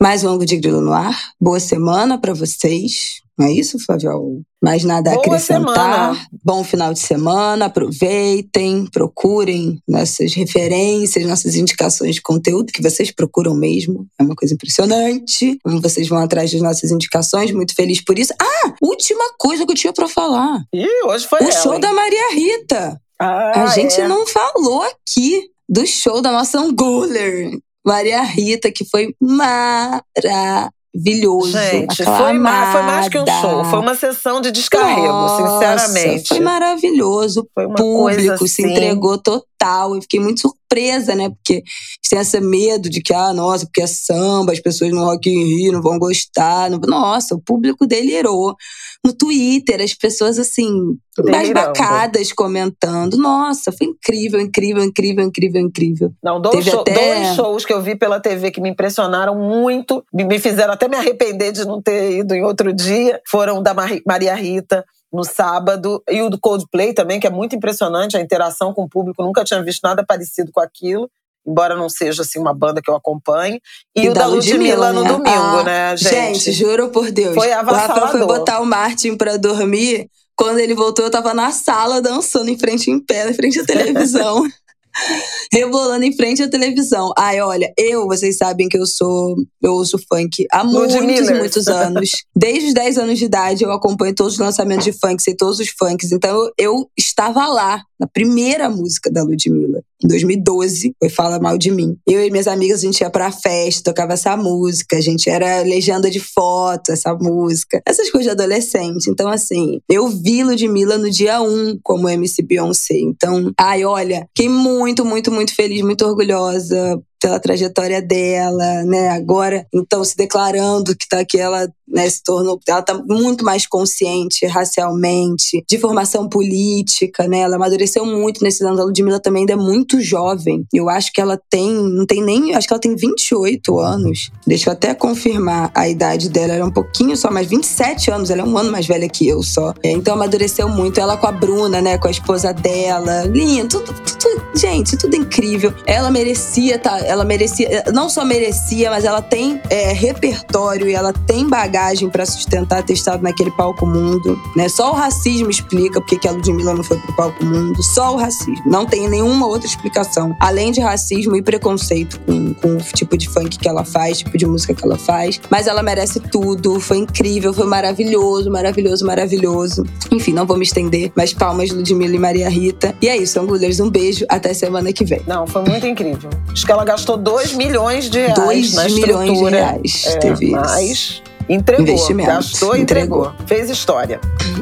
Mais 0.01 0.23
um 0.23 0.29
ângulo 0.29 0.45
de 0.45 0.57
grilo 0.57 0.81
no 0.81 0.91
ar. 0.91 1.17
Boa 1.39 1.59
semana 1.59 2.19
para 2.19 2.33
vocês. 2.33 3.21
Não 3.37 3.47
é 3.47 3.51
isso, 3.51 3.79
Flávio? 3.79 4.43
Mais 4.61 4.83
nada 4.83 5.11
a 5.11 5.15
acrescentar. 5.15 6.13
Semana. 6.13 6.27
Bom 6.43 6.63
final 6.63 6.93
de 6.93 6.99
semana. 6.99 7.65
Aproveitem, 7.65 8.85
procurem 8.91 9.79
nossas 9.87 10.33
referências, 10.33 11.25
nossas 11.25 11.55
indicações 11.55 12.15
de 12.15 12.21
conteúdo, 12.21 12.71
que 12.71 12.81
vocês 12.81 13.11
procuram 13.11 13.55
mesmo. 13.55 14.05
É 14.19 14.23
uma 14.23 14.35
coisa 14.35 14.53
impressionante. 14.53 15.57
Como 15.63 15.81
vocês 15.81 16.07
vão 16.07 16.19
atrás 16.19 16.51
das 16.51 16.61
nossas 16.61 16.91
indicações. 16.91 17.51
Muito 17.51 17.73
feliz 17.73 18.03
por 18.03 18.19
isso. 18.19 18.33
Ah, 18.39 18.73
última 18.81 19.23
coisa 19.39 19.65
que 19.65 19.71
eu 19.71 19.75
tinha 19.75 19.93
para 19.93 20.07
falar. 20.07 20.63
Ih, 20.73 21.05
hoje 21.07 21.25
foi 21.27 21.39
O 21.39 21.43
ela, 21.43 21.51
show 21.51 21.73
hein? 21.73 21.79
da 21.79 21.91
Maria 21.91 22.33
Rita. 22.35 23.01
Ah, 23.19 23.63
a 23.63 23.67
gente 23.67 23.99
é. 24.01 24.07
não 24.07 24.25
falou 24.27 24.83
aqui 24.83 25.49
do 25.67 25.85
show 25.87 26.21
da 26.21 26.31
nossa 26.31 26.59
Angular, 26.59 27.51
Maria 27.85 28.21
Rita, 28.21 28.71
que 28.71 28.85
foi 28.85 29.13
maravilhoso. 29.21 31.51
Gente, 31.51 32.03
foi, 32.03 32.33
ma 32.33 32.71
foi 32.71 32.81
mais 32.83 33.09
que 33.09 33.17
um 33.17 33.25
show, 33.25 33.65
foi 33.65 33.79
uma 33.79 33.95
sessão 33.95 34.41
de 34.41 34.51
descarrego, 34.51 35.07
Nossa, 35.07 35.77
sinceramente. 35.87 36.27
Foi 36.27 36.39
maravilhoso. 36.39 37.47
Foi 37.53 37.65
uma 37.65 37.73
o 37.73 37.77
público 37.77 38.37
coisa 38.37 38.47
se 38.47 38.61
assim. 38.61 38.71
entregou 38.71 39.17
total. 39.17 39.95
Eu 39.95 40.01
fiquei 40.01 40.19
muito 40.19 40.41
surpresa, 40.41 41.15
né? 41.15 41.29
Porque 41.29 41.63
tem 42.09 42.19
esse 42.19 42.39
medo 42.39 42.89
de 42.89 43.01
que, 43.01 43.13
ah, 43.13 43.33
nossa, 43.33 43.65
porque 43.65 43.81
é 43.81 43.87
samba, 43.87 44.51
as 44.51 44.59
pessoas 44.59 44.91
no 44.91 45.03
Rock 45.03 45.29
in 45.29 45.43
Rio 45.43 45.73
não 45.73 45.81
vão 45.81 45.97
gostar. 45.97 46.69
Não- 46.69 46.79
Nossa, 46.79 47.35
o 47.35 47.41
público 47.41 47.87
delirou. 47.87 48.55
No 49.05 49.11
Twitter, 49.13 49.81
as 49.81 49.93
pessoas, 49.93 50.39
assim, 50.39 50.97
basbacadas 51.31 52.31
comentando. 52.31 53.17
Nossa, 53.17 53.71
foi 53.71 53.87
incrível, 53.87 54.39
incrível, 54.39 54.81
incrível, 54.83 55.23
incrível, 55.25 55.61
incrível. 55.61 56.13
Não, 56.23 56.39
dois, 56.41 56.63
show- 56.63 56.81
até- 56.81 56.93
dois 57.23 57.35
shows 57.35 57.65
que 57.65 57.73
eu 57.73 57.81
vi 57.81 57.95
pela 57.97 58.19
TV 58.21 58.49
que 58.49 58.61
me 58.61 58.69
impressionaram 58.69 59.35
muito, 59.35 60.03
me 60.13 60.39
fizeram 60.39 60.73
até 60.73 60.87
me 60.87 60.95
arrepender 60.95 61.51
de 61.51 61.65
não 61.65 61.81
ter 61.81 62.19
ido 62.19 62.33
em 62.33 62.43
outro 62.45 62.71
dia, 62.73 63.19
foram 63.27 63.61
da 63.61 63.73
Mari- 63.73 64.01
Maria 64.07 64.33
Rita 64.35 64.85
no 65.11 65.23
sábado 65.23 66.01
e 66.09 66.21
o 66.21 66.29
do 66.29 66.39
Coldplay 66.39 66.93
também, 66.93 67.19
que 67.19 67.27
é 67.27 67.29
muito 67.29 67.55
impressionante 67.55 68.15
a 68.17 68.21
interação 68.21 68.73
com 68.73 68.83
o 68.83 68.89
público, 68.89 69.21
nunca 69.21 69.43
tinha 69.43 69.61
visto 69.61 69.81
nada 69.83 70.03
parecido 70.03 70.49
com 70.51 70.61
aquilo. 70.61 71.09
Embora 71.45 71.75
não 71.75 71.89
seja 71.89 72.21
assim 72.21 72.39
uma 72.39 72.53
banda 72.53 72.81
que 72.81 72.89
eu 72.89 72.95
acompanhe. 72.95 73.59
E, 73.95 74.07
o 74.09 74.13
da 74.13 74.25
Ludmilla, 74.27 74.93
no 74.93 75.03
né? 75.03 75.09
domingo, 75.09 75.29
Ah, 75.29 75.63
né, 75.63 75.97
gente? 75.97 76.51
juro 76.51 76.89
por 76.89 77.11
Deus. 77.11 77.35
Foi 77.35 77.49
O 77.49 77.53
Rafael 77.53 77.75
foi 77.75 77.83
avassalador. 77.97 78.27
botar 78.27 78.61
o 78.61 78.65
Martin 78.65 79.15
pra 79.17 79.35
dormir. 79.37 80.07
Quando 80.35 80.59
ele 80.59 80.73
voltou, 80.73 81.05
eu 81.05 81.11
tava 81.11 81.33
na 81.33 81.51
sala 81.51 82.01
dançando 82.01 82.49
em 82.49 82.57
frente 82.57 82.89
em 82.89 82.99
pé, 82.99 83.29
em 83.29 83.33
frente 83.33 83.59
à 83.59 83.65
televisão. 83.65 84.43
Rebolando 85.51 86.05
em 86.05 86.15
frente 86.15 86.41
à 86.43 86.49
televisão. 86.49 87.11
Ai, 87.17 87.41
olha, 87.41 87.71
eu, 87.77 88.05
vocês 88.07 88.37
sabem 88.37 88.67
que 88.69 88.77
eu 88.77 88.85
sou. 88.85 89.35
Eu 89.61 89.73
ouço 89.73 89.97
funk 90.09 90.45
há 90.51 90.63
muitos 90.63 90.95
e 90.95 90.99
Ludmilla. 90.99 91.33
muitos 91.39 91.67
anos. 91.67 92.09
Desde 92.35 92.67
os 92.67 92.73
10 92.73 92.97
anos 92.99 93.19
de 93.19 93.25
idade, 93.25 93.63
eu 93.63 93.71
acompanho 93.71 94.13
todos 94.15 94.33
os 94.33 94.39
lançamentos 94.39 94.85
de 94.85 94.93
funk, 94.93 95.21
sei 95.21 95.35
todos 95.35 95.59
os 95.59 95.69
funks. 95.69 96.11
Então, 96.11 96.31
eu, 96.35 96.51
eu 96.57 96.89
estava 96.97 97.45
lá, 97.47 97.81
na 98.03 98.07
primeira 98.07 98.69
música 98.69 99.09
da 99.09 99.23
Ludmilla, 99.23 99.81
em 100.03 100.07
2012. 100.07 100.93
Foi 100.99 101.09
Fala 101.09 101.39
Mal 101.39 101.57
de 101.57 101.71
Mim. 101.71 101.97
Eu 102.05 102.25
e 102.25 102.29
minhas 102.29 102.47
amigas, 102.47 102.79
a 102.79 102.85
gente 102.85 102.99
ia 102.99 103.09
pra 103.09 103.31
festa, 103.31 103.91
tocava 103.91 104.13
essa 104.13 104.35
música. 104.35 104.97
A 104.97 105.01
gente 105.01 105.29
era 105.29 105.61
legenda 105.61 106.11
de 106.11 106.19
foto, 106.19 106.91
essa 106.91 107.13
música. 107.13 107.81
Essas 107.85 108.09
coisas 108.09 108.25
de 108.25 108.31
adolescente. 108.31 109.09
Então, 109.09 109.29
assim, 109.29 109.79
eu 109.89 110.09
vi 110.09 110.43
Ludmilla 110.43 110.97
no 110.97 111.09
dia 111.09 111.41
1 111.41 111.79
como 111.81 112.09
MC 112.09 112.41
Beyoncé. 112.43 112.95
Então, 112.99 113.51
ai, 113.57 113.85
olha, 113.85 114.27
fiquei 114.35 114.49
muito, 114.49 115.05
muito, 115.05 115.31
muito 115.31 115.55
feliz, 115.55 115.81
muito 115.81 116.05
orgulhosa 116.05 117.01
pela 117.23 117.39
trajetória 117.39 118.01
dela, 118.01 118.83
né? 118.83 119.07
Agora, 119.07 119.65
então, 119.73 120.03
se 120.03 120.13
declarando 120.17 120.93
que 120.93 121.07
tá 121.07 121.23
que 121.23 121.39
ela 121.39 121.71
né, 121.87 122.09
se 122.09 122.21
tornou, 122.21 122.59
ela 122.67 122.81
tá 122.81 123.01
muito 123.07 123.45
mais 123.45 123.65
consciente 123.65 124.45
racialmente, 124.45 125.63
de 125.69 125.77
formação 125.77 126.27
política, 126.27 127.25
né? 127.25 127.39
Ela 127.39 127.55
amadureceu 127.55 128.05
muito 128.05 128.43
nesses 128.43 128.61
anos. 128.61 128.77
A 128.77 128.83
Ludmilla 128.83 129.21
também 129.21 129.41
ainda 129.43 129.53
é 129.53 129.55
muito 129.55 130.01
jovem. 130.01 130.65
Eu 130.73 130.89
acho 130.89 131.13
que 131.13 131.21
ela 131.21 131.39
tem, 131.49 131.71
não 131.71 132.05
tem 132.05 132.21
nem, 132.21 132.55
acho 132.55 132.67
que 132.67 132.73
ela 132.73 132.81
tem 132.81 132.93
28 132.93 133.79
anos. 133.79 134.29
Deixa 134.45 134.69
eu 134.69 134.73
até 134.73 134.93
confirmar 134.93 135.71
a 135.73 135.87
idade 135.87 136.27
dela, 136.29 136.53
ela 136.53 136.63
é 136.63 136.65
um 136.65 136.71
pouquinho 136.71 137.15
só, 137.15 137.31
mas 137.31 137.47
27 137.47 138.11
anos, 138.11 138.31
ela 138.31 138.41
é 138.41 138.45
um 138.45 138.57
ano 138.57 138.69
mais 138.69 138.85
velha 138.85 139.07
que 139.07 139.25
eu 139.25 139.41
só. 139.43 139.73
É, 139.81 139.91
então 139.91 140.13
amadureceu 140.13 140.67
muito. 140.67 140.99
Ela 140.99 141.15
com 141.15 141.27
a 141.27 141.31
Bruna, 141.31 141.81
né, 141.81 141.97
com 141.97 142.09
a 142.09 142.11
esposa 142.11 142.53
dela. 142.53 143.23
Lindo, 143.23 143.79
tudo, 143.79 143.93
tudo- 144.19 144.43
gente, 144.55 144.97
tudo 144.97 145.15
incrível. 145.15 145.73
Ela 145.85 146.11
merecia, 146.11 146.77
tá? 146.77 147.12
Ela 147.13 147.23
merecia, 147.23 147.83
não 147.93 148.09
só 148.09 148.25
merecia, 148.25 148.89
mas 148.89 149.05
ela 149.05 149.21
tem 149.21 149.61
é, 149.69 149.93
repertório 149.93 150.89
e 150.89 150.95
ela 150.95 151.13
tem 151.13 151.47
bagagem 151.47 152.09
pra 152.09 152.25
sustentar 152.25 152.81
ter 152.81 152.93
estado 152.93 153.21
naquele 153.21 153.51
palco 153.51 153.85
mundo, 153.85 154.35
né? 154.55 154.67
Só 154.67 154.89
o 154.89 154.93
racismo 154.95 155.47
explica 155.51 156.01
porque 156.01 156.17
que 156.17 156.27
a 156.27 156.31
Ludmilla 156.31 156.73
não 156.73 156.83
foi 156.83 156.97
pro 156.97 157.15
palco 157.15 157.45
mundo. 157.45 157.83
Só 157.83 158.15
o 158.15 158.17
racismo. 158.17 158.63
Não 158.65 158.87
tem 158.87 159.07
nenhuma 159.07 159.45
outra 159.45 159.67
explicação. 159.67 160.35
Além 160.39 160.71
de 160.71 160.81
racismo 160.81 161.35
e 161.35 161.43
preconceito 161.43 162.19
com, 162.21 162.51
com 162.55 162.77
o 162.77 162.81
tipo 162.81 163.15
de 163.15 163.29
funk 163.29 163.59
que 163.59 163.69
ela 163.69 163.85
faz, 163.85 164.17
tipo 164.17 164.35
de 164.35 164.47
música 164.47 164.73
que 164.73 164.83
ela 164.83 164.97
faz. 164.97 165.39
Mas 165.51 165.67
ela 165.67 165.83
merece 165.83 166.19
tudo. 166.19 166.79
Foi 166.79 166.97
incrível, 166.97 167.53
foi 167.53 167.67
maravilhoso, 167.67 168.49
maravilhoso, 168.49 169.05
maravilhoso. 169.05 169.85
Enfim, 170.11 170.33
não 170.33 170.47
vou 170.47 170.57
me 170.57 170.63
estender, 170.63 171.11
mas 171.15 171.31
palmas 171.31 171.69
Ludmilla 171.69 172.15
e 172.15 172.19
Maria 172.19 172.49
Rita. 172.49 172.95
E 172.99 173.07
é 173.07 173.15
isso, 173.15 173.39
Angulers, 173.39 173.79
um 173.79 173.89
beijo. 173.91 174.25
Até 174.27 174.51
semana 174.51 174.91
que 174.91 175.05
vem. 175.05 175.21
Não, 175.27 175.45
foi 175.45 175.63
muito 175.63 175.85
incrível. 175.85 176.31
Acho 176.51 176.65
que 176.65 176.71
ela 176.71 176.83
gastou 176.83 177.02
2 177.05 177.53
milhões 177.53 178.09
de 178.09 178.19
reais 178.19 178.35
2 178.35 178.73
na 178.73 178.83
milhões 178.85 179.37
de 179.37 179.49
reais. 179.49 180.05
É, 180.07 180.17
teve 180.17 180.51
mas 180.51 181.21
Entregou, 181.49 181.83
Investimento. 181.83 182.29
gastou, 182.29 182.75
entregou. 182.75 183.25
entregou. 183.25 183.47
Fez 183.47 183.69
história. 183.69 184.19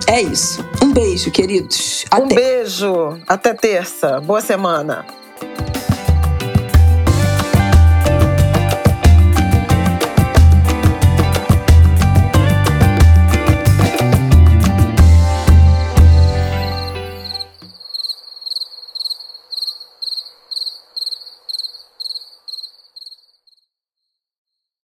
É 0.08 0.20
isso. 0.22 0.66
Um 0.82 0.92
beijo, 0.92 1.30
queridos. 1.30 2.06
Até. 2.10 2.24
Um 2.24 2.28
beijo. 2.28 3.20
Até 3.28 3.54
terça. 3.54 4.20
Boa 4.20 4.42
semana. 4.42 5.06